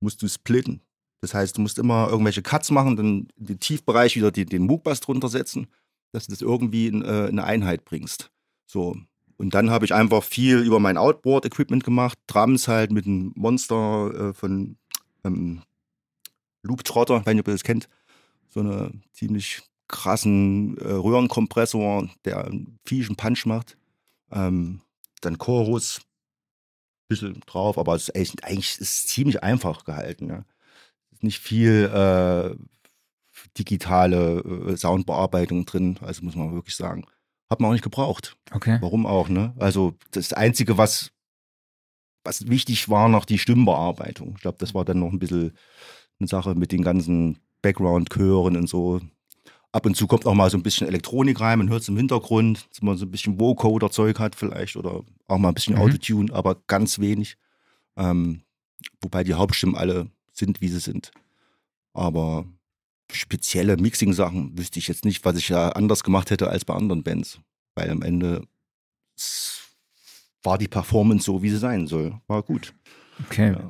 [0.01, 0.81] Musst du splitten.
[1.23, 4.67] Das heißt, du musst immer irgendwelche Cuts machen, dann in den Tiefbereich wieder die, den
[4.67, 5.69] Moog-Bass drunter setzen,
[6.11, 8.31] dass du das irgendwie in äh, eine Einheit bringst.
[8.67, 8.97] So.
[9.37, 14.31] Und dann habe ich einfach viel über mein Outboard-Equipment gemacht, Drums halt mit einem Monster
[14.31, 14.77] äh, von
[15.25, 15.63] ähm,
[16.63, 17.89] Loop Trotter, ich weiß nicht, ob ihr das kennt.
[18.49, 23.77] So eine ziemlich krassen äh, Röhrenkompressor, der einen fiesen Punch macht.
[24.33, 24.81] Ähm,
[25.21, 26.01] dann Chorus,
[27.09, 30.29] bisschen drauf, aber es ist echt, eigentlich ist es ziemlich einfach gehalten.
[30.29, 30.45] Ja.
[31.23, 32.57] Ist nicht viel äh,
[33.59, 37.05] digitale äh, Soundbearbeitung drin, also muss man wirklich sagen.
[37.49, 38.37] Hat man auch nicht gebraucht.
[38.51, 38.79] Okay.
[38.81, 39.55] Warum auch, ne?
[39.59, 41.13] Also das Einzige, was,
[42.25, 44.35] was wichtig war, noch die Stimmbearbeitung.
[44.37, 45.53] Ich glaube, das war dann noch ein bisschen
[46.19, 49.01] eine Sache mit den ganzen Background-Chören und so.
[49.71, 51.97] Ab und zu kommt auch mal so ein bisschen Elektronik rein, man hört es im
[51.97, 55.83] Hintergrund, dass man so ein bisschen Vocoder-Zeug hat vielleicht oder auch mal ein bisschen Mhm.
[55.83, 57.37] Autotune, aber ganz wenig.
[57.97, 58.43] Ähm,
[59.01, 61.11] wobei die Hauptstimmen alle sind, wie sie sind.
[61.95, 62.47] Aber
[63.13, 67.03] spezielle Mixing-Sachen wüsste ich jetzt nicht, was ich ja anders gemacht hätte als bei anderen
[67.03, 67.39] Bands.
[67.75, 68.47] Weil am Ende
[70.43, 72.19] war die Performance so, wie sie sein soll.
[72.27, 72.73] War gut.
[73.27, 73.53] Okay.
[73.53, 73.69] Ja.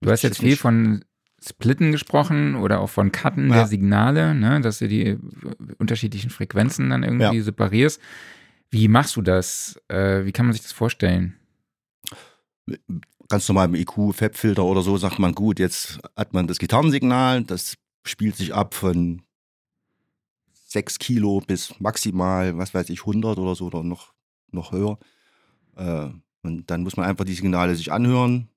[0.00, 0.60] Du hast jetzt viel nicht.
[0.60, 1.04] von
[1.42, 3.56] Splitten gesprochen oder auch von Cutten Ja.
[3.56, 5.18] der Signale, ne, dass du die äh,
[5.78, 7.42] unterschiedlichen Frequenzen dann irgendwie Ja.
[7.42, 8.00] separierst.
[8.70, 9.80] Wie machst du das?
[9.88, 11.36] Äh, wie kann man sich das vorstellen?
[13.30, 17.76] Ganz normal im EQ-Fab-Filter oder so sagt man, gut, jetzt hat man das Gitarrensignal, das
[18.04, 19.22] spielt sich ab von
[20.66, 24.12] 6 Kilo bis maximal, was weiß ich, 100 oder so oder noch,
[24.50, 24.98] noch höher.
[25.76, 26.08] Äh,
[26.42, 28.48] und dann muss man einfach die Signale sich anhören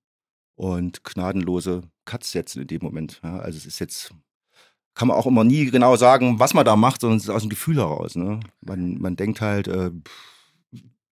[0.55, 3.21] und gnadenlose Cuts setzen in dem Moment.
[3.23, 4.11] Ja, also es ist jetzt,
[4.95, 7.43] kann man auch immer nie genau sagen, was man da macht, sondern es ist aus
[7.43, 8.15] dem Gefühl heraus.
[8.15, 8.39] Ne?
[8.61, 9.91] Man, man denkt halt, äh,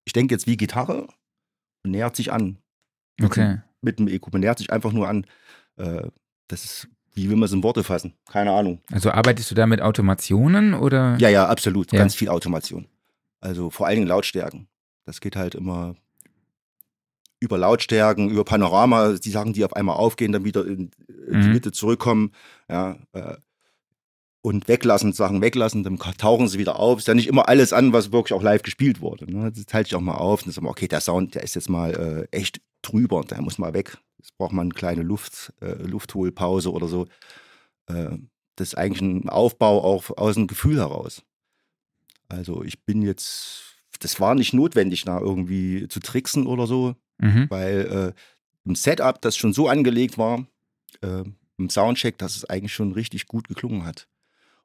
[0.04, 1.08] ich denke jetzt wie Gitarre
[1.84, 2.58] und nähert sich an
[3.26, 3.58] Okay.
[3.82, 4.32] mit dem EQ.
[4.32, 5.26] Man nähert sich einfach nur an.
[5.78, 6.08] Äh,
[6.48, 8.14] das ist, wie will man es in Worte fassen?
[8.30, 8.80] Keine Ahnung.
[8.92, 11.18] Also arbeitest du da mit Automationen oder?
[11.20, 11.92] Ja, ja, absolut.
[11.92, 12.00] Ja.
[12.00, 12.88] Ganz viel Automation.
[13.40, 14.68] Also vor allen Dingen Lautstärken.
[15.06, 15.96] Das geht halt immer
[17.40, 21.48] über Lautstärken, über Panorama, die Sachen, die auf einmal aufgehen, dann wieder in, in die
[21.48, 21.54] Mhm.
[21.54, 22.32] Mitte zurückkommen.
[22.70, 23.36] Ja, äh,
[24.44, 27.00] und weglassen, Sachen weglassen, dann tauchen sie wieder auf.
[27.00, 29.32] Ist ja nicht immer alles an, was wirklich auch live gespielt wurde.
[29.32, 29.52] Ne?
[29.52, 30.46] Das teilt sich auch mal auf.
[30.46, 33.74] Und dann okay, der Sound, der ist jetzt mal äh, echt drüber, der muss mal
[33.74, 33.98] weg.
[34.18, 37.08] Jetzt braucht man eine kleine Luft, äh, Luftholpause oder so.
[37.88, 38.18] Äh,
[38.56, 41.24] das ist eigentlich ein Aufbau auch aus dem Gefühl heraus.
[42.28, 47.46] Also ich bin jetzt, das war nicht notwendig, da irgendwie zu tricksen oder so, Mhm.
[47.50, 48.22] weil äh,
[48.68, 50.48] im Setup, das schon so angelegt war,
[51.02, 51.24] äh,
[51.58, 54.08] im Soundcheck, dass es eigentlich schon richtig gut geklungen hat.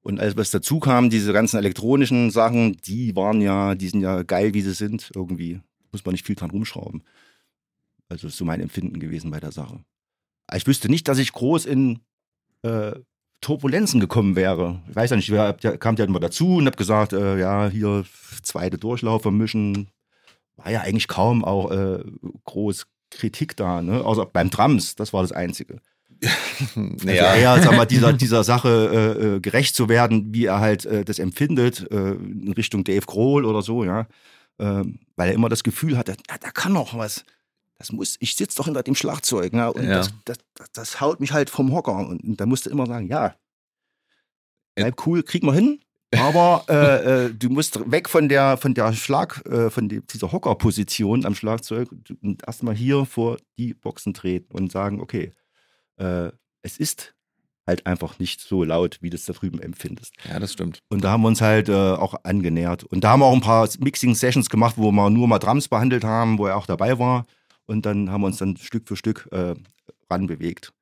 [0.07, 4.23] Und als was dazu kam, diese ganzen elektronischen Sachen, die waren ja, die sind ja
[4.23, 5.61] geil, wie sie sind, irgendwie.
[5.91, 7.03] Muss man nicht viel dran rumschrauben.
[8.09, 9.81] Also ist so mein Empfinden gewesen bei der Sache.
[10.55, 11.99] Ich wüsste nicht, dass ich groß in
[12.63, 12.93] äh,
[13.41, 14.81] Turbulenzen gekommen wäre.
[14.89, 18.05] Ich weiß ja nicht, der kam ja immer dazu und hab gesagt, äh, ja, hier
[18.45, 19.89] zweite Durchlauf vermischen.
[20.55, 22.05] War ja eigentlich kaum auch äh,
[22.45, 24.05] groß Kritik da, ne?
[24.05, 25.81] Außer beim Drums, das war das Einzige.
[26.75, 30.61] Naja, Also eher, sag mal, dieser, dieser Sache äh, äh, gerecht zu werden, wie er
[30.61, 34.07] halt äh, das empfindet, äh, in Richtung Dave Grohl oder so, ja.
[34.59, 37.25] Ähm, weil er immer das Gefühl hatte, ja, da kann noch was.
[37.79, 39.99] Das muss, ich sitze doch hinter dem Schlagzeug, ja, und Ja.
[39.99, 40.39] das, das,
[40.73, 41.97] das, haut mich halt vom Hocker.
[41.97, 43.35] Und, und da musste immer sagen, ja,
[44.75, 45.81] bleib cool, kriegen wir hin.
[46.17, 50.33] Aber äh, äh, du musst weg von der, von der Schlag, äh, von die, dieser
[50.33, 51.91] Hockerposition am Schlagzeug
[52.23, 55.33] und erstmal hier vor die Boxen treten und sagen, okay,
[55.97, 56.31] äh,
[56.63, 57.15] es ist
[57.67, 60.15] halt einfach nicht so laut, wie du es da drüben empfindest.
[60.29, 60.83] ja, das stimmt.
[60.89, 62.85] Und da haben wir uns halt äh, auch angenähert.
[62.85, 66.05] Und da haben wir auch ein paar Mixing-Sessions gemacht, wo wir nur mal Drums behandelt
[66.05, 67.27] haben, wo er auch dabei war.
[67.67, 69.55] Und dann haben wir uns dann Stück für Stück äh,
[70.09, 70.73] ranbewegt.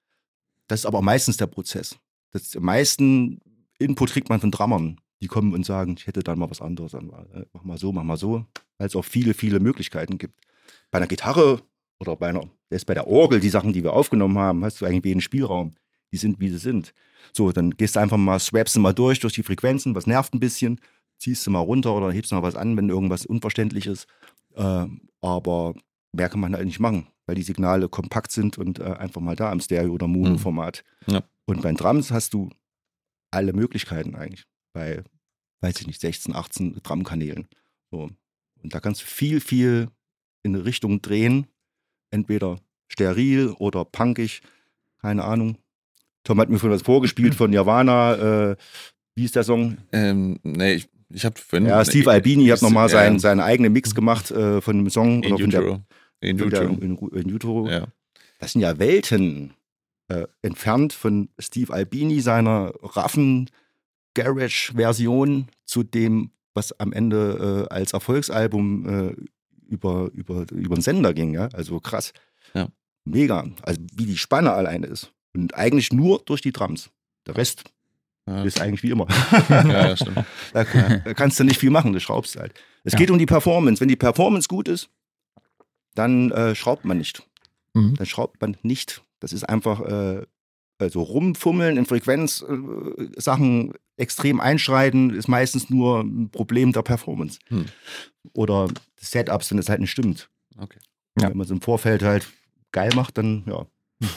[0.69, 1.97] Das ist aber meistens der Prozess.
[2.33, 3.41] Das, am meisten
[3.79, 5.01] Input kriegt man von Drummern.
[5.23, 6.93] Die kommen und sagen, ich hätte dann mal was anderes.
[6.93, 7.01] Äh,
[7.53, 8.45] mach mal so, mach mal so.
[8.77, 10.39] Weil es auch viele, viele Möglichkeiten gibt.
[10.91, 11.63] Bei einer Gitarre
[12.01, 14.87] oder bei einer, selbst bei der Orgel, die Sachen, die wir aufgenommen haben, hast du
[14.87, 15.73] eigentlich wenig Spielraum.
[16.13, 16.95] Die sind, wie sie sind.
[17.33, 20.35] So, dann gehst du einfach mal, swapst du mal durch, durch die Frequenzen, was nervt
[20.35, 20.81] ein bisschen,
[21.19, 24.07] ziehst du mal runter oder hebst mal was an, wenn irgendwas unverständlich ist.
[24.55, 24.87] Äh,
[25.21, 25.75] aber
[26.13, 29.37] mehr kann man halt nicht machen, weil die Signale kompakt sind und äh, einfach mal
[29.37, 30.85] da im Stereo- oder Mono-Format.
[31.07, 31.23] Ja.
[31.47, 32.51] Und bei Drums hast du
[33.31, 34.45] alle Möglichkeiten eigentlich.
[34.73, 35.03] Bei,
[35.61, 37.49] weiß ich nicht, 16, 18 Drumkanälen.
[37.91, 38.11] So.
[38.63, 39.89] Und da kannst du viel, viel
[40.43, 41.47] in eine Richtung drehen.
[42.15, 44.41] Entweder steril oder punkig,
[45.03, 45.57] keine Ahnung.
[46.23, 48.53] Tom hat mir vorhin was vorgespielt von Nirvana.
[48.53, 48.57] Äh,
[49.17, 49.79] Wie ist der Song?
[49.93, 51.69] Ähm, nee, ich, ich habe vorhin.
[51.69, 52.91] Ja, Steve Albini hat nochmal ja.
[52.91, 55.25] seinen, seinen eigenen Mix gemacht äh, von dem Song.
[55.25, 55.81] In oder Utero.
[56.21, 56.65] In Utero.
[56.65, 57.69] in, in Utero.
[57.69, 57.89] Ja.
[58.39, 59.55] Das sind ja Welten
[60.09, 63.51] äh, entfernt von Steve Albini, seiner raffen
[64.15, 69.17] Garage-Version zu dem, was am Ende äh, als Erfolgsalbum äh,
[69.75, 71.35] über, über, über den Sender ging.
[71.35, 71.49] Ja?
[71.53, 72.13] Also krass.
[72.55, 72.69] Ja.
[73.05, 73.47] Mega.
[73.63, 75.13] Also wie die Spanne alleine ist.
[75.35, 76.91] Und eigentlich nur durch die Drums.
[77.27, 77.65] Der Rest
[78.27, 78.43] Ja.
[78.45, 79.07] ist eigentlich wie immer.
[79.49, 80.25] ja, ja, stimmt.
[80.53, 82.55] Da, da kannst du nicht viel machen, du schraubst halt.
[82.85, 83.81] Es geht um die Performance.
[83.81, 84.89] Wenn die Performance gut ist,
[85.95, 87.23] dann äh, schraubt man nicht.
[87.75, 87.95] Mhm.
[87.97, 89.03] Dann schraubt man nicht.
[89.21, 90.23] Das ist einfach äh,
[90.85, 97.39] also rumfummeln in Frequenz, äh, Sachen extrem einschreiten, ist meistens nur ein Problem der Performance.
[97.49, 97.67] Hm.
[98.33, 100.31] Oder Setups, wenn es halt nicht stimmt.
[100.59, 100.79] Okay.
[101.21, 101.29] Ja.
[101.29, 102.29] Wenn man es im Vorfeld halt
[102.73, 103.67] geil macht, dann ja.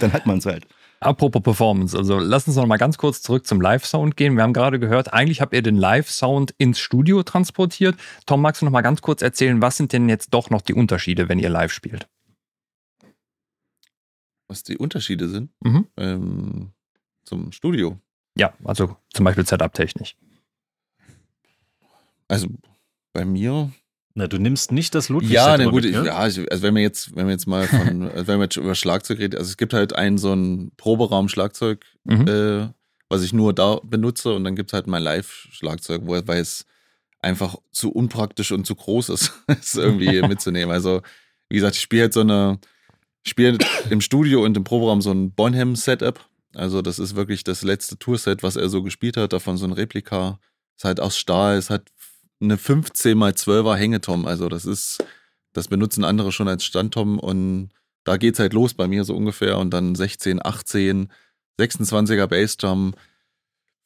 [0.00, 0.66] dann hat man es halt.
[1.00, 4.36] Apropos Performance, also lass uns noch mal ganz kurz zurück zum Live-Sound gehen.
[4.36, 7.96] Wir haben gerade gehört, eigentlich habt ihr den Live-Sound ins Studio transportiert.
[8.24, 10.72] Tom, magst du noch mal ganz kurz erzählen, was sind denn jetzt doch noch die
[10.72, 12.08] Unterschiede, wenn ihr live spielt?
[14.48, 15.86] Was die Unterschiede sind Mhm.
[15.96, 16.72] ähm,
[17.24, 17.98] zum Studio.
[18.36, 20.16] Ja, also zum Beispiel Setup-technisch.
[22.28, 22.48] Also
[23.12, 23.70] bei mir.
[24.14, 26.06] Na, du nimmst nicht das ludwig Ja, na gut, mit, ne?
[26.06, 28.56] ja, ich, also wenn wir jetzt, wenn wir jetzt mal von, also wenn wir jetzt
[28.56, 32.28] über Schlagzeug reden, also es gibt halt einen so einen Proberaum-Schlagzeug, Mhm.
[32.28, 32.68] äh,
[33.08, 36.64] was ich nur da benutze und dann gibt es halt mein Live-Schlagzeug, wo- weil es
[37.20, 40.70] einfach zu unpraktisch und zu groß ist, es irgendwie mitzunehmen.
[40.72, 41.02] Also,
[41.48, 42.58] wie gesagt, ich spiele halt so eine,
[43.24, 43.58] ich spiele
[43.90, 46.20] im Studio und im Proberaum so ein Bonham-Setup.
[46.54, 49.72] Also, das ist wirklich das letzte Tourset, was er so gespielt hat, davon so ein
[49.72, 50.38] Replika.
[50.76, 51.90] Ist halt aus Stahl, ist halt
[52.40, 54.26] eine 15 mal 12er Hängetom.
[54.26, 55.02] Also, das ist,
[55.54, 57.70] das benutzen andere schon als Standtom und
[58.04, 61.10] da geht's halt los bei mir so ungefähr und dann 16, 18,
[61.58, 62.94] 26er Bassdrum,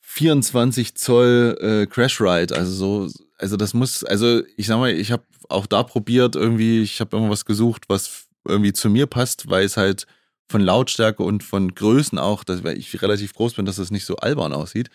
[0.00, 5.12] 24 Zoll äh, Crash Ride, also so, also das muss, also ich sag mal, ich
[5.12, 9.48] habe auch da probiert irgendwie, ich habe immer was gesucht, was irgendwie zu mir passt,
[9.48, 10.06] weil es halt
[10.50, 14.04] von Lautstärke und von Größen auch, dass, weil ich relativ groß bin, dass es nicht
[14.06, 14.88] so albern aussieht.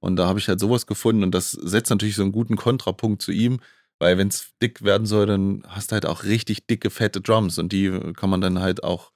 [0.00, 3.20] Und da habe ich halt sowas gefunden und das setzt natürlich so einen guten Kontrapunkt
[3.22, 3.58] zu ihm,
[3.98, 7.58] weil wenn es dick werden soll, dann hast du halt auch richtig dicke, fette Drums
[7.58, 9.10] und die kann man dann halt auch,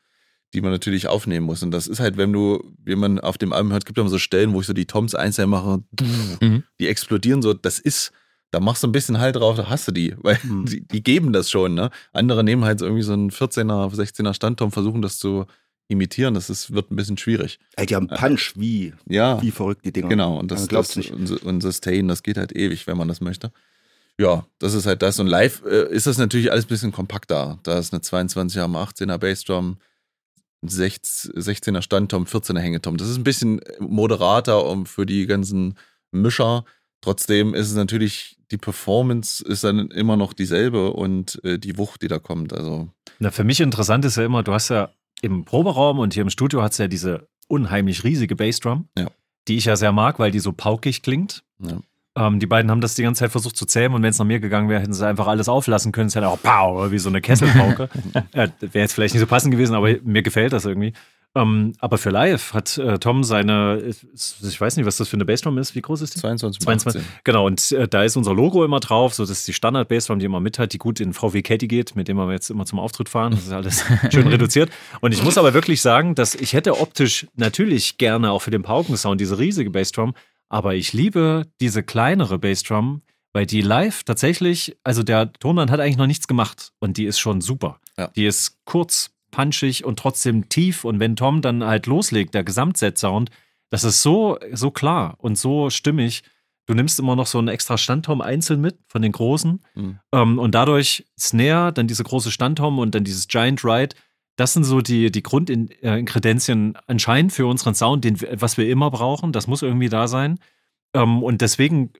[0.55, 1.63] die man natürlich aufnehmen muss.
[1.63, 4.11] Und das ist halt, wenn du, wie man auf dem Album hört, gibt es immer
[4.11, 5.83] so Stellen, wo ich so die Toms einzeln mache,
[6.41, 6.65] Mhm.
[6.81, 8.11] die explodieren so, das ist,
[8.53, 10.67] da machst du ein bisschen Halt drauf, da hast du die, weil Mhm.
[10.67, 11.91] die, die geben das schon, ne?
[12.13, 15.47] Andere nehmen halt so irgendwie so einen 14er, 16er Standtom, versuchen das zu
[15.89, 17.59] imitieren, das ist, wird ein bisschen schwierig.
[17.77, 19.43] Ey, die haben Punch wie, Ja.
[19.43, 20.09] wie verrückt die Dinger.
[20.09, 21.13] Genau, und das, glaubt's das nicht.
[21.13, 23.53] und, und Sustain, das geht halt ewig, wenn man das möchte.
[24.19, 25.19] Ja, das ist halt das.
[25.19, 27.59] Und live äh, ist das natürlich alles ein bisschen kompakter.
[27.63, 29.79] Da ist eine 22er, 18er Bassdrum,
[30.63, 32.97] ein 16, 16er Standtom, 14er Hängetom.
[32.99, 35.77] Das ist ein bisschen moderater um für die ganzen
[36.11, 36.65] Mischer.
[37.03, 42.01] Trotzdem ist es natürlich, die Performance ist dann immer noch dieselbe und äh, die Wucht,
[42.03, 42.53] die da kommt.
[42.55, 42.89] Also,
[43.19, 44.89] Na, für mich interessant ist ja immer, du hast ja
[45.21, 49.09] im Proberaum und hier im Studio hast du ja diese unheimlich riesige Bassdrum, Ja.
[49.49, 51.43] die ich ja sehr mag, weil die so paukig klingt.
[51.59, 51.79] ja.
[52.15, 54.27] Ähm, die beiden haben das die ganze Zeit versucht zu zähmen und wenn es nach
[54.27, 56.09] mir gegangen wäre, hätten sie einfach alles auflassen können.
[56.09, 57.89] Es hätte auch pow, wie so eine Kesselpauke.
[58.33, 60.93] äh, wäre jetzt vielleicht nicht so passend gewesen, aber mir gefällt das irgendwie.
[61.35, 65.25] Ähm, aber für live hat äh, Tom seine, ich weiß nicht, was das für eine
[65.25, 65.75] Bassdrum ist.
[65.75, 66.21] Wie groß ist die?
[66.21, 67.01] 22, 22.
[67.01, 67.15] 18.
[67.25, 69.15] Genau, und äh, da ist unser Logo immer drauf.
[69.15, 71.97] So, das ist die Standard-Bassdrum, die immer mit hat, die gut in VW Caddy geht,
[71.97, 73.33] mit dem wir jetzt immer zum Auftritt fahren.
[73.33, 74.71] Das ist alles schön reduziert.
[75.01, 78.63] Und ich muss aber wirklich sagen, dass ich hätte optisch natürlich gerne auch für den
[78.63, 80.15] Paukensound diese riesige Bassdrum,
[80.51, 83.01] aber ich liebe diese kleinere Bassdrum,
[83.33, 87.19] weil die live tatsächlich, also der Tonmann hat eigentlich noch nichts gemacht und die ist
[87.19, 87.81] schon super.
[87.97, 88.09] Ja.
[88.09, 90.85] Die ist kurz, punchig und trotzdem tief.
[90.85, 93.31] Und wenn Tom dann halt loslegt, der Gesamtset-Sound,
[93.71, 96.23] das ist so, so klar und so stimmig.
[96.67, 99.61] Du nimmst immer noch so einen extra Standtom einzeln mit von den großen.
[99.75, 99.99] Mhm.
[100.13, 103.97] Ähm, und dadurch Snare, dann diese große Standtom und dann dieses Giant Ride.
[104.37, 109.33] Das sind so die, die Grundingredienzien anscheinend für unseren Sound, den, was wir immer brauchen.
[109.33, 110.39] Das muss irgendwie da sein.
[110.95, 111.91] Ähm, und deswegen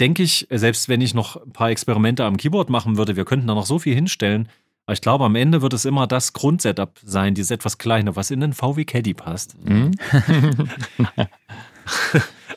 [0.00, 3.46] denke ich, selbst wenn ich noch ein paar Experimente am Keyboard machen würde, wir könnten
[3.46, 4.48] da noch so viel hinstellen.
[4.88, 8.30] Aber ich glaube, am Ende wird es immer das Grundsetup sein, dieses etwas kleine, was
[8.30, 9.54] in den VW Caddy passt.
[9.62, 9.92] Mhm.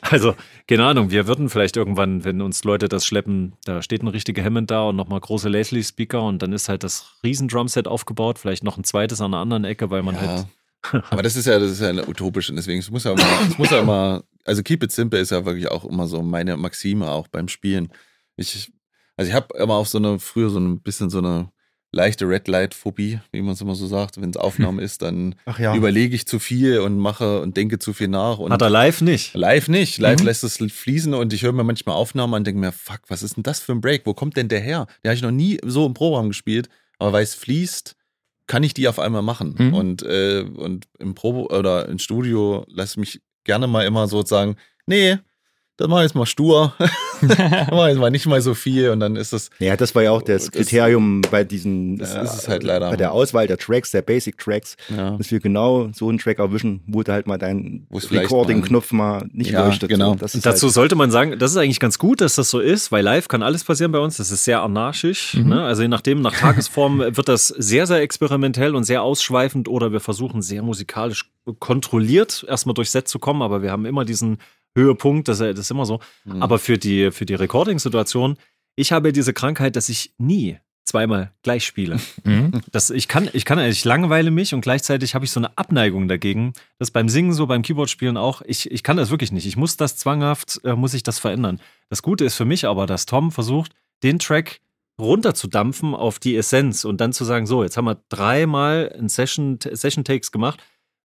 [0.02, 0.34] Also,
[0.66, 4.42] keine Ahnung, wir würden vielleicht irgendwann, wenn uns Leute das schleppen, da steht ein richtiger
[4.42, 8.76] Hammond da und nochmal große Leslie-Speaker und dann ist halt das Riesen-Drumset aufgebaut, vielleicht noch
[8.76, 10.46] ein zweites an einer anderen Ecke, weil man halt.
[11.10, 13.56] Aber das ist ja, das ist ja utopisch und deswegen es muss ja immer, es
[13.56, 17.08] muss ja immer, also keep it simple ist ja wirklich auch immer so meine Maxime
[17.10, 17.90] auch beim Spielen.
[18.36, 18.72] Ich,
[19.16, 21.51] also ich habe immer auch so eine früher so ein bisschen so eine
[21.92, 24.20] leichte Red Light Phobie, wie man es immer so sagt.
[24.20, 25.74] Wenn es Aufnahme ist, dann ja.
[25.76, 28.38] überlege ich zu viel und mache und denke zu viel nach.
[28.38, 29.34] Und Hat er live nicht.
[29.34, 29.98] Live nicht.
[29.98, 30.26] Live Mhm.
[30.26, 33.22] lässt es fließen und ich höre mir manchmal Aufnahmen an und denke mir, fuck, was
[33.22, 34.02] ist denn das für ein Break?
[34.06, 34.86] Wo kommt denn der her?
[35.04, 37.94] Den habe ich noch nie so im Programm gespielt, aber weil es fließt,
[38.46, 39.54] kann ich die auf einmal machen.
[39.58, 39.74] Mhm.
[39.74, 44.24] Und, äh, und im Probe oder im Studio lasse ich mich gerne mal immer so
[44.24, 44.56] sagen,
[44.86, 45.18] nee,
[45.78, 46.74] das mache ich jetzt mal stur.
[47.22, 49.50] das mache ich jetzt mal nicht mal so viel und dann ist es.
[49.58, 52.62] Ja, das war ja auch das Das- Kriterium bei diesen, Das äh, ist es halt
[52.62, 52.90] leider.
[52.90, 55.16] bei der Auswahl der Tracks, der Basic Tracks, Ja.
[55.16, 59.50] dass wir genau so einen Track erwischen, wo du halt mal vielleicht Recording-Knopf mal nicht
[59.52, 59.88] Ja, leuchtet.
[59.88, 60.10] genau.
[60.10, 62.34] So, das Und ist dazu halt, sollte man sagen, das ist eigentlich ganz gut, dass
[62.36, 64.18] das so ist, weil live kann alles passieren bei uns.
[64.18, 65.34] Das ist sehr anarchisch.
[65.34, 65.48] Mhm.
[65.48, 65.62] Ne?
[65.64, 70.00] Also je nachdem, nach Tagesform wird das sehr, sehr experimentell und sehr ausschweifend oder wir
[70.00, 74.38] versuchen sehr musikalisch kontrolliert erstmal durchs Set zu kommen, aber wir haben immer diesen
[74.74, 76.00] Höhepunkt, das, das ist immer so.
[76.24, 76.42] Mhm.
[76.42, 78.36] Aber für die, für die Recording-Situation,
[78.76, 81.98] ich habe diese Krankheit, dass ich nie zweimal gleich spiele.
[82.24, 82.60] Mhm.
[82.70, 86.06] Das, ich kann, ich kann, ich langweile mich und gleichzeitig habe ich so eine Abneigung
[86.06, 86.52] dagegen.
[86.78, 88.42] Das beim Singen so, beim Keyboard-Spielen auch.
[88.44, 89.46] Ich, ich kann das wirklich nicht.
[89.46, 91.60] Ich muss das zwanghaft, äh, muss ich das verändern.
[91.88, 93.72] Das Gute ist für mich aber, dass Tom versucht,
[94.04, 94.60] den Track
[95.00, 99.58] runterzudampfen auf die Essenz und dann zu sagen, so, jetzt haben wir dreimal ein Session,
[99.60, 100.62] Session Takes gemacht.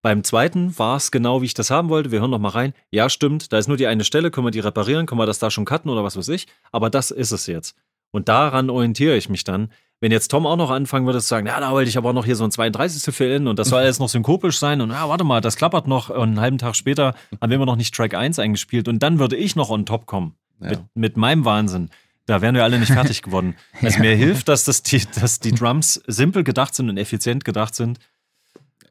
[0.05, 2.11] Beim zweiten war es genau, wie ich das haben wollte.
[2.11, 2.73] Wir hören noch mal rein.
[2.91, 3.51] Ja, stimmt.
[3.51, 4.29] Da ist nur die eine Stelle.
[4.29, 5.07] Können wir die reparieren?
[5.07, 6.45] Können wir das da schon cutten oder was weiß ich?
[6.71, 7.75] Aber das ist es jetzt.
[8.11, 9.71] Und daran orientiere ich mich dann.
[10.01, 12.23] Wenn jetzt Tom auch noch anfangen würde zu sagen, ja, da wollte ich aber noch
[12.23, 13.15] hier so ein 32.
[13.15, 15.87] Fill in und das soll alles noch synkopisch sein und ja, warte mal, das klappert
[15.87, 18.99] noch und einen halben Tag später haben wir immer noch nicht Track 1 eingespielt und
[19.01, 20.69] dann würde ich noch on top kommen Ja.
[20.69, 21.89] mit, mit meinem Wahnsinn.
[22.27, 23.55] Da wären wir alle nicht fertig geworden.
[23.81, 27.73] Also mir hilft, dass, das die, dass die Drums simpel gedacht sind und effizient gedacht
[27.73, 27.97] sind.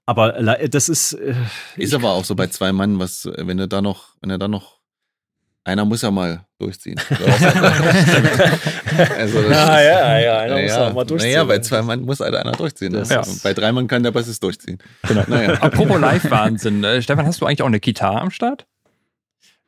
[0.07, 0.33] Aber
[0.69, 1.35] das ist, äh,
[1.77, 4.49] Ist aber auch so bei zwei Mann, was, wenn du da noch, wenn er da
[4.49, 4.81] noch,
[5.67, 7.01] einer muss ja mal durchziehen.
[9.17, 11.31] also das Ja, ist- ja, ja, einer muss naja, auch mal durchziehen.
[11.33, 12.93] Naja, bei zwei Mann muss halt einer durchziehen.
[12.93, 13.21] Das ne?
[13.21, 14.79] ist- Bei drei Mann kann der Bassist durchziehen.
[15.09, 15.23] Genau.
[15.27, 15.55] Naja.
[15.55, 16.85] Apropos Live-Wahnsinn.
[16.85, 18.67] Äh, Stefan, hast du eigentlich auch eine Gitarre am Start?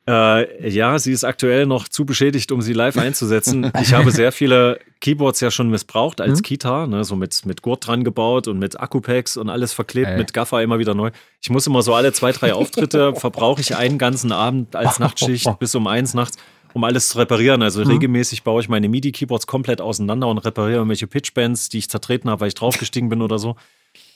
[0.07, 3.71] Äh, ja, sie ist aktuell noch zu beschädigt, um sie live einzusetzen.
[3.81, 6.43] Ich habe sehr viele Keyboards ja schon missbraucht als Mhm.
[6.43, 10.17] Kita, ne, so mit, mit Gurt dran gebaut und mit Akkupacks und alles verklebt, Ey.
[10.17, 11.11] mit Gaffer immer wieder neu.
[11.41, 15.59] Ich muss immer so alle zwei, drei Auftritte, verbrauche ich einen ganzen Abend als Nachtschicht
[15.59, 16.37] bis um eins nachts,
[16.73, 17.61] um alles zu reparieren.
[17.61, 22.29] Also regelmäßig baue ich meine MIDI-Keyboards komplett auseinander und repariere irgendwelche Pitchbands, die ich zertreten
[22.29, 23.55] habe, weil ich draufgestiegen bin oder so.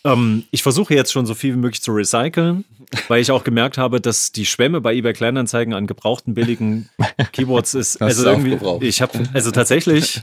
[0.03, 2.65] Ähm, ich versuche jetzt schon so viel wie möglich zu recyceln,
[3.07, 6.89] weil ich auch gemerkt habe, dass die Schwemme bei eBay Kleinanzeigen an gebrauchten billigen
[7.31, 8.01] Keyboards ist.
[8.01, 10.21] Also irgendwie, ich habe, also tatsächlich,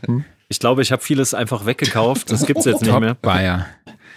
[0.48, 2.30] ich glaube, ich habe vieles einfach weggekauft.
[2.30, 3.14] Das gibt's jetzt nicht mehr.
[3.14, 3.66] Bayer.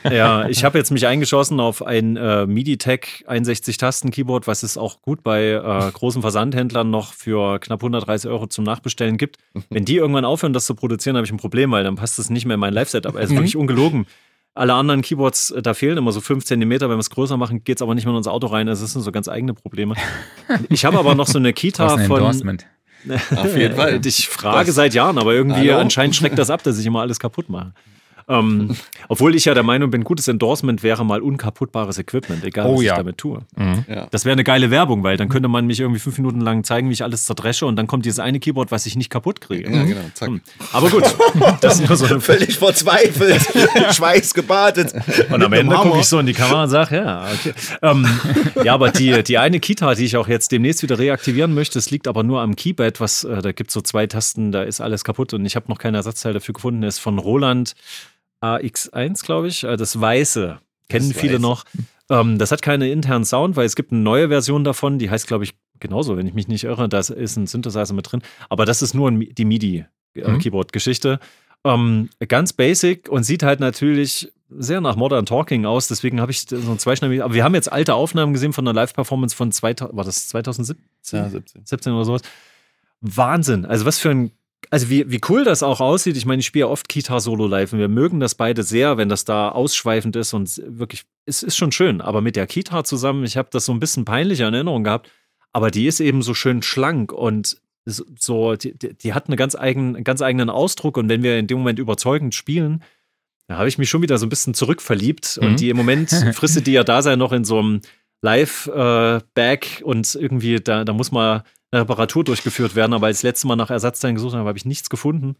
[0.10, 5.24] Ja, ich habe jetzt mich eingeschossen auf ein äh, MIDI-Tech 61-Tasten-Keyboard, was es auch gut
[5.24, 9.38] bei äh, großen Versandhändlern noch für knapp 130 Euro zum Nachbestellen gibt.
[9.70, 12.30] Wenn die irgendwann aufhören, das zu produzieren, habe ich ein Problem, weil dann passt es
[12.30, 13.16] nicht mehr in mein Live-Setup.
[13.16, 14.08] Also wirklich ungelogen.
[14.54, 16.90] Alle anderen Keyboards, äh, da fehlen immer so 5 Zentimeter.
[16.90, 18.68] Wenn wir es größer machen, geht es aber nicht mehr in unser Auto rein.
[18.68, 19.96] Also Das sind so ganz eigene Probleme.
[20.70, 22.18] Ich habe aber noch so eine Das Kita ein von.
[22.18, 22.66] Endorsement.
[23.36, 24.00] Auf jeden Fall.
[24.06, 25.80] Ich frage Das- seit Jahren, aber irgendwie Hallo?
[25.80, 27.74] anscheinend schreckt das ab, dass ich immer alles kaputt mache.
[28.32, 28.76] Ähm,
[29.10, 32.84] obwohl ich ja der Meinung bin, gutes Endorsement wäre mal unkaputtbares Equipment, egal Oh was
[32.84, 32.94] ja.
[32.94, 33.42] ich damit tue.
[33.88, 34.08] Ja.
[34.10, 36.90] Das wäre eine geile Werbung, weil dann könnte man mich irgendwie fünf Minuten lang zeigen,
[36.90, 39.70] wie ich alles zerdresche und dann kommt dieses eine Keyboard, was ich nicht kaputt kriege.
[39.70, 40.02] ja, genau.
[40.14, 40.30] Zack.
[40.72, 41.04] Aber gut,
[41.62, 43.42] das ist nur so eine völlig verzweifelt,
[43.94, 44.94] Schweiß gebadet.
[45.32, 47.54] Und am Ende gucke ich so in die Kamera und sage, ja, okay.
[47.82, 48.08] Ähm,
[48.64, 51.92] ja, aber die, die eine Kita, die ich auch jetzt demnächst wieder reaktivieren möchte, das
[51.92, 54.82] liegt aber nur am Keypad, was, äh, da gibt es so zwei Tasten, da ist
[54.82, 57.74] alles kaputt und ich habe noch kein Ersatzteil dafür gefunden, ist von Roland
[58.42, 60.60] AX1, glaube ich, äh, das Weiße.
[60.90, 61.42] Kennen Das viele Weiße.
[61.42, 61.64] noch.
[62.10, 65.28] Ähm, das hat keinen internen Sound, weil es gibt eine neue Version davon, die heißt,
[65.28, 68.22] glaube ich, genauso, wenn ich mich nicht irre, da ist ein Synthesizer mit drin.
[68.50, 69.50] Aber das ist nur ein, Mi- die Mhm.
[70.16, 71.20] MIDI-Keyboard-Geschichte.
[71.64, 75.88] Ähm, ganz basic und sieht halt natürlich sehr nach Modern Talking aus.
[75.88, 77.24] Deswegen habe ich so ein zweischneidiges.
[77.24, 80.80] Aber wir haben jetzt alte Aufnahmen gesehen von einer Live-Performance von 2000, war das 2017?
[81.20, 81.62] Ja, 17.
[81.66, 82.22] 17 oder sowas.
[83.02, 83.66] Wahnsinn.
[83.66, 84.32] Also was für ein,
[84.70, 86.16] also wie, wie cool das auch aussieht.
[86.16, 88.98] Ich meine, ich spiele ja oft Kita Solo live und wir mögen das beide sehr,
[88.98, 92.00] wenn das da ausschweifend ist und wirklich, es ist schon schön.
[92.02, 95.10] Aber mit der Kita zusammen, ich habe das so ein bisschen peinlicher in Erinnerung gehabt,
[95.52, 99.96] aber die ist eben so schön schlank und so- die, die hat einen ganz, eigen,
[99.96, 102.84] einen ganz eigenen Ausdruck und wenn wir in dem Moment überzeugend spielen,
[103.48, 105.48] da habe ich mich schon wieder so ein bisschen zurückverliebt Mhm.
[105.48, 107.82] und die im Moment fristet die ja da sein noch in so einem
[108.22, 113.56] Live-Back und irgendwie, da, da muss mal eine Reparatur durchgeführt werden, aber als letztes Mal
[113.56, 115.36] nach Ersatzteilen gesucht habe, habe ich nichts gefunden,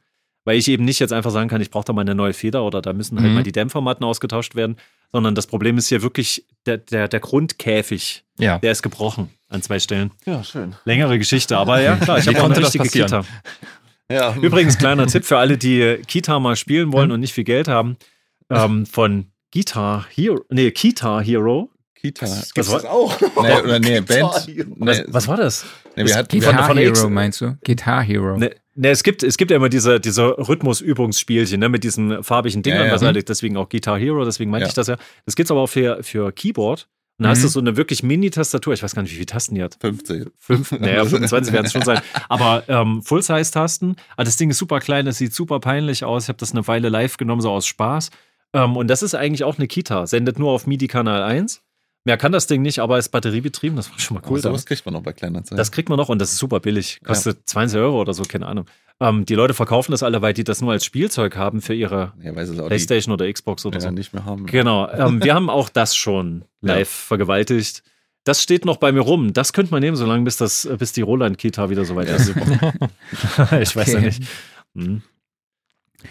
[0.46, 2.64] weil ich eben nicht jetzt einfach sagen kann, ich brauche da mal eine neue Feder
[2.64, 3.36] oder da müssen halt Mhm.
[3.36, 4.78] mal die Dämpfermatten ausgetauscht werden,
[5.12, 8.60] sondern das Problem ist hier wirklich der, der, der Grundkäfig, Ja.
[8.60, 10.12] der ist gebrochen an zwei Stellen.
[10.26, 10.76] Ja, schön.
[10.86, 13.04] Längere Geschichte, aber ja, klar, ich habe auch eine konnte das richtige?
[13.06, 13.24] Kita.
[14.12, 14.36] Ja.
[14.36, 17.96] Übrigens, kleiner Tipp für alle, die Kita mal spielen wollen und nicht viel Geld haben.
[18.50, 21.70] ähm, von Guitar Hero, nee, Guitar Hero.
[22.02, 22.26] Kita.
[22.26, 23.20] Was Gibt's war- das auch?
[23.22, 24.24] Nee, oder nee, Band.
[24.24, 25.66] Was, Nee, was war das?
[25.96, 27.58] nee, wir hatten, wir Guitar von der X- Hero meinst du?
[27.64, 28.38] Guitar Hero.
[28.38, 30.36] Ne, ne, es, gibt, es gibt ja immer diese, diese
[30.86, 32.94] Rhythmusübungsspielchen ne, mit diesen farbigen Dingern, Ja, ja.
[32.94, 34.70] was halt, deswegen auch Guitar Hero, deswegen meinte Ja.
[34.70, 34.98] ich das ja.
[35.26, 36.88] Das gibt's aber auch für, für Keyboard.
[37.18, 37.44] Und da hast Mhm.
[37.44, 39.78] du so eine wirklich Mini-Tastatur, ich weiß gar nicht, wie viele Tasten die hat.
[39.80, 40.26] 50.
[40.40, 42.00] Fünf, naja, 25 werden es schon sein.
[42.30, 43.96] Aber ähm, Full-Size-Tasten.
[44.18, 46.24] Ah, das Ding ist super klein, das sieht super peinlich aus.
[46.24, 48.10] Ich habe das eine Weile live genommen, so aus Spaß.
[48.54, 50.08] Ähm, und das ist eigentlich auch eine Kita.
[50.08, 51.62] Sendet nur auf MIDI-Kanal 1.
[52.04, 53.76] Mehr kann das Ding nicht, aber ist batteriebetrieben.
[53.76, 55.58] Das war schon mal Cool, oh, sowas kriegt man noch bei Kleinanzeigen.
[55.58, 57.00] Das kriegt man noch und das ist super billig.
[57.04, 58.66] Kostet 20 Euro oder so, keine Ahnung.
[59.00, 62.14] Ähm, die Leute verkaufen das alle, weil die das nur als Spielzeug haben für ihre
[62.22, 63.92] ja, es Playstation oder Xbox oder ja, so.
[63.92, 64.48] nicht mehr haben.
[64.48, 64.90] Genau.
[64.90, 67.84] Ähm, wir haben auch das schon live vergewaltigt.
[68.24, 69.34] Das steht noch bei mir rum.
[69.34, 72.30] Das könnte man nehmen, solange bis, das, bis die Roland-Kita wieder soweit ist.
[73.60, 74.24] ich weiß ja nicht.
[74.76, 75.02] Hm.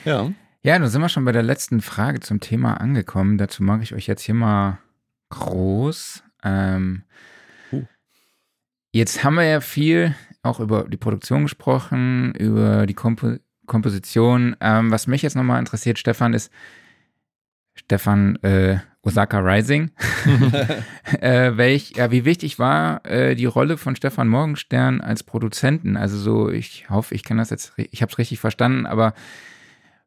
[0.04, 0.30] Ja.
[0.62, 3.38] Ja, dann sind wir schon bei der letzten Frage zum Thema angekommen.
[3.38, 4.78] Dazu mache ich euch jetzt hier mal
[5.30, 6.22] groß.
[6.44, 7.04] Ähm,
[7.72, 7.84] Uh.
[8.92, 13.36] Jetzt haben wir ja viel auch über die Produktion gesprochen, über die Kompo
[13.66, 14.56] Komposition.
[14.60, 16.50] Ähm, was mich jetzt nochmal interessiert, Stefan, ist
[17.74, 19.92] Stefan äh, Osaka Rising.
[21.20, 25.96] äh, welch, ja, wie wichtig war äh, die Rolle von Stefan Morgenstern als Produzenten?
[25.96, 29.14] Also so, ich hoffe, ich kann das jetzt, ich habe es richtig verstanden, aber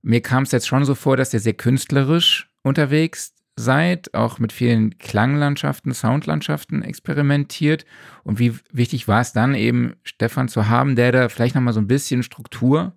[0.02, 4.52] mir kam es jetzt schon so vor, dass ihr sehr künstlerisch unterwegs seid, auch mit
[4.52, 7.86] vielen Klanglandschaften, Soundlandschaften experimentiert.
[8.24, 11.80] Und wie wichtig war es dann eben, Stefan zu haben, der da vielleicht nochmal so
[11.80, 12.94] ein bisschen Struktur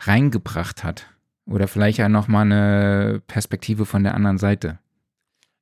[0.00, 1.06] reingebracht hat?
[1.46, 4.80] Oder vielleicht ja nochmal eine Perspektive von der anderen Seite.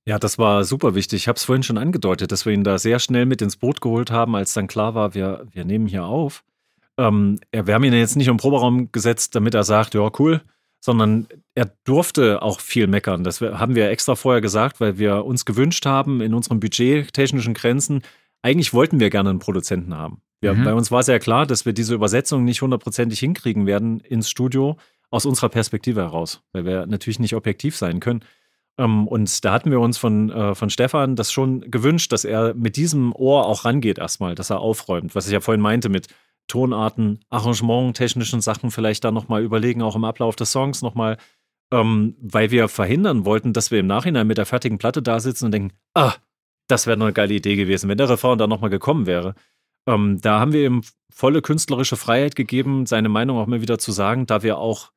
[0.07, 1.23] Ja, das war super wichtig.
[1.23, 3.81] Ich habe es vorhin schon angedeutet, dass wir ihn da sehr schnell mit ins Boot
[3.81, 6.45] geholt haben, als dann klar war, wir, wir nehmen hier auf.
[6.99, 10.43] Ähm, wir haben ihn jetzt nicht im Proberaum gesetzt, damit er sagt, ja, cool,
[10.85, 13.25] sondern er durfte auch viel meckern.
[13.25, 18.03] Das haben wir extra vorher gesagt, weil wir uns gewünscht haben, in unseren budgettechnischen Grenzen,
[18.43, 20.21] eigentlich wollten wir gerne einen Produzenten haben.
[20.43, 20.65] Wir, Mhm.
[20.65, 24.77] Bei uns war sehr klar, dass wir diese Übersetzung nicht hundertprozentig hinkriegen werden ins Studio,
[25.11, 28.21] aus unserer Perspektive heraus, weil wir natürlich nicht objektiv sein können.
[28.77, 32.53] Ähm, und da hatten wir uns von, äh, von Stefan das schon gewünscht, dass er
[32.53, 36.09] mit diesem Ohr auch rangeht erstmal, dass er aufräumt, was ich ja vorhin meinte mit
[36.49, 41.17] Tonarten, Arrangement, technischen Sachen vielleicht da nochmal überlegen, auch im Ablauf des Songs nochmal,
[41.73, 45.47] ähm, weil wir verhindern wollten, dass wir im Nachhinein mit der fertigen Platte da sitzen
[45.47, 46.13] und denken, ah,
[46.69, 49.35] das wäre eine geile Idee gewesen, wenn der Refrain da nochmal gekommen wäre.
[49.87, 53.93] Ähm, da haben wir ihm volle künstlerische Freiheit gegeben, seine Meinung auch immer wieder zu
[53.93, 54.93] sagen, da wir auch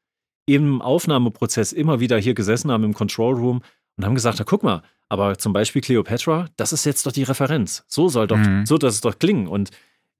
[0.45, 3.61] im Aufnahmeprozess immer wieder hier gesessen haben im Control Room
[3.97, 7.23] und haben gesagt, na, guck mal, aber zum Beispiel Cleopatra, das ist jetzt doch die
[7.23, 7.83] Referenz.
[7.87, 8.65] So soll doch, Mhm.
[8.65, 9.47] so das es doch klingen.
[9.47, 9.71] Und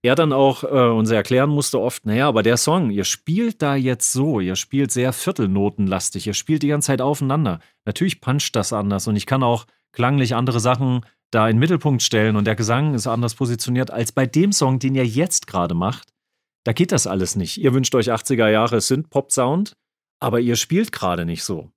[0.08, 3.76] er dann auch äh, uns erklären musste oft, naja, aber der Song, ihr spielt da
[3.76, 7.60] jetzt so, ihr spielt sehr viertelnotenlastig, ihr spielt die ganze Zeit aufeinander.
[7.86, 11.02] Natürlich puncht das anders und ich kann auch klanglich andere Sachen
[11.32, 14.80] da in den Mittelpunkt stellen und der Gesang ist anders positioniert als bei dem Song,
[14.80, 16.10] den ihr jetzt gerade macht.
[16.64, 17.58] Da geht das alles nicht.
[17.58, 19.74] Ihr wünscht euch 80er Jahre Synth-Pop-Sound,
[20.20, 21.72] aber ihr spielt gerade nicht so.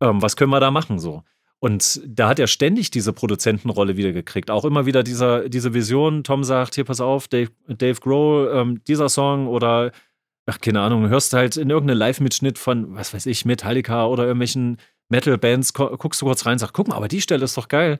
[0.00, 1.22] Ähm, was können wir da machen so?
[1.62, 4.50] Und da hat er ständig diese Produzentenrolle wieder gekriegt.
[4.50, 6.24] Auch immer wieder dieser, diese Vision.
[6.24, 9.92] Tom sagt: Hier, pass auf, Dave, Dave Grohl, ähm, dieser Song oder,
[10.46, 14.78] ach, keine Ahnung, hörst halt in irgendeinen Live-Mitschnitt von, was weiß ich, Metallica oder irgendwelchen
[15.10, 17.98] Metal-Bands, guckst du kurz rein, sagst: Guck mal, aber die Stelle ist doch geil.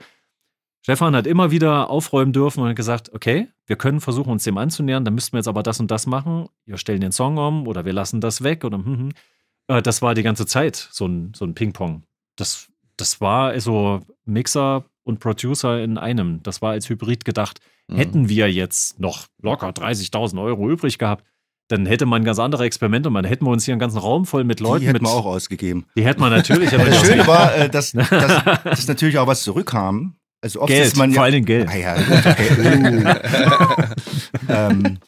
[0.82, 5.04] Stefan hat immer wieder aufräumen dürfen und gesagt: Okay, wir können versuchen, uns dem anzunähern,
[5.04, 6.48] dann müssten wir jetzt aber das und das machen.
[6.64, 9.12] Wir stellen den Song um oder wir lassen das weg oder hm, hm.
[9.68, 12.04] Äh, Das war die ganze Zeit so ein, so ein Ping-Pong.
[12.36, 12.69] Das,
[13.00, 16.42] das war also Mixer und Producer in einem.
[16.42, 17.60] Das war als Hybrid gedacht.
[17.88, 17.96] Mhm.
[17.96, 21.24] Hätten wir jetzt noch locker 30.000 Euro übrig gehabt,
[21.68, 23.10] dann hätte man ganz andere Experimente.
[23.10, 25.24] Man hätten wir uns hier einen ganzen Raum voll mit Leuten die hätten wir auch
[25.24, 25.86] ausgegeben.
[25.96, 26.74] Die hätten wir natürlich.
[26.74, 30.16] aber Das Schöne war, äh, dass, dass, dass natürlich auch was zurückkam.
[30.42, 31.68] Also oft Geld, ist man ja, vor Dingen Geld.
[31.68, 33.04] Ah ja, gut, okay.
[34.48, 34.52] uh.
[34.52, 34.98] ähm,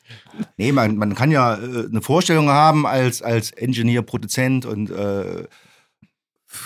[0.59, 5.45] nee, man, man kann ja äh, eine Vorstellung haben als, als Engineer, Produzent und äh,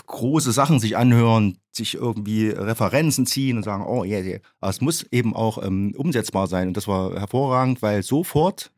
[0.06, 4.40] große Sachen sich anhören, sich irgendwie Referenzen ziehen und sagen, oh ja, yeah, yeah.
[4.60, 6.68] aber es muss eben auch ähm, umsetzbar sein.
[6.68, 8.72] Und das war hervorragend, weil sofort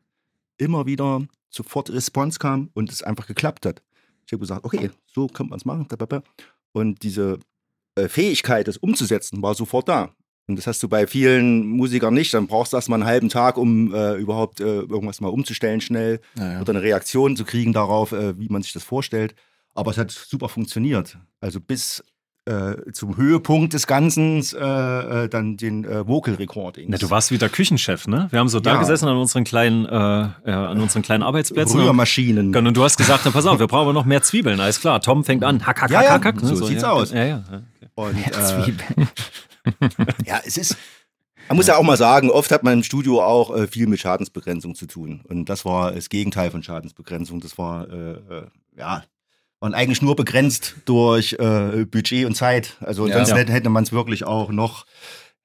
[0.57, 3.81] immer wieder sofort Response kam und es einfach geklappt hat.
[4.25, 5.87] Ich habe gesagt, okay, so könnte man es machen.
[6.71, 7.39] Und diese
[7.95, 10.13] äh, Fähigkeit, das umzusetzen, war sofort da.
[10.47, 12.33] Und das hast du bei vielen Musikern nicht.
[12.33, 15.79] Dann brauchst du erst mal einen halben Tag, um äh, überhaupt äh, irgendwas mal umzustellen
[15.79, 16.61] schnell Ja, ja.
[16.61, 19.35] oder eine Reaktion zu kriegen darauf, äh, wie man sich das vorstellt.
[19.79, 21.17] Aber es hat super funktioniert.
[21.39, 22.03] Also bis
[22.45, 26.89] äh, zum Höhepunkt des Ganzen äh, äh, dann den äh, Vocal Recordings.
[26.89, 28.27] Na, du warst wieder Küchenchef, ne?
[28.31, 28.79] Wir haben so da Ja.
[28.79, 29.89] gesessen an unseren kleinen, äh,
[30.51, 31.79] an unseren kleinen Arbeitsplätzen.
[31.79, 32.53] Rührmaschinen.
[32.53, 34.59] Und du hast gesagt, na, pass auf, wir brauchen noch mehr Zwiebeln.
[34.59, 35.65] Alles klar, Tom fängt an.
[35.65, 36.39] Hack, hack, Ja, hack, ja, hack, hack.
[36.41, 37.11] so sieht's ja, aus.
[37.11, 37.43] Ja, ja.
[37.49, 37.61] ja.
[37.95, 39.07] Und, äh, Zwiebeln.
[40.25, 40.75] ja, es ist.
[41.47, 43.99] Man muss ja auch mal sagen, oft hat man im Studio auch äh, viel mit
[43.99, 45.21] Schadensbegrenzung zu tun.
[45.27, 47.39] Und das war das Gegenteil von Schadensbegrenzung.
[47.39, 48.47] Das war, äh, äh,
[48.77, 49.03] ja,
[49.61, 52.77] waren eigentlich nur begrenzt durch äh, Budget und Zeit.
[52.81, 53.17] Also Ja.
[53.17, 54.85] sonst hätte, hätte man es wirklich auch noch,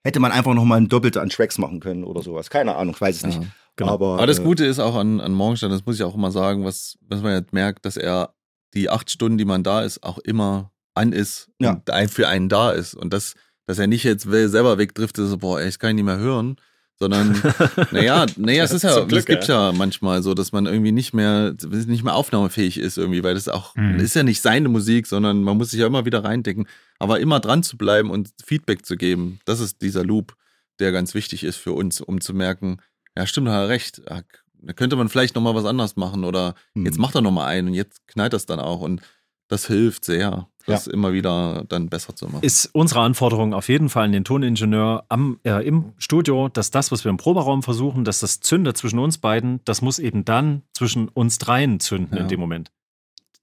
[0.04, 2.50] hätte man einfach noch mal ein Doppelte an Tracks machen können oder sowas.
[2.50, 3.40] Keine Ahnung, ich weiß es nicht.
[3.42, 3.48] Ja.
[3.76, 3.92] Genau.
[3.92, 6.30] Aber, Aber das äh, Gute ist auch an, an Morgenstern, das muss ich auch immer
[6.30, 8.34] sagen, was, was man jetzt merkt, dass er
[8.74, 11.70] die acht Stunden, die man da ist, auch immer an ist Ja.
[11.72, 12.94] und ein, für einen da ist.
[12.94, 13.34] Und das,
[13.66, 16.54] dass er nicht jetzt selber wegdriftet, so, boah, ey, ich kann ihn nicht mehr hören,
[16.98, 17.40] sondern,
[17.90, 19.72] naja, naja, es ist ja, Glück, es gibt ja.
[19.72, 21.54] manchmal so, dass man irgendwie nicht mehr,
[21.86, 23.98] nicht mehr aufnahmefähig ist irgendwie, weil das auch, Mhm.
[24.00, 26.66] ist ja nicht seine Musik, sondern man muss sich ja immer wieder reindenken.
[26.98, 30.34] Aber immer dran zu bleiben und Feedback zu geben, das ist dieser Loop,
[30.78, 32.78] der ganz wichtig ist für uns, um zu merken,
[33.16, 34.02] ja, stimmt, hat er recht.
[34.10, 34.22] Ah,
[34.66, 36.86] Da könnte man vielleicht nochmal was anderes machen oder Hm.
[36.86, 38.80] jetzt macht er nochmal einen und jetzt knallt das dann auch.
[38.80, 39.02] Und
[39.48, 42.42] das hilft sehr, das immer wieder dann besser zu machen.
[42.42, 46.90] Ist unsere Anforderung auf jeden Fall an den Toningenieur am, äh, im Studio, dass das,
[46.92, 50.62] was wir im Proberaum versuchen, dass das zündet zwischen uns beiden, das muss eben dann
[50.72, 52.22] zwischen uns dreien zünden Ja.
[52.22, 52.70] in dem Moment.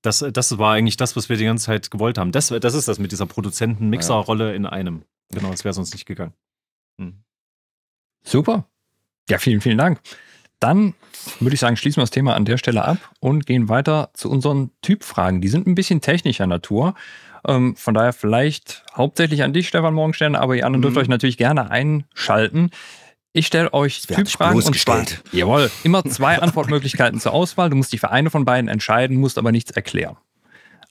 [0.02, 2.32] Das, das war eigentlich das, was wir die ganze Zeit gewollt haben.
[2.32, 5.04] Das, das ist das mit dieser Produzenten-Mixer-Rolle in einem.
[5.30, 6.34] Genau, das wäre sonst nicht gegangen.
[8.24, 8.66] Super.
[9.30, 10.02] Ja, vielen, vielen Dank.
[10.62, 10.94] Dann
[11.42, 14.30] würde ich sagen, schließen wir das Thema an der Stelle ab und gehen weiter zu
[14.30, 15.42] unseren Typfragen.
[15.42, 16.94] Die sind ein bisschen technischer Natur.
[17.48, 21.02] Ähm, von daher vielleicht hauptsächlich an dich, Stefan Morgenstern, aber ihr anderen dürft Mhm.
[21.02, 22.70] euch natürlich gerne einschalten.
[23.34, 27.70] Ich stelle euch Das Typfragen und zwar, jawohl, immer zwei Antwortmöglichkeiten zur Auswahl.
[27.72, 30.18] Du musst dich für eine von beiden entscheiden, musst aber nichts erklären.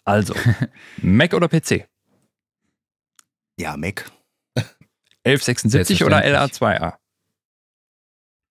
[0.05, 0.35] Also,
[1.03, 1.87] Mac oder PC?
[3.59, 4.11] Ja, Mac.
[5.25, 6.61] 1176 oder Selbstverständlich.
[6.61, 6.95] LA2A?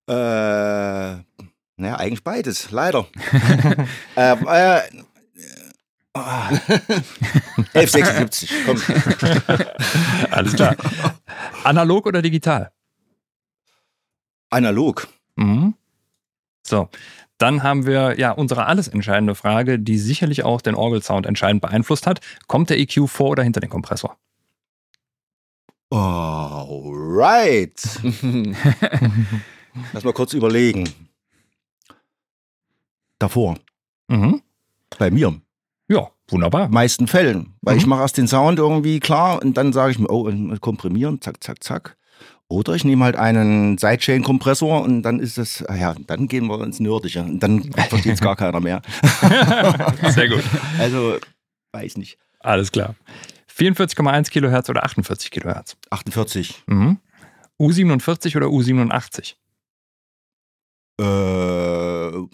[0.08, 0.12] Äh,
[1.80, 3.06] naja, eigentlich beides, leider.
[4.16, 4.80] ähm, äh,
[6.14, 6.48] ah.
[7.74, 8.80] 1176, komm.
[10.30, 10.76] Alles klar.
[11.64, 12.70] Analog oder digital?
[14.50, 15.08] Analog.
[15.36, 15.74] Mhm.
[16.66, 16.88] So,
[17.38, 22.06] dann haben wir ja unsere alles entscheidende Frage, die sicherlich auch den Orgelsound entscheidend beeinflusst
[22.06, 22.20] hat.
[22.46, 24.18] Kommt der EQ vor oder hinter den Kompressor?
[25.90, 27.80] Alright.
[29.92, 30.92] Lass mal kurz überlegen.
[33.20, 33.56] Davor.
[34.08, 34.42] Mhm.
[34.98, 35.40] Bei mir.
[35.88, 36.68] Ja, wunderbar.
[36.68, 37.54] meisten Fällen.
[37.62, 37.80] Weil Mhm.
[37.80, 40.28] ich mache erst den Sound irgendwie klar und dann sage ich mir, oh,
[40.60, 41.96] komprimieren, zack, zack, zack.
[42.48, 46.60] Oder ich nehme halt einen Sidechain-Kompressor und dann ist es, ah ja, dann gehen wir
[46.64, 48.82] ins Nördliche und dann versteht es gar keiner mehr.
[50.08, 50.42] Sehr gut.
[50.78, 51.16] Also,
[51.72, 52.18] weiß nicht.
[52.40, 52.96] Alles klar.
[53.56, 55.76] 44,1 Kilohertz oder 48 Kilohertz?
[55.90, 56.64] 48.
[56.66, 56.98] Mhm.
[57.60, 59.34] U47 oder U87?
[60.98, 61.02] Äh,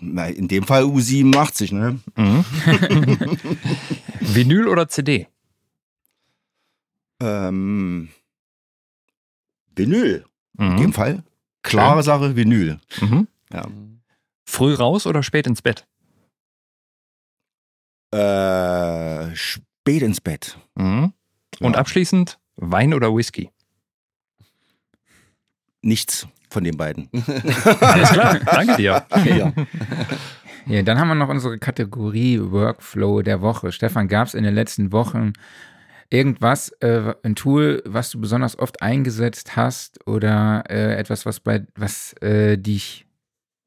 [0.01, 2.01] na, in dem Fall U87, ne?
[2.16, 2.44] Mhm.
[4.20, 5.28] Vinyl oder CD?
[7.20, 8.09] Ähm,
[9.74, 10.24] Vinyl.
[10.59, 10.93] In dem Mhm.
[10.93, 11.23] Fall.
[11.62, 12.78] Klare Sache, Vinyl.
[13.01, 13.27] Mhm.
[13.53, 13.66] Ja.
[14.44, 15.86] Früh raus oder spät ins Bett?
[18.12, 20.59] Äh, spät ins Bett.
[20.77, 21.12] Mhm.
[21.61, 21.78] Und Ja.
[21.81, 23.51] abschließend Wein oder Whisky?
[25.82, 26.27] Nichts
[26.57, 27.11] von den beiden.
[27.81, 29.05] Alles klar, danke dir.
[29.27, 29.53] Ja.
[30.65, 33.73] Ja, dann haben wir noch unsere Kategorie Workflow der Woche.
[33.73, 35.35] Stefan, gab es in den letzten Wochen
[36.09, 41.66] irgendwas, äh, ein Tool, was du besonders oft eingesetzt hast oder äh, etwas, was bei
[41.77, 43.07] was äh, dich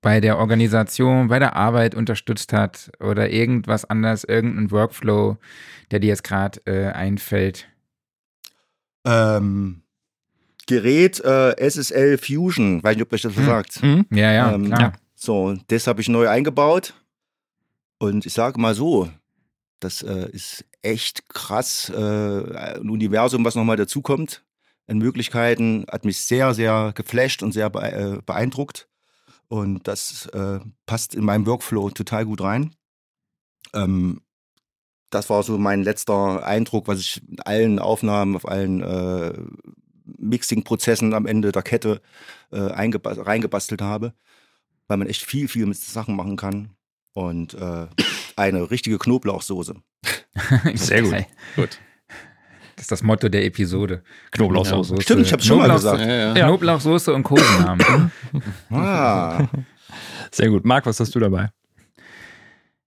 [0.02, 5.38] bei der Organisation, bei der Arbeit unterstützt hat oder irgendwas anderes, irgendein Workflow,
[5.92, 7.70] der dir jetzt gerade äh, einfällt?
[9.06, 9.84] ähm,
[10.70, 13.46] Gerät äh, SSL Fusion, weiß nicht, ob euch das was Hm.
[13.46, 13.84] sagt.
[13.84, 14.06] Mhm.
[14.12, 14.94] Ja, ja, Ähm, klar.
[15.16, 16.94] So, das habe ich neu eingebaut.
[17.98, 19.10] Und ich sage mal so,
[19.80, 21.90] das äh, ist echt krass.
[21.90, 21.98] Äh,
[22.56, 24.44] ein Universum, was nochmal dazukommt
[24.88, 28.88] an Möglichkeiten, hat mich sehr, sehr geflasht und sehr äh, beeindruckt.
[29.48, 32.76] Und das äh, passt in meinem Workflow total gut rein.
[33.74, 34.22] Ähm,
[35.10, 39.34] das war so mein letzter Eindruck, was ich in allen Aufnahmen, auf allen äh,
[40.18, 42.02] Mixing-Prozessen am Ende der Kette
[42.52, 44.14] äh, eingeba- reingebastelt habe,
[44.88, 46.70] weil man echt viel, viel mit Sachen machen kann.
[47.14, 47.88] Und äh,
[48.36, 49.76] eine richtige Knoblauchsoße.
[50.76, 51.16] Sehr gut.
[51.56, 51.80] Gut.
[52.76, 54.04] Das ist das Motto der Episode.
[54.32, 55.02] Knoblauchsoße.
[55.02, 56.00] Stimmt, ich hab's schon mal gesagt.
[56.00, 56.36] Ja, ja.
[56.38, 56.46] Ja.
[56.48, 58.12] Knoblauchsoße und Kosenamen.
[58.70, 59.48] Ah,
[60.32, 60.64] Sehr gut.
[60.66, 61.50] Marc, was hast du dabei?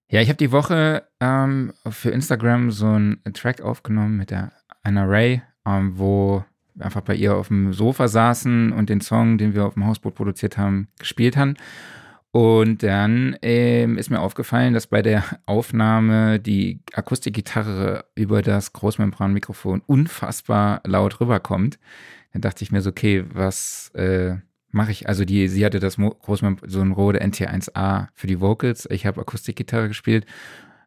[0.08, 5.08] Ja, ich habe die Woche ähm, für Instagram so einen Track aufgenommen mit der einer
[5.08, 6.44] Ray, ähm, wo
[6.78, 10.14] einfach bei ihr auf dem Sofa saßen und den Song, den wir auf dem Hausboot
[10.14, 11.56] produziert haben, gespielt haben.
[12.32, 19.82] Und dann ähm, ist mir aufgefallen, dass bei der Aufnahme die Akustikgitarre über das Großmembranmikrofon
[19.86, 21.78] unfassbar laut rüberkommt.
[22.32, 24.36] Dann dachte ich mir so, okay, was äh,
[24.70, 25.08] mache ich?
[25.08, 28.88] Also die, sie hatte das Großmembran, so ein Rode NT1A für die Vocals.
[28.90, 30.24] Ich habe Akustikgitarre gespielt.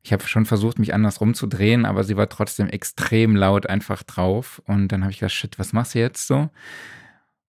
[0.05, 4.61] Ich habe schon versucht, mich anders rumzudrehen, aber sie war trotzdem extrem laut einfach drauf.
[4.67, 6.51] Und dann habe ich gedacht, shit, was machst du jetzt so?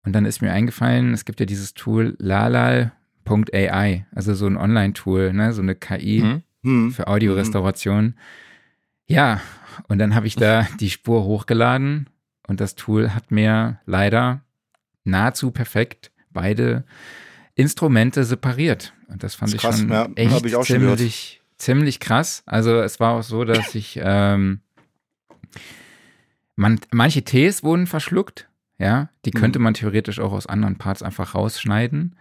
[0.04, 2.92] Und dann ist mir eingefallen, es gibt ja dieses Tool Lalal
[3.28, 6.42] AI, also so ein Online-Tool, ne, so eine KI mhm.
[6.62, 6.92] mhm.
[6.92, 8.04] für Audiorestauration.
[8.04, 8.14] Mhm.
[9.06, 9.42] Ja,
[9.88, 12.08] und dann habe ich da die Spur hochgeladen
[12.46, 14.40] und das Tool hat mir leider
[15.04, 16.84] nahezu perfekt beide
[17.54, 18.94] Instrumente separiert.
[19.08, 22.42] Und das fand das ich krass, schon ja, echt ich ziemlich, ziemlich krass.
[22.46, 24.60] Also es war auch so, dass ich ähm,
[26.56, 29.38] man, manche Ts wurden verschluckt, ja, die mhm.
[29.38, 32.16] könnte man theoretisch auch aus anderen Parts einfach rausschneiden.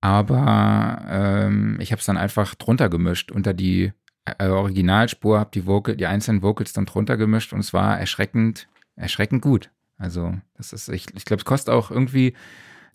[0.00, 3.92] Aber ähm, ich habe es dann einfach drunter gemischt unter die
[4.24, 8.68] äh, Originalspur, habe die Vocal, die einzelnen Vocals dann drunter gemischt und es war erschreckend,
[8.94, 9.70] erschreckend gut.
[9.98, 12.34] Also das ist, ich, ich glaube, es kostet auch irgendwie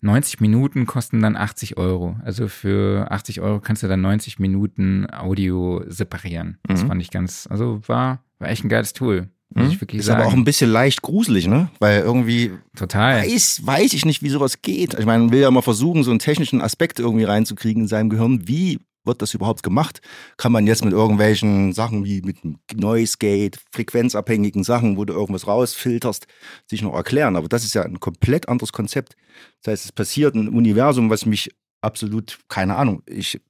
[0.02, 2.16] 90 Minuten kosten dann 80 Euro.
[2.24, 6.58] Also für 80 Euro kannst du dann 90 Minuten Audio separieren.
[6.64, 6.88] Das mhm.
[6.88, 9.28] fand ich ganz, also war, war echt ein geiles Tool.
[9.54, 10.22] Muss ich wirklich ist sagen.
[10.22, 11.68] aber auch ein bisschen leicht gruselig, ne?
[11.78, 13.22] Weil irgendwie Total.
[13.22, 14.94] Weiß, weiß ich nicht, wie sowas geht.
[14.94, 18.08] Ich meine, man will ja mal versuchen, so einen technischen Aspekt irgendwie reinzukriegen in seinem
[18.08, 18.48] Gehirn.
[18.48, 20.00] Wie wird das überhaupt gemacht?
[20.36, 22.38] Kann man jetzt mit irgendwelchen Sachen wie mit
[22.74, 26.26] Noise Gate, frequenzabhängigen Sachen, wo du irgendwas rausfilterst,
[26.68, 27.36] sich noch erklären.
[27.36, 29.16] Aber das ist ja ein komplett anderes Konzept.
[29.62, 31.50] Das heißt, es passiert ein Universum, was mich
[31.80, 33.40] absolut, keine Ahnung, ich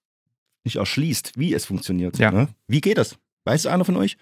[0.65, 2.19] nicht erschließt, wie es funktioniert.
[2.19, 2.31] Ja.
[2.31, 2.49] Ne?
[2.69, 3.17] Wie geht das?
[3.45, 4.17] Weiß einer von euch?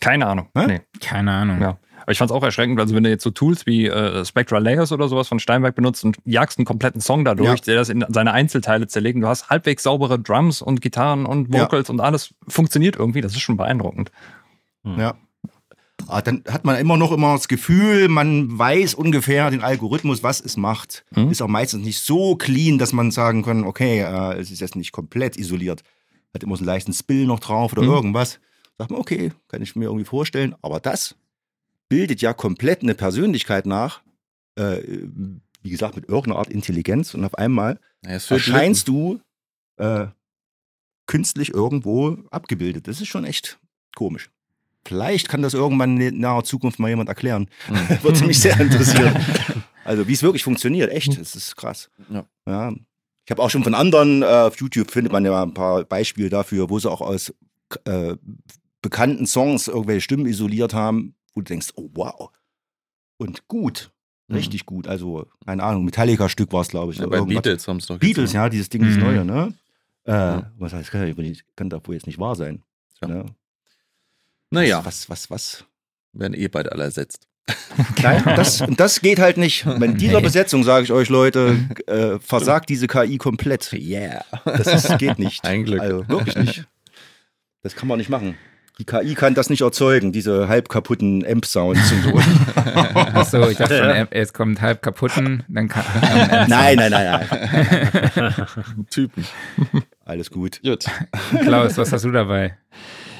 [0.00, 0.48] Keine Ahnung.
[0.54, 0.66] Hä?
[0.66, 0.80] Nee.
[1.00, 1.60] Keine Ahnung.
[1.60, 1.78] Ja.
[2.08, 4.62] Aber ich fand es auch erschreckend, also wenn du jetzt so Tools wie äh, Spectral
[4.62, 7.64] Layers oder sowas von Steinberg benutzt und jagst einen kompletten Song dadurch, ja.
[7.66, 11.52] der das in seine Einzelteile zerlegt und du hast halbwegs saubere Drums und Gitarren und
[11.52, 11.92] Vocals ja.
[11.92, 14.10] und alles funktioniert irgendwie, das ist schon beeindruckend.
[14.84, 14.98] Hm.
[14.98, 15.14] Ja.
[16.06, 20.40] Ah, dann hat man immer noch immer das Gefühl, man weiß ungefähr den Algorithmus, was
[20.40, 21.04] es macht.
[21.12, 21.30] Hm.
[21.30, 24.76] Ist auch meistens nicht so clean, dass man sagen kann, okay, äh, es ist jetzt
[24.76, 25.82] nicht komplett isoliert.
[26.32, 27.90] Hat immer so einen leichten Spill noch drauf oder hm.
[27.90, 28.40] irgendwas.
[28.78, 30.54] Sagt man, okay, kann ich mir irgendwie vorstellen.
[30.62, 31.16] Aber das
[31.88, 34.02] bildet ja komplett eine Persönlichkeit nach,
[34.56, 34.80] äh,
[35.62, 37.14] wie gesagt, mit irgendeiner Art Intelligenz.
[37.14, 39.20] Und auf einmal ja, erscheinst du
[39.76, 40.06] äh,
[41.06, 42.86] künstlich irgendwo abgebildet.
[42.86, 43.58] Das ist schon echt
[43.96, 44.30] komisch.
[44.84, 47.48] Vielleicht kann das irgendwann in naher Zukunft mal jemand erklären.
[47.68, 47.98] Mhm.
[48.02, 49.16] Würde mich sehr interessieren.
[49.84, 51.90] also wie es wirklich funktioniert, echt, das ist krass.
[52.08, 52.24] Ja.
[52.46, 52.72] ja.
[53.24, 56.30] Ich habe auch schon von anderen, äh, auf YouTube findet man ja ein paar Beispiele
[56.30, 57.34] dafür, wo sie auch aus
[57.84, 58.16] äh,
[58.82, 62.30] bekannten Songs irgendwelche Stimmen isoliert haben, wo du denkst, oh wow.
[63.16, 63.90] Und gut.
[64.28, 64.36] Mhm.
[64.36, 64.66] Richtig mhm.
[64.66, 64.86] gut.
[64.86, 66.98] Also, keine Ahnung, Metallica-Stück war es, glaube ich.
[66.98, 68.86] Ja, bei Beatles haben es doch Beatles, ja, dieses Ding, mhm.
[68.88, 69.54] das Neue, ne?
[70.06, 70.52] Äh, ja.
[70.58, 72.62] Was heißt, kann, kann doch wohl jetzt nicht wahr sein.
[73.02, 73.08] Ja.
[73.08, 73.26] Ne?
[74.50, 74.84] Naja.
[74.84, 75.64] Was, was, was?
[76.12, 77.28] Werden eh bald alle ersetzt.
[78.02, 79.64] Nein, das, das geht halt nicht.
[79.78, 83.72] Bei dieser Besetzung, sage ich euch, Leute, äh, versagt diese KI komplett.
[83.72, 84.24] Yeah.
[84.44, 85.44] Das ist, geht nicht.
[85.44, 85.80] Ein Glück.
[85.80, 86.68] Also, wirklich nicht.
[87.62, 88.36] Das kann man nicht machen.
[88.78, 92.18] Die KI kann das nicht erzeugen, diese halb kaputten Amp-Sounds und so.
[92.94, 95.84] Achso, ich dachte schon, jetzt kommt halb kaputten, dann kann.
[96.48, 97.26] nein, nein, nein,
[98.14, 98.34] nein.
[98.90, 99.24] Typen.
[100.04, 100.60] Alles gut.
[100.62, 100.86] Gut.
[101.42, 102.56] Klaus, was hast du dabei?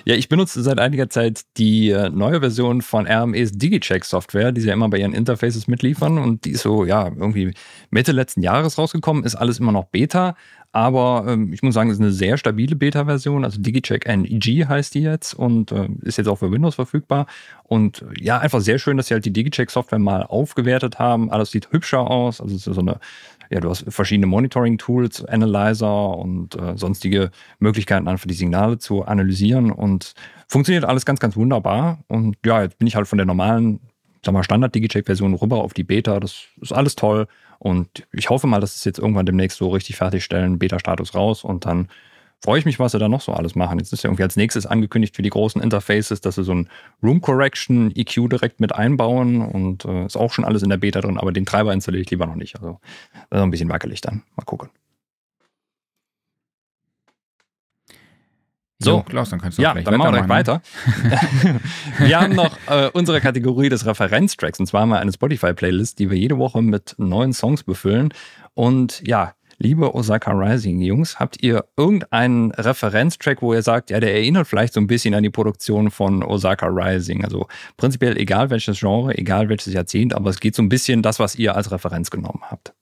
[0.08, 4.68] Ja, ich benutze seit einiger Zeit die äh, neue Version von RMEs Digicheck-Software, die sie
[4.68, 6.16] ja immer bei ihren Interfaces mitliefern.
[6.16, 7.52] Und die ist so, ja, irgendwie
[7.90, 10.34] Mitte letzten Jahres rausgekommen, ist alles immer noch Beta.
[10.72, 13.44] Aber ähm, ich muss sagen, es ist eine sehr stabile Beta-Version.
[13.44, 17.26] Also DigiCheck NEG heißt die jetzt und äh, ist jetzt auch für Windows verfügbar.
[17.64, 21.30] Und äh, ja, einfach sehr schön, dass sie halt die DigiCheck-Software mal aufgewertet haben.
[21.30, 22.40] Alles sieht hübscher aus.
[22.40, 23.00] Also es ist so eine,
[23.50, 27.30] ja, du hast verschiedene Monitoring-Tools, Analyzer und äh, sonstige
[27.60, 29.70] Möglichkeiten, einfach die Signale zu analysieren.
[29.70, 30.12] Und
[30.48, 32.04] funktioniert alles ganz, ganz wunderbar.
[32.08, 33.80] Und ja, jetzt bin ich halt von der normalen
[34.24, 36.20] sag mal, Standard-Digicheck-Version rüber auf die Beta.
[36.20, 37.26] Das ist alles toll.
[37.58, 41.66] Und ich hoffe mal, dass es jetzt irgendwann demnächst so richtig fertigstellen, Beta-Status raus und
[41.66, 41.88] dann
[42.40, 43.78] freue ich mich, was sie da noch so alles machen.
[43.78, 46.68] Jetzt ist ja irgendwie als nächstes angekündigt für die großen Interfaces, dass sie so ein
[47.02, 51.00] Room Correction EQ direkt mit einbauen und äh, ist auch schon alles in der Beta
[51.00, 52.56] drin, aber den Treiber installiere ich lieber noch nicht.
[52.56, 52.78] Also
[53.30, 54.22] das ist ein bisschen wackelig dann.
[54.36, 54.70] Mal gucken.
[58.80, 60.62] So, Klaus, dann kannst du ja, dann machen wir direkt weiter.
[61.98, 66.16] wir haben noch äh, unsere Kategorie des Referenztracks und zwar wir eine Spotify-Playlist, die wir
[66.16, 68.14] jede Woche mit neuen Songs befüllen.
[68.54, 74.14] Und ja, Liebe Osaka Rising Jungs, habt ihr irgendeinen Referenztrack, wo ihr sagt, ja, der
[74.14, 77.24] erinnert vielleicht so ein bisschen an die Produktion von Osaka Rising?
[77.24, 81.18] Also prinzipiell egal welches Genre, egal welches Jahrzehnt, aber es geht so ein bisschen das,
[81.18, 82.72] was ihr als Referenz genommen habt.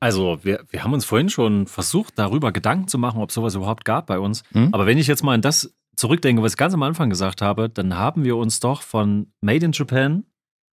[0.00, 3.84] Also, wir, wir haben uns vorhin schon versucht, darüber Gedanken zu machen, ob sowas überhaupt
[3.84, 4.42] gab bei uns.
[4.52, 4.72] Hm?
[4.72, 7.68] Aber wenn ich jetzt mal an das zurückdenke, was ich ganz am Anfang gesagt habe,
[7.68, 10.24] dann haben wir uns doch von Made in Japan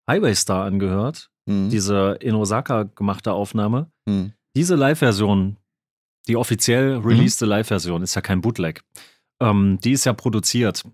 [0.08, 1.68] Highway Star angehört, Hm.
[1.70, 3.90] diese in Osaka gemachte Aufnahme.
[4.08, 4.32] Hm.
[4.56, 5.56] Diese Live-Version,
[6.28, 8.82] die offiziell released Live-Version, ist ja kein Bootleg.
[9.40, 10.84] Ähm, die ist ja produziert.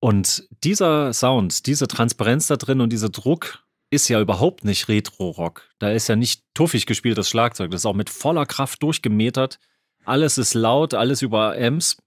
[0.00, 5.68] Und dieser Sound, diese Transparenz da drin und dieser Druck ist ja überhaupt nicht Retro-Rock.
[5.78, 7.70] Da ist ja nicht tuffig gespieltes Schlagzeug.
[7.70, 9.58] Das ist auch mit voller Kraft durchgemetert.
[10.04, 11.98] Alles ist laut, alles über Amps.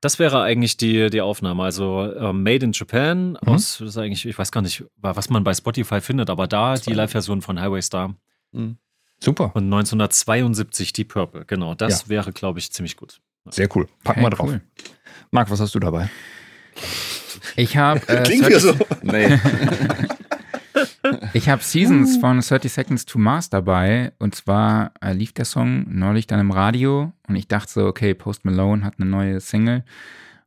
[0.00, 1.64] Das wäre eigentlich die, die Aufnahme.
[1.64, 5.44] Also ähm, Made in Japan aus, das ist eigentlich, ich weiß gar nicht, was man
[5.44, 8.14] bei Spotify findet, aber da die Live-Version von Highway Star.
[8.52, 8.78] Hm.
[9.20, 11.74] Super, Und 1972 Deep Purple, genau.
[11.74, 12.08] Das Ja.
[12.08, 13.20] wäre, glaube ich, ziemlich gut.
[13.50, 13.88] sehr cool.
[14.04, 14.48] Packen wir drauf.
[14.48, 14.60] cool.
[15.32, 16.08] Marc, was hast du dabei?
[17.56, 18.74] Ich habe äh, Klingt wie so.
[19.02, 19.38] Nee.
[21.32, 25.86] Ich habe Seasons von 30 Seconds to Mars dabei und zwar äh, lief der Song
[25.88, 29.84] neulich dann im Radio und ich dachte so, okay, Post Malone hat eine neue Single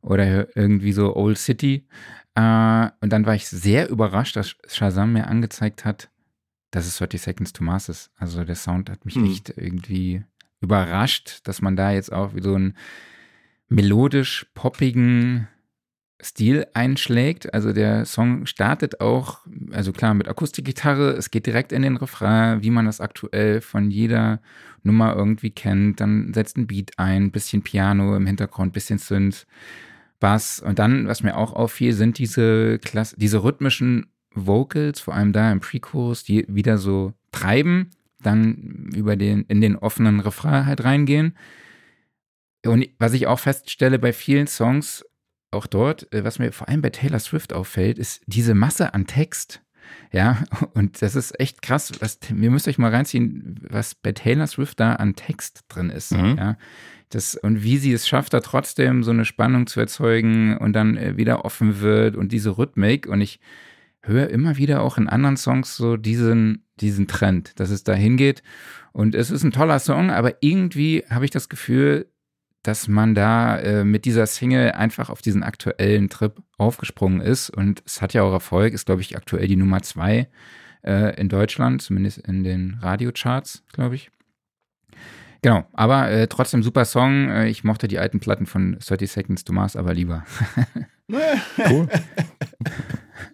[0.00, 1.86] oder irgendwie so Old City
[2.34, 6.08] äh, und dann war ich sehr überrascht, dass Shazam mir angezeigt hat,
[6.70, 8.10] dass es 30 Seconds to Mars ist.
[8.16, 9.24] Also der Sound hat mich Hm.
[9.30, 10.24] echt irgendwie
[10.60, 12.76] überrascht, dass man da jetzt auch wie so einen
[13.68, 15.48] melodisch poppigen
[16.22, 17.52] Stil einschlägt.
[17.52, 19.40] Also der Song startet auch,
[19.72, 23.90] also klar mit Akustikgitarre, es geht direkt in den Refrain, wie man das aktuell von
[23.90, 24.40] jeder
[24.84, 26.00] Nummer irgendwie kennt.
[26.00, 29.46] Dann setzt ein Beat ein, bisschen Piano im Hintergrund, bisschen Synth,
[30.20, 30.60] Bass.
[30.60, 35.50] Und dann, was mir auch auffiel, sind diese, Klass diese rhythmischen Vocals, vor allem da
[35.50, 37.90] im Pre-Chorus, die wieder so treiben,
[38.22, 41.36] dann über den, in den offenen Refrain halt reingehen.
[42.64, 45.04] Und was ich auch feststelle bei vielen Songs,
[45.52, 49.06] auch dort, äh, was mir vor allem bei Taylor Swift auffällt, ist diese Masse an
[49.06, 49.62] Text.
[50.12, 51.92] Ja, und das ist echt krass.
[52.00, 56.12] Was, ihr müsst euch mal reinziehen, was bei Taylor Swift da an Text drin ist.
[56.12, 56.36] Mhm.
[56.38, 56.56] Ja,
[57.10, 60.96] das, und wie sie es schafft, da trotzdem so eine Spannung zu erzeugen und dann
[60.96, 63.06] äh, wieder offen wird und diese Rhythmik.
[63.06, 63.38] Und ich
[64.02, 68.42] höre immer wieder auch in anderen Songs so diesen, diesen Trend, dass es da hingeht.
[68.92, 72.11] Und es ist ein toller Song, aber irgendwie habe ich das Gefühl,
[72.62, 77.50] dass man da äh, mit dieser Single einfach auf diesen aktuellen Trip aufgesprungen ist.
[77.50, 80.28] Und es hat ja auch Erfolg, ist, glaube ich, aktuell die Nummer zwei
[80.84, 84.10] äh, in Deutschland, zumindest in den Radiocharts, glaube ich.
[85.42, 87.28] Genau, aber äh, trotzdem super Song.
[87.28, 90.24] Äh, ich mochte die alten Platten von 30 Seconds to Mars aber lieber.
[91.68, 91.88] Cool.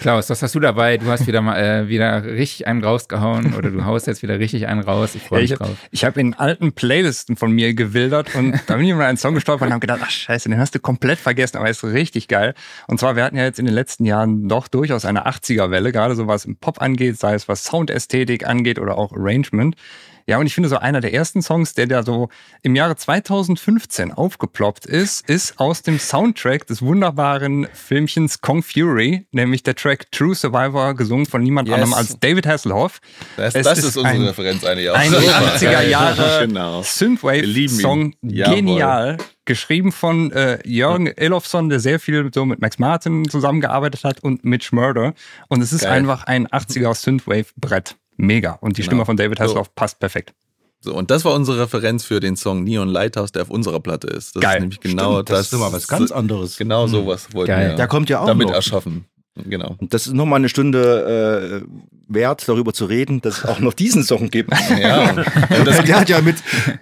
[0.00, 0.96] Klaus, was hast du dabei?
[0.98, 4.66] Du hast wieder mal äh, wieder richtig einen rausgehauen oder du haust jetzt wieder richtig
[4.68, 5.14] einen raus.
[5.14, 5.76] Ich freue Ja, mich ich drauf.
[5.90, 9.34] ich habe in alten Playlisten von mir gewildert und da bin ich über einen Song
[9.34, 12.28] gestolpert und habe gedacht, ach scheiße, den hast du komplett vergessen, aber er ist richtig
[12.28, 12.54] geil.
[12.86, 16.14] Und zwar, wir hatten ja jetzt in den letzten Jahren doch durchaus eine 80er-Welle, gerade
[16.14, 19.74] so was im Pop angeht, sei es was Soundästhetik angeht oder auch Arrangement.
[20.28, 22.28] Ja, und ich finde so einer der ersten Songs, der da so
[22.62, 29.62] im Jahre 2015 aufgeploppt ist, ist aus dem Soundtrack des wunderbaren Filmchens Kong Fury, nämlich
[29.62, 31.74] der Track True Survivor, gesungen von niemand Yes.
[31.76, 33.00] anderem als David Hasselhoff.
[33.38, 34.94] Das, Es das ist ist, unsere ein- Referenz eigentlich auch.
[34.96, 35.22] ein Super.
[35.56, 36.82] 80er Jahre genau.
[36.82, 38.14] Synthwave-Song.
[38.22, 38.54] Jawohl.
[38.56, 39.16] genial.
[39.46, 44.44] Geschrieben von äh, Jürgen Elofsson, der sehr viel so mit Max Martin zusammengearbeitet hat und
[44.44, 45.14] Mitch Murder.
[45.48, 45.92] Und es ist Geil.
[45.92, 47.96] einfach ein 80er Synthwave-Brett.
[48.18, 48.52] Mega.
[48.60, 48.90] Und die Genau.
[48.90, 49.44] Stimme von David So.
[49.44, 50.34] Hasselhoff passt perfekt.
[50.80, 54.06] So, und das war unsere Referenz für den Song Neon Lighthouse, der auf unserer Platte
[54.08, 54.36] ist.
[54.36, 54.56] Das Geil.
[54.56, 56.56] ist nämlich genau Stimmt, das ist immer was ganz anderes.
[56.56, 57.70] Genau sowas wollten Geil.
[57.70, 58.54] wir Der kommt ja auch damit noch.
[58.54, 59.06] erschaffen.
[59.44, 59.76] Genau.
[59.78, 61.68] Und das ist nochmal eine Stunde äh,
[62.08, 64.52] wert, darüber zu reden, dass es auch noch diesen Song gibt.
[64.78, 65.10] Ja.
[65.58, 66.36] Und das, der hat ja mit.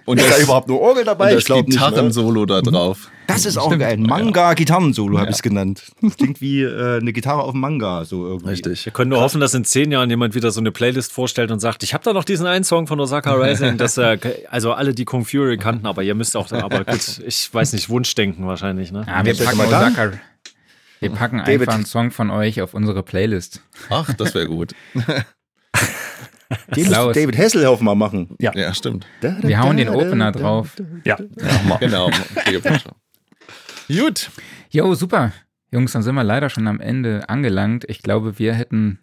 [0.05, 1.31] und ist das, da überhaupt nur Orgel und dabei?
[1.31, 1.79] das Ich glaube nicht.
[1.79, 1.85] Ne?
[1.87, 3.09] Gitarrensolo da drauf.
[3.25, 3.97] Das ist auch geil.
[3.97, 5.83] Manga-Gitarrensolo habe ich es genannt.
[6.01, 8.05] Das klingt wie äh, eine Gitarre auf dem Manga.
[8.05, 8.49] So irgendwie.
[8.49, 8.85] Richtig.
[8.85, 11.59] Wir können nur hoffen, dass in zehn Jahren jemand wieder so eine Playlist vorstellt und
[11.59, 14.17] sagt, ich habe da noch diesen einen Song von Osaka Rising, dass äh,
[14.49, 17.89] also alle die Kung Fury kannten, aber ihr müsst auch, aber gut, ich weiß nicht,
[17.89, 19.05] Wunschdenken wahrscheinlich, ne?
[19.07, 19.87] Ja, wir packen mal da.
[19.87, 20.11] Osaka.
[20.99, 21.61] Wir packen David.
[21.61, 23.61] einfach einen Song von euch auf unsere Playlist.
[23.89, 24.73] Ach, das wäre gut.
[26.75, 27.07] Den Klaus.
[27.07, 28.35] muss David Hasselhoff mal machen.
[28.39, 29.05] Ja, stimmt.
[29.21, 30.75] Wir hauen den Opener drauf.
[31.05, 31.17] Ja,
[31.79, 32.09] Genau.
[32.45, 32.95] Cleopatra.
[33.87, 34.29] Gut.
[34.69, 35.31] Jo, super.
[35.71, 37.85] Jungs, dann sind wir leider schon am Ende angelangt.
[37.89, 38.99] Ich glaube, wir hätten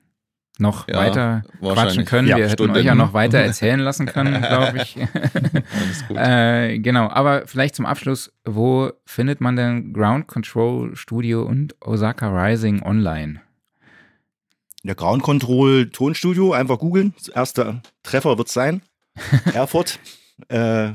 [0.58, 2.28] noch Ja, weiter quatschen können.
[2.28, 2.78] Ja, wir hätten Stunde.
[2.80, 4.96] euch ja noch weiter erzählen lassen können, glaube ich.
[4.98, 6.16] Alles gut.
[6.16, 12.28] äh, genau, aber vielleicht zum Abschluss, wo findet man denn Ground Control Studio und Osaka
[12.28, 13.40] Rising online?
[14.84, 17.14] Der Ground Control Tonstudio, einfach googeln.
[17.16, 18.82] Das erste Treffer wird sein.
[19.54, 19.98] Erfurt.
[20.48, 20.92] Äh,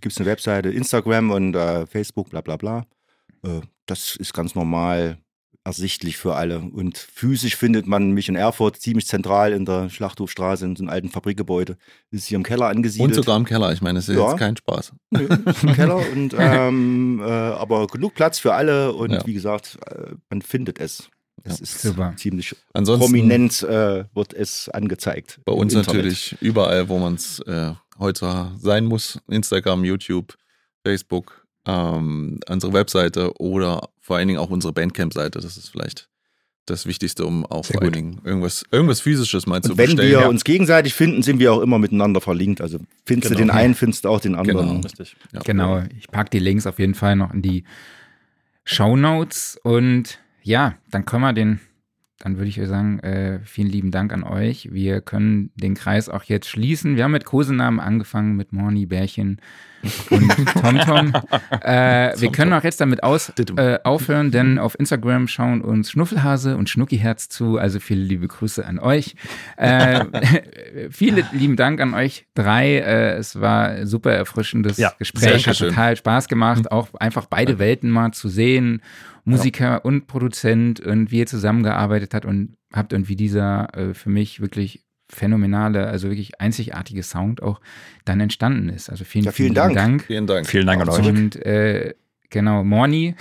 [0.00, 2.86] gibt es eine Webseite, Instagram und äh, Facebook, bla bla bla.
[3.44, 5.18] Äh, das ist ganz normal
[5.68, 6.58] ersichtlich für alle.
[6.60, 10.90] Und physisch findet man mich in Erfurt ziemlich zentral in der Schlachthofstraße in so einem
[10.90, 11.76] alten Fabrikgebäude.
[12.10, 13.10] Ist hier im Keller angesiedelt.
[13.10, 13.72] Und sogar im Keller.
[13.72, 14.30] Ich meine, das ist Ja.
[14.30, 14.92] jetzt kein Spaß.
[15.10, 15.28] Nö,
[15.62, 19.26] im Keller und ähm, äh, aber genug Platz für alle und Ja.
[19.26, 21.08] wie gesagt, äh, man findet es.
[21.44, 21.62] Es Ja.
[21.62, 22.14] ist Super.
[22.16, 25.38] ziemlich Ansonsten prominent äh, wird es angezeigt.
[25.44, 25.96] bei uns Internet.
[25.96, 29.20] natürlich überall, wo man es äh, heute sein muss.
[29.28, 30.34] Instagram, YouTube,
[30.84, 35.38] Facebook, ähm, unsere Webseite oder vor allen Dingen auch unsere Bandcamp-Seite.
[35.38, 36.08] Das ist vielleicht
[36.64, 37.92] das Wichtigste, um auch Sehr vor allen.
[37.92, 40.10] Dingen irgendwas, irgendwas Physisches mal zu Und wenn bestellen.
[40.10, 40.28] wir Ja.
[40.28, 42.60] uns gegenseitig finden, sind wir auch immer miteinander verlinkt.
[42.62, 43.38] Also findest Genau.
[43.40, 44.66] du den einen, findest du auch den anderen.
[44.68, 44.80] Genau.
[44.80, 45.14] Richtig.
[45.32, 45.40] Ja.
[45.44, 47.64] Genau, ich packe die Links auf jeden Fall noch in die
[48.64, 51.60] Shownotes und ja, dann können wir den,
[52.18, 54.72] dann würde ich sagen, äh, vielen lieben Dank an euch.
[54.72, 56.96] Wir können den Kreis auch jetzt schließen.
[56.96, 59.40] Wir haben mit Kosenamen angefangen, mit Morni, Bärchen
[60.10, 60.28] und
[60.60, 61.12] TomTom.
[61.62, 66.56] äh, wir können auch jetzt damit aus, äh, aufhören, denn auf Instagram schauen uns Schnuffelhase
[66.56, 67.56] und Schnuckiherz zu.
[67.56, 69.14] Also viele liebe Grüße an euch.
[69.56, 70.04] Äh,
[70.90, 72.78] viele lieben Dank an euch drei.
[72.78, 75.46] Äh, es war super erfrischendes Ja, Gespräch.
[75.46, 78.82] Hat total Spaß gemacht, auch einfach beide Welten mal zu sehen.
[79.28, 84.10] Musiker und Produzent und wie ihr zusammengearbeitet habt und habt und wie dieser äh, für
[84.10, 87.60] mich wirklich phänomenale, also wirklich einzigartige Sound auch
[88.04, 88.90] dann entstanden ist.
[88.90, 89.74] Also vielen, Ja, vielen vielen Dank.
[89.74, 90.02] Dank.
[90.04, 90.46] Vielen Dank.
[90.46, 91.06] Vielen Dank an euch.
[91.06, 91.94] Und äh,
[92.28, 93.14] genau, Morni,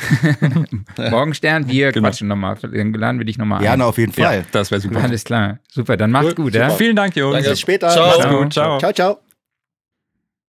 [1.12, 2.08] Morgenstern, wir Genau.
[2.10, 2.58] quatschen nochmal.
[2.62, 3.88] Dann laden wir dich nochmal Gerne ein.
[3.88, 4.40] auf jeden Fall.
[4.40, 5.02] Ja, das wäre super.
[5.02, 5.60] Alles klar.
[5.70, 6.70] Super, dann macht's gut, ja?
[6.72, 7.34] Vielen Dank, Jungs.
[7.36, 7.50] Danke.
[7.52, 7.90] Bis später.
[7.90, 8.08] Ciao.
[8.08, 8.54] Macht's gut.
[8.54, 8.80] Ciao.
[8.80, 9.20] Ciao, ciao.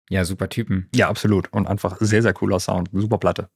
[0.10, 0.88] Ja, super Typen.
[0.96, 1.52] Ja, absolut.
[1.52, 2.90] Und einfach sehr, sehr cooler Sound.
[2.94, 3.50] Super Platte.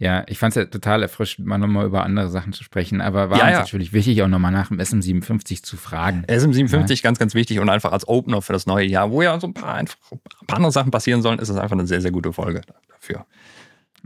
[0.00, 3.30] Ja, ich fand es ja total erfrischend, mal nochmal über andere Sachen zu sprechen, aber
[3.30, 3.58] war Ja, uns ja.
[3.60, 6.24] natürlich wichtig, auch nochmal nach dem SM57 zu fragen.
[6.28, 9.48] SM57 ganz, ganz wichtig und einfach als Opener für das neue Jahr, wo ja so
[9.48, 12.12] ein paar, einfach, ein paar andere Sachen passieren sollen, ist es einfach eine sehr, sehr
[12.12, 13.26] gute Folge dafür.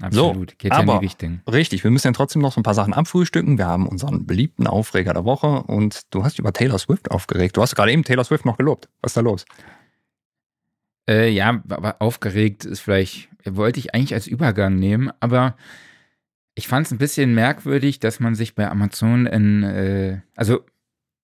[0.01, 0.59] Absolut.
[0.59, 1.43] Geht ja in aber- die Richtung.
[1.51, 3.59] Richtig, wir müssen ja trotzdem noch so ein paar Sachen abfrühstücken.
[3.59, 7.59] Wir haben unseren beliebten Aufreger der Woche und du hast über Taylor Swift aufgeregt.
[7.59, 8.89] Du hast gerade eben Taylor Swift noch gelobt.
[9.03, 9.45] Was ist da los?
[11.09, 15.57] Äh, ja, aber aufgeregt ist vielleicht, wollte ich eigentlich als Übergang nehmen, aber
[16.55, 20.61] ich fand es ein bisschen merkwürdig, dass man sich bei Amazon in, äh, also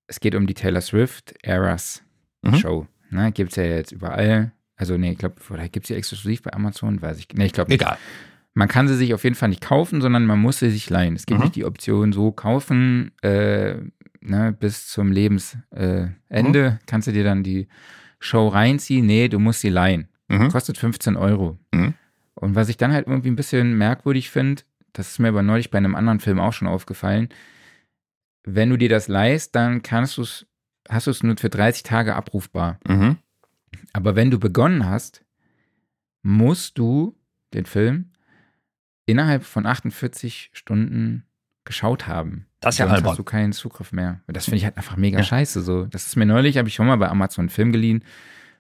[0.07, 2.03] es geht um die Taylor Swift Eras
[2.43, 2.55] Mhm.
[2.55, 2.87] Show.
[3.11, 4.53] Ne, Gibt es ja jetzt überall.
[4.77, 7.27] Also, nee, ich glaube, vielleicht gibt es sie exklusiv bei Amazon, weiß ich.
[7.35, 7.81] Nee, ich glaube nicht.
[7.83, 7.99] Egal.
[8.55, 11.15] Man kann sie sich auf jeden Fall nicht kaufen, sondern man muss sie sich leihen.
[11.17, 11.45] Es gibt Mhm.
[11.45, 13.75] nicht die Option, so kaufen, äh,
[14.21, 16.79] ne, bis zum Lebensende äh, Mhm.
[16.87, 17.67] kannst du dir dann die
[18.21, 19.05] Show reinziehen.
[19.05, 20.09] Nee, du musst sie leihen.
[20.29, 20.49] Mhm.
[20.51, 21.59] Kostet 15 Euro.
[21.75, 21.95] Mhm.
[22.41, 24.63] Und was ich dann halt irgendwie ein bisschen merkwürdig finde,
[24.93, 27.29] das ist mir aber neulich bei einem anderen Film auch schon aufgefallen,
[28.45, 30.47] wenn du dir das leihst, dann kannst du es,
[30.89, 32.79] hast du es nur für 30 Tage abrufbar.
[32.87, 33.17] Mhm.
[33.93, 35.25] Aber wenn du begonnen hast,
[36.23, 37.17] musst du
[37.55, 38.13] den Film
[39.07, 41.25] innerhalb von 48 Stunden
[41.65, 42.47] geschaut haben.
[42.61, 43.11] Das ist ja albern.
[43.11, 44.21] hast du keinen Zugriff mehr.
[44.27, 45.25] Das finde ich halt einfach mega Ja.
[45.25, 45.61] scheiße.
[45.61, 45.85] So.
[45.85, 48.03] Das ist mir neulich, habe ich schon mal bei Amazon einen Film geliehen,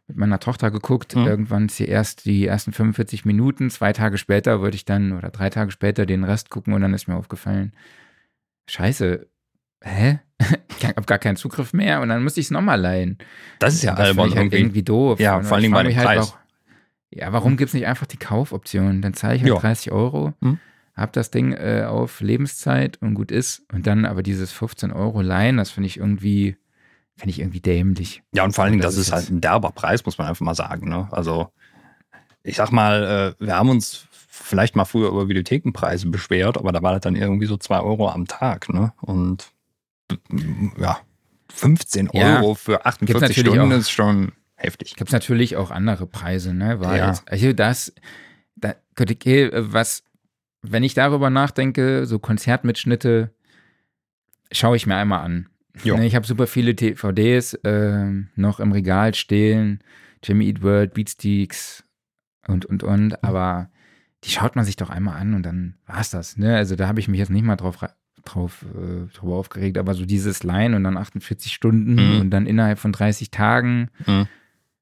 [0.09, 1.15] mit meiner Tochter geguckt.
[1.15, 1.27] Mhm.
[1.27, 3.71] Irgendwann ist hier erst die ersten 45 Minuten.
[3.71, 6.95] Zwei Tage später wollte ich dann, oder drei Tage später, den Rest gucken und dann
[6.95, 7.73] ist mir aufgefallen,
[8.69, 9.27] scheiße,
[9.83, 10.19] hä?
[10.81, 13.19] Ich habe gar keinen Zugriff mehr und dann musste ich es nochmal leihen.
[13.59, 14.57] Das ist ja das albern halt irgendwie.
[14.59, 15.19] irgendwie doof.
[15.19, 16.31] Ja, Und vor Dingen bei dem halt Preis.
[16.33, 16.39] auch,
[17.11, 19.03] ja, warum gibt es nicht einfach die Kaufoption?
[19.03, 19.59] Dann zahle ich halt Ja.
[19.59, 20.59] 30 Euro, Hm.
[20.95, 23.65] hab das Ding äh, auf Lebenszeit und gut ist.
[23.73, 26.57] Und dann aber dieses 15 Euro leihen, das finde ich irgendwie,
[27.19, 28.23] finde ich irgendwie dämlich.
[28.33, 30.45] Ja, und vor allen Dingen, das, Das ist halt ein derber Preis, muss man einfach
[30.45, 30.89] mal sagen.
[30.89, 31.09] Ne?
[31.11, 31.53] Also,
[32.43, 36.81] ich sag mal, äh, wir haben uns vielleicht mal früher über Videothekenpreise beschwert, aber da
[36.83, 38.69] war das dann irgendwie so 2 Euro am Tag.
[38.69, 38.93] Ne?
[39.01, 39.49] Und
[40.31, 40.99] mm, ja,
[41.53, 42.37] 15 Ja.
[42.41, 43.77] Euro für 48 natürlich Stunden auch.
[43.79, 44.95] ist schon heftig.
[44.97, 46.81] Gibt es natürlich auch andere Preise, ne?
[46.81, 47.09] War Ja.
[47.09, 47.93] jetzt, also das,
[48.57, 50.05] da, okay, äh, was,
[50.63, 53.33] wenn ich darüber nachdenke, so Konzertmitschnitte
[54.53, 55.49] schaue ich mir einmal an.
[55.85, 55.97] Jo.
[55.97, 59.81] Ne, Ich habe super viele DVDs ähm, noch im Regal stehen,
[60.23, 61.85] Jimmy Eat World, Beatsteaks
[62.47, 63.71] und, und, und, aber
[64.25, 66.57] die schaut man sich doch einmal an und dann war's das, ne?
[66.57, 67.95] Also da habe ich mich jetzt nicht mal drauf, ra-
[68.25, 72.21] drauf äh, drüber aufgeregt, aber so dieses Line und dann 48 Stunden Mhm.
[72.23, 74.27] und dann innerhalb von 30 Tagen, Mhm.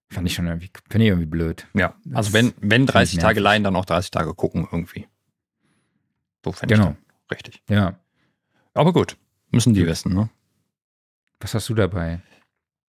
[0.09, 1.67] fand ich schon irgendwie, finde ich irgendwie blöd.
[1.75, 5.07] Ja, Das also wenn, wenn 30 Tage leihen, dann auch 30 Tage gucken irgendwie.
[6.45, 6.93] So fände ich Genau.
[6.93, 6.99] dann
[7.31, 7.63] richtig.
[7.69, 7.99] Ja.
[8.73, 9.17] Aber gut,
[9.51, 10.31] müssen die wissen, ne?
[11.41, 12.21] Was hast du dabei?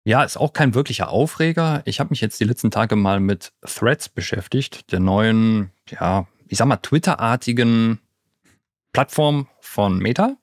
[0.05, 1.81] Ja, ist auch kein wirklicher Aufreger.
[1.85, 6.57] Ich habe mich jetzt die letzten Tage mal mit Threads beschäftigt, der neuen, ja, ich
[6.57, 7.99] sag mal, Twitter-artigen
[8.93, 10.37] Plattform von Meta.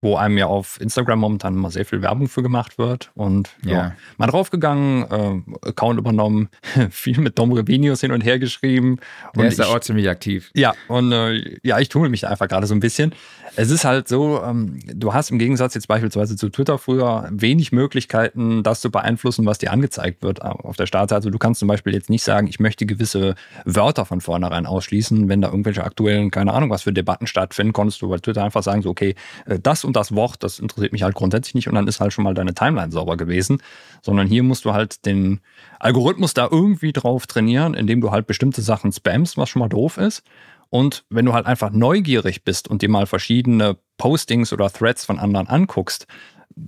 [0.00, 3.10] Wo einem ja auf Instagram momentan immer sehr viel Werbung für gemacht wird.
[3.14, 3.92] Und ja, Ja.
[4.16, 6.48] mal draufgegangen, äh, Account übernommen,
[6.90, 8.98] viel mit Dom Revenius hin und her geschrieben.
[9.34, 10.50] Der Und ist da ich- auch ziemlich aktiv.
[10.54, 13.12] ja, und äh, ja, ich tummel mich da einfach gerade so ein bisschen.
[13.56, 17.72] Es ist halt so, ähm, du hast im Gegensatz jetzt beispielsweise zu Twitter früher wenig
[17.72, 21.16] Möglichkeiten, das zu beeinflussen, was dir angezeigt wird äh, auf der Startseite.
[21.16, 23.34] Also du kannst zum Beispiel jetzt nicht sagen, ich möchte gewisse
[23.64, 28.00] Wörter von vornherein ausschließen, wenn da irgendwelche aktuellen, keine Ahnung, was für Debatten stattfinden, konntest
[28.00, 29.16] du bei Twitter einfach sagen, so, okay,
[29.46, 32.12] äh, das und das Wort, das interessiert mich halt grundsätzlich nicht und dann ist halt
[32.12, 33.60] schon mal deine Timeline sauber gewesen.
[34.02, 35.40] Sondern hier musst du halt den
[35.80, 39.96] Algorithmus da irgendwie drauf trainieren, indem du halt bestimmte Sachen spammst, was schon mal doof
[39.98, 40.22] ist.
[40.70, 45.18] Und wenn du halt einfach neugierig bist und dir mal verschiedene Postings oder Threads von
[45.18, 46.06] anderen anguckst,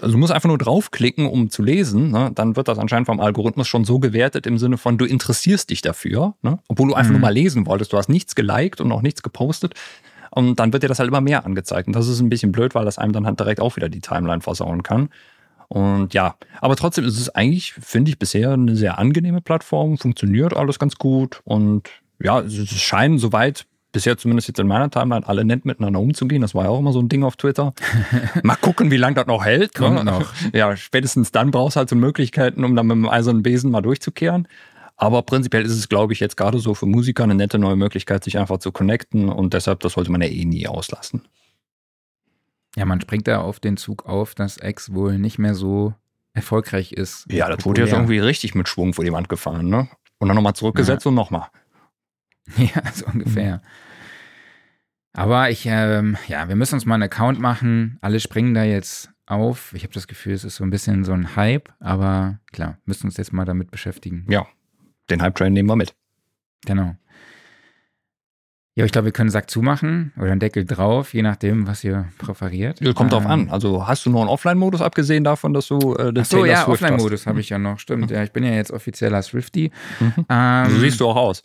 [0.00, 2.30] also du musst einfach nur draufklicken, um zu lesen, ne?
[2.34, 5.82] dann wird das anscheinend vom Algorithmus schon so gewertet im Sinne von, du interessierst dich
[5.82, 6.60] dafür, ne?
[6.68, 7.14] obwohl du einfach Mhm.
[7.14, 7.92] nur mal lesen wolltest.
[7.92, 9.74] Du hast nichts geliked und auch nichts gepostet.
[10.30, 11.88] Und dann wird dir das halt immer mehr angezeigt.
[11.88, 14.00] Und das ist ein bisschen blöd, weil das einem dann halt direkt auch wieder die
[14.00, 15.08] Timeline versauen kann.
[15.68, 20.56] Und ja, aber trotzdem ist es eigentlich, finde ich, bisher eine sehr angenehme Plattform, funktioniert
[20.56, 21.88] alles ganz gut und
[22.20, 26.42] ja, es scheinen soweit bisher zumindest jetzt in meiner Timeline alle nett miteinander umzugehen.
[26.42, 27.72] Das war ja auch immer so ein Ding auf Twitter.
[28.42, 29.74] Mal gucken, wie lange das noch hält.
[29.74, 30.04] Kommt ne?
[30.04, 30.32] noch.
[30.52, 33.80] Ja, spätestens dann brauchst du halt so Möglichkeiten, um dann mit dem eisernen Besen mal
[33.80, 34.48] durchzukehren.
[35.00, 38.22] Aber prinzipiell ist es, glaube ich, jetzt gerade so für Musiker eine nette neue Möglichkeit,
[38.22, 41.26] sich einfach zu connecten und deshalb, das sollte man ja eh nie auslassen.
[42.76, 45.94] Ja, man springt da auf den Zug auf, dass X wohl nicht mehr so
[46.34, 47.24] erfolgreich ist.
[47.32, 49.88] Ja, das wurde jetzt irgendwie richtig mit Schwung vor die Wand gefahren, ne?
[50.18, 51.48] Und dann nochmal zurückgesetzt und nochmal.
[52.56, 53.62] Ja, so ungefähr.
[55.12, 57.96] Aber ich, ähm, ja, wir müssen uns mal einen Account machen.
[58.00, 59.72] Alle springen da jetzt auf.
[59.72, 63.06] Ich habe das Gefühl, es ist so ein bisschen so ein Hype, aber klar, müssen
[63.06, 64.26] uns jetzt mal damit beschäftigen.
[64.28, 64.48] Ja,
[65.10, 65.94] den Hype-Train nehmen wir mit.
[66.66, 66.94] Genau.
[68.76, 71.82] Ja, ich glaube, wir können einen Sack zumachen oder einen Deckel drauf, je nachdem, was
[71.84, 72.80] ihr präferiert.
[72.80, 73.50] Ja, Kommt drauf Ähm, an.
[73.50, 76.52] Also hast du noch einen Offline-Modus, abgesehen davon, dass du äh, Ach das so, Taylor
[76.52, 77.78] ja, Offline-Modus habe ich ja noch.
[77.78, 79.70] Stimmt, ja, ich bin ja jetzt offizieller Swifty.
[79.98, 80.24] Mhm.
[80.28, 81.42] Ähm, So siehst du auch aus.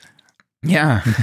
[0.64, 1.04] Ja.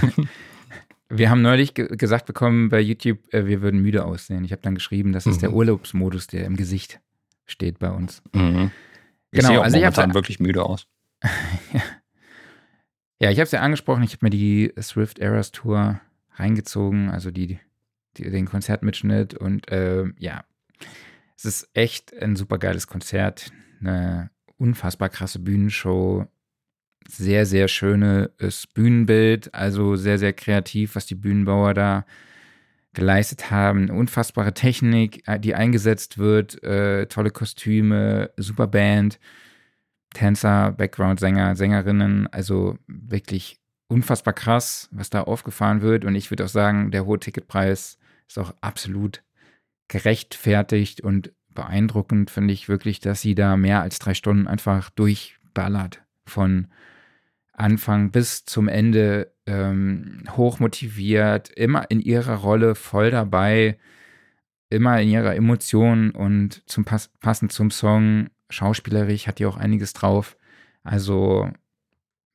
[1.14, 4.44] Wir haben neulich ge gesagt bekommen bei YouTube, äh, wir würden müde aussehen.
[4.44, 5.56] Ich habe dann geschrieben, das ist der Mhm.
[5.56, 7.00] Urlaubsmodus, der im Gesicht
[7.44, 8.22] steht bei uns.
[8.32, 8.70] Mhm.
[9.30, 10.86] Ich Genau, sehe auch also ich momentan hab's- wirklich müde aus.
[11.74, 11.80] Ja,
[13.30, 16.00] ich habe es ja angesprochen, ich habe mir die Swift Eras Tour
[16.34, 17.58] reingezogen, also die,
[18.16, 20.44] die, den Konzertmitschnitt und ähm, ja,
[21.36, 26.26] es ist echt ein super geiles Konzert, eine unfassbar krasse Bühnenshow,
[27.08, 32.06] sehr, sehr schönes Bühnenbild, also sehr, sehr kreativ, was die Bühnenbauer da
[32.92, 33.90] geleistet haben.
[33.90, 39.18] Unfassbare Technik, äh, die eingesetzt wird, äh, tolle Kostüme, super Band,
[40.12, 46.04] Tänzer, Background-Sänger, Sängerinnen, also wirklich unfassbar krass, was da aufgefahren wird.
[46.04, 47.98] Und ich würde auch sagen, der hohe Ticketpreis
[48.28, 49.22] ist auch absolut
[49.88, 56.02] gerechtfertigt und beeindruckend, finde ich wirklich, dass sie da mehr als drei Stunden einfach durchballert.
[56.26, 56.68] Von
[57.52, 63.78] Anfang bis zum Ende ähm, hochmotiviert, immer in ihrer Rolle voll dabei,
[64.70, 69.92] immer in ihrer Emotion und zum Pass passend zum Song, schauspielerisch hat die auch einiges
[69.92, 70.36] drauf.
[70.84, 71.50] Also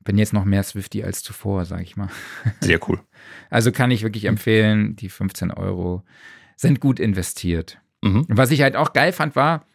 [0.04, 2.10] bin jetzt noch mehr Swifty als zuvor, sag ich mal.
[2.62, 3.00] Sehr cool.
[3.50, 6.04] Also kann ich wirklich empfehlen, die 15 Euro
[6.56, 7.80] sind gut investiert.
[8.02, 8.26] Mhm.
[8.30, 9.66] Was ich halt auch geil fand, war,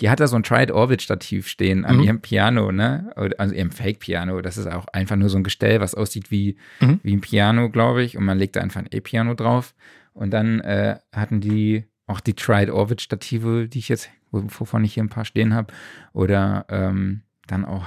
[0.00, 2.02] die hat da so ein Tried-Orbit-Stativ stehen an Mhm.
[2.04, 3.12] ihrem Piano, ne?
[3.36, 4.40] Also ihrem Fake-Piano.
[4.40, 7.00] Das ist auch einfach nur so ein Gestell, was aussieht wie, Mhm.
[7.02, 8.16] wie ein Piano, glaube ich.
[8.16, 9.74] Und man legt da einfach ein E-Piano drauf.
[10.14, 15.02] Und dann äh, hatten die auch die Tried-Orbit-Stative, die ich jetzt, wo- wovon ich hier
[15.04, 15.72] ein paar stehen habe.
[16.12, 17.86] Oder ähm, dann auch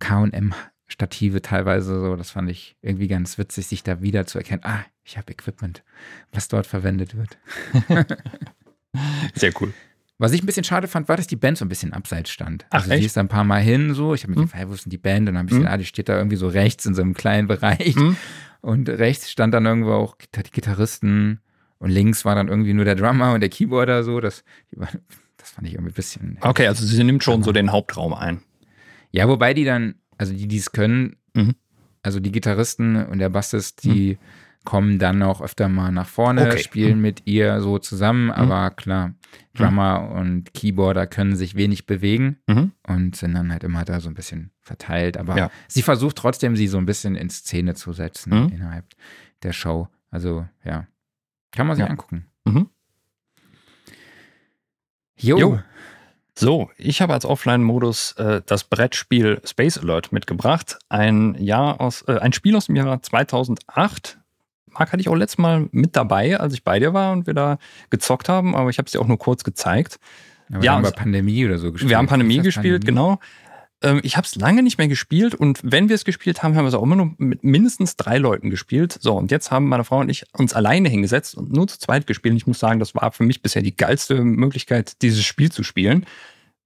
[0.00, 2.16] KM-Stative teilweise so.
[2.16, 4.62] Das fand ich irgendwie ganz witzig, sich da wieder zu erkennen.
[4.64, 5.82] Ah, ich habe Equipment,
[6.32, 7.38] was dort verwendet wird.
[9.34, 9.72] Sehr cool.
[10.20, 12.66] Was ich ein bisschen schade fand, war, dass die Band so ein bisschen abseits stand.
[12.70, 13.06] Ach, also die echt?
[13.06, 14.14] ist da ein paar Mal hin, so.
[14.14, 14.46] Ich habe mich Hm.
[14.46, 15.20] gefragt, wo ist denn die Band?
[15.28, 15.72] Und dann habe ich gesehen, Hm.
[15.72, 17.94] ah, die steht da irgendwie so rechts in so einem kleinen Bereich.
[17.94, 18.16] Hm.
[18.60, 21.40] Und rechts stand dann irgendwo auch die Gitarristen.
[21.78, 24.20] Und links war dann irgendwie nur der Drummer und der Keyboarder, so.
[24.20, 24.42] Das,
[25.36, 26.38] das fand ich irgendwie ein bisschen.
[26.40, 28.40] Okay, also sie nimmt schon so den Hauptraum ein.
[29.10, 31.54] Ja, wobei die dann, also die, die es können, Mhm.
[32.02, 34.18] also die Gitarristen und der Bassist, die
[34.64, 36.58] kommen dann auch öfter mal nach vorne, Okay.
[36.58, 39.14] spielen mit ihr so zusammen, aber klar,
[39.54, 42.72] Drummer und Keyboarder können sich wenig bewegen Mhm.
[42.86, 45.16] und sind dann halt immer da so ein bisschen verteilt.
[45.16, 45.50] Aber Ja.
[45.68, 48.48] sie versucht trotzdem, sie so ein bisschen in Szene zu setzen Mhm.
[48.52, 48.84] innerhalb
[49.42, 49.88] der Show.
[50.10, 50.86] Also, ja.
[51.52, 51.90] Kann man sich Ja.
[51.90, 52.26] angucken.
[52.44, 52.68] Mhm.
[55.16, 55.38] Jo.
[55.38, 55.58] Jo.
[56.38, 60.78] So, ich habe als Offline-Modus äh, das Brettspiel Space Alert mitgebracht.
[60.88, 64.18] Ein, Jahr aus, äh, ein Spiel aus dem Jahr 2008
[64.70, 67.34] Marc hatte ich auch letztes Mal mit dabei, als ich bei dir war und wir
[67.34, 67.58] da
[67.90, 69.98] gezockt haben, aber ich habe es dir auch nur kurz gezeigt.
[70.50, 71.90] Aber Ja, wir haben Pandemie oder so gespielt.
[71.90, 72.86] Wir haben Pandemie gespielt, Pandemie?
[72.86, 73.18] genau.
[73.82, 76.64] Ähm, Ich habe es lange nicht mehr gespielt und wenn wir es gespielt haben, haben
[76.64, 78.96] wir es auch immer nur mit mindestens drei Leuten gespielt.
[79.00, 82.06] So, und jetzt haben meine Frau und ich uns alleine hingesetzt und nur zu zweit
[82.06, 82.32] gespielt.
[82.32, 85.62] Und ich muss sagen, das war für mich bisher die geilste Möglichkeit, dieses Spiel zu
[85.62, 86.06] spielen.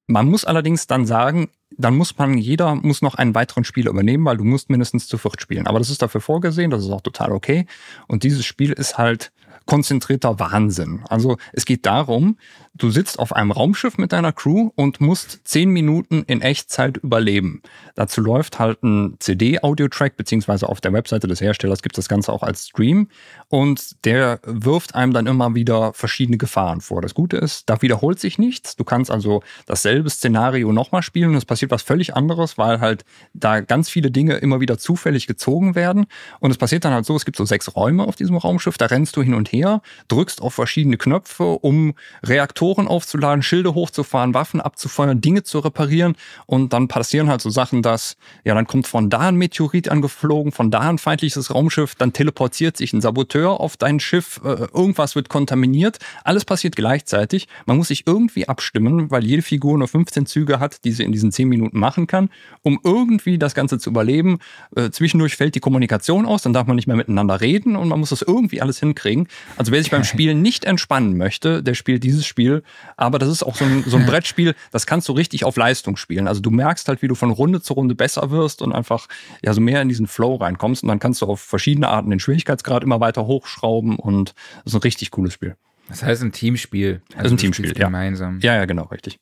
[0.08, 1.48] Man muss allerdings dann sagen,
[1.78, 5.16] dann muss man, jeder muss noch einen weiteren Spieler übernehmen, weil du musst mindestens zu
[5.16, 5.66] viert spielen.
[5.66, 7.66] Aber das ist dafür vorgesehen, das ist auch total okay.
[8.08, 9.32] Und dieses Spiel ist halt
[9.66, 11.04] konzentrierter Wahnsinn.
[11.08, 12.36] Also es geht darum,
[12.74, 17.62] du sitzt auf einem Raumschiff mit deiner Crew und musst zehn Minuten in Echtzeit überleben.
[17.94, 22.32] Dazu läuft halt ein CD-Audio-Track, beziehungsweise auf der Webseite des Herstellers gibt es das Ganze
[22.32, 23.08] auch als Stream
[23.48, 27.02] und der wirft einem dann immer wieder verschiedene Gefahren vor.
[27.02, 28.74] Das Gute ist, da wiederholt sich nichts.
[28.76, 33.04] Du kannst also dasselbe Szenario nochmal spielen es passiert was völlig anderes, weil halt
[33.34, 36.06] da ganz viele Dinge immer wieder zufällig gezogen werden.
[36.40, 38.86] Und es passiert dann halt so, es gibt so sechs Räume auf diesem Raumschiff, da
[38.86, 44.60] rennst du hin und her, drückst auf verschiedene Knöpfe, um Reaktoren aufzuladen, Schilde hochzufahren, Waffen
[44.60, 46.14] abzufeuern, Dinge zu reparieren.
[46.46, 50.52] Und dann passieren halt so Sachen, dass, ja, dann kommt von da ein Meteorit angeflogen,
[50.52, 55.16] von da ein feindliches Raumschiff, dann teleportiert sich ein Saboteur auf dein Schiff, äh, irgendwas
[55.16, 55.98] wird kontaminiert.
[56.24, 57.48] Alles passiert gleichzeitig.
[57.66, 61.12] Man muss sich irgendwie abstimmen, weil jede Figur nur 15 Züge hat, die sie in
[61.12, 62.30] diesen 10 Minuten machen kann,
[62.62, 64.38] um irgendwie das Ganze zu überleben.
[64.76, 67.98] Äh, zwischendurch fällt die Kommunikation aus, dann darf man nicht mehr miteinander reden und man
[67.98, 69.26] muss das irgendwie alles hinkriegen.
[69.56, 72.51] Also wer sich beim Spielen nicht entspannen möchte, der spielt dieses Spiel.
[72.96, 75.96] Aber das ist auch so ein, so ein Brettspiel, das kannst du richtig auf Leistung
[75.96, 76.28] spielen.
[76.28, 79.08] Also du merkst halt, wie du von Runde zu Runde besser wirst und einfach
[79.42, 80.82] ja so mehr in diesen Flow reinkommst.
[80.82, 84.34] Und dann kannst du auf verschiedene Arten den Schwierigkeitsgrad immer weiter hochschrauben und
[84.64, 85.56] das ist ein richtig cooles Spiel.
[85.88, 87.02] Das heißt ein Teamspiel.
[87.14, 87.86] Also ist ein du Teamspiel, ja.
[87.86, 88.38] Gemeinsam.
[88.40, 89.18] Ja, ja, genau, richtig.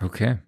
[0.00, 0.38] Okay.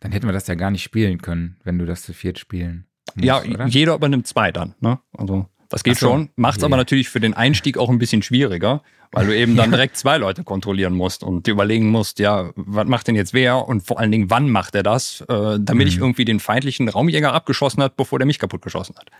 [0.00, 2.86] Dann hätten wir das ja gar nicht spielen können, wenn du das zu viert spielen
[3.14, 3.66] musst, Ja, oder?
[3.66, 4.74] jeder übernimmt zwei dann.
[4.80, 4.98] Ne?
[5.16, 6.08] Also das geht so.
[6.08, 6.30] schon.
[6.36, 6.66] Macht es Ja.
[6.68, 8.82] aber natürlich für den Einstieg auch ein bisschen schwieriger,
[9.12, 12.86] weil du eben dann direkt zwei Leute kontrollieren musst und dir überlegen musst, ja, was
[12.86, 15.96] macht denn jetzt wer und vor allen Dingen, wann macht er das, äh, damit ich
[15.96, 16.02] Mhm.
[16.02, 19.10] irgendwie den feindlichen Raumjäger abgeschossen hat, bevor der mich kaputt geschossen hat.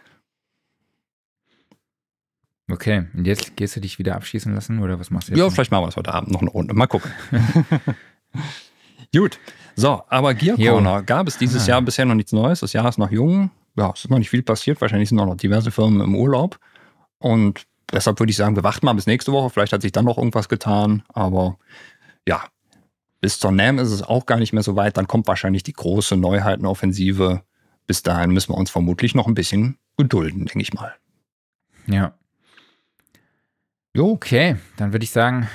[2.71, 5.39] Okay, und jetzt gehst du dich wieder abschießen lassen oder was machst du jetzt?
[5.39, 5.53] Ja, noch?
[5.53, 6.75] vielleicht machen wir es heute Abend noch eine Runde.
[6.75, 7.11] Mal gucken.
[9.15, 9.39] Gut.
[9.77, 10.57] So, aber Gear.
[10.57, 11.73] Corner gab es dieses Ah.
[11.73, 12.61] Jahr bisher noch nichts Neues.
[12.61, 13.51] Das Jahr ist noch jung.
[13.77, 14.81] Ja, es ist noch nicht viel passiert.
[14.81, 16.59] Wahrscheinlich sind auch noch diverse Firmen im Urlaub.
[17.19, 19.51] Und deshalb würde ich sagen, wir warten mal bis nächste Woche.
[19.51, 21.03] Vielleicht hat sich dann noch irgendwas getan.
[21.09, 21.59] Aber
[22.27, 22.45] ja,
[23.21, 24.97] bis zur NAM ist es auch gar nicht mehr so weit.
[24.97, 27.43] Dann kommt wahrscheinlich die große Neuheitenoffensive.
[27.87, 30.95] Bis dahin müssen wir uns vermutlich noch ein bisschen gedulden, denke ich mal.
[31.87, 32.15] Ja.
[33.95, 35.49] Jo, okay, dann würde ich sagen,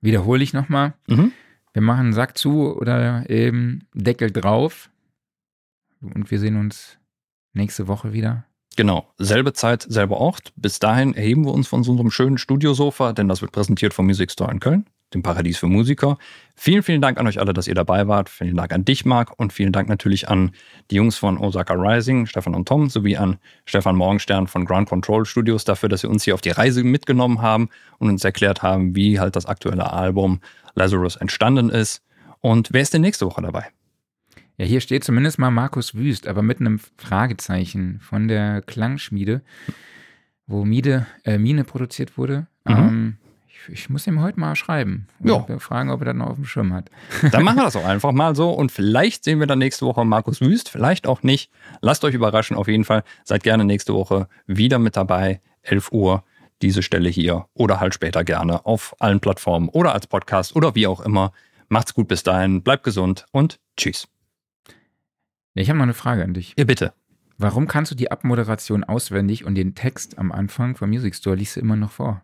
[0.00, 0.94] wiederhole ich nochmal.
[1.06, 1.32] Mhm.
[1.72, 4.90] Wir machen einen Sack zu oder eben Deckel drauf.
[6.00, 6.97] Und wir sehen uns
[7.52, 8.44] nächste Woche wieder.
[8.78, 10.52] Genau, selbe Zeit, selber Ort.
[10.54, 14.30] Bis dahin erheben wir uns von unserem schönen Studiosofa, denn das wird präsentiert vom Music
[14.30, 16.16] Store in Köln, dem Paradies für Musiker.
[16.54, 18.28] Vielen, vielen Dank an euch alle, dass ihr dabei wart.
[18.28, 20.52] Vielen Dank an dich, Marc, und vielen Dank natürlich an
[20.92, 25.24] die Jungs von Osaka Rising, Stefan und Tom, sowie an Stefan Morgenstern von Ground Control
[25.24, 28.94] Studios dafür, dass sie uns hier auf die Reise mitgenommen haben und uns erklärt haben,
[28.94, 30.38] wie halt das aktuelle Album
[30.76, 32.04] Lazarus entstanden ist.
[32.40, 33.72] Und wer ist denn nächste Woche dabei?
[34.58, 39.40] Ja, hier steht zumindest mal Markus Wüst, aber mit einem Fragezeichen von der Klangschmiede,
[40.48, 42.48] wo Miede, äh, Mine produziert wurde.
[42.64, 42.74] Mhm.
[42.74, 43.16] Ähm,
[43.46, 45.06] ich, ich muss ihm heute mal schreiben.
[45.22, 45.46] Ja.
[45.60, 46.90] Fragen, ob er das noch auf dem Schirm hat.
[47.30, 50.04] Dann machen wir das auch einfach mal so und vielleicht sehen wir dann nächste Woche
[50.04, 51.52] Markus Wüst, vielleicht auch nicht.
[51.80, 53.04] Lasst euch überraschen auf jeden Fall.
[53.22, 56.24] Seid gerne nächste Woche wieder mit dabei, 11 Uhr,
[56.62, 60.88] diese Stelle hier oder halt später gerne auf allen Plattformen oder als Podcast oder wie
[60.88, 61.32] auch immer.
[61.68, 64.08] Macht's gut bis dahin, bleibt gesund und tschüss.
[65.58, 66.52] Ja, ich habe noch eine Frage an dich.
[66.54, 66.92] Ihr bitte.
[67.36, 71.56] Warum kannst du die Abmoderation auswendig und den Text am Anfang vom Music Store liest
[71.56, 72.22] du immer noch vor?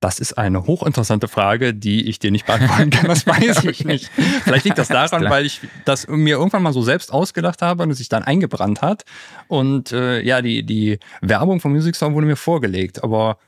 [0.00, 3.06] Das ist eine hochinteressante Frage, die ich dir nicht beantworten kann.
[3.06, 4.08] Das weiß ich nicht.
[4.42, 7.90] Vielleicht liegt das daran, weil ich das mir irgendwann mal so selbst ausgedacht habe und
[7.92, 9.04] es sich dann eingebrannt hat.
[9.46, 13.04] Und äh, ja, die, die Werbung vom Music Store wurde mir vorgelegt.
[13.04, 13.38] Aber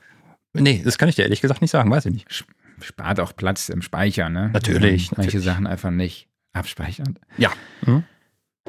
[0.53, 1.91] nee, das kann ich dir ehrlich gesagt nicht sagen.
[1.91, 2.45] Weiß ich nicht.
[2.79, 4.51] Spart auch Platz im Speicher, ne?
[4.53, 5.45] Natürlich, Manche natürlich.
[5.45, 7.19] Sachen einfach nicht abspeichern.
[7.37, 7.51] Ja.
[7.83, 8.05] Hm?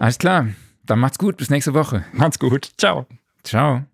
[0.01, 0.49] Alles klar.
[0.87, 1.37] Dann macht's gut.
[1.37, 2.05] Bis nächste Woche.
[2.13, 2.73] Macht's gut.
[2.79, 3.07] Ciao.
[3.45, 3.85] Ciao.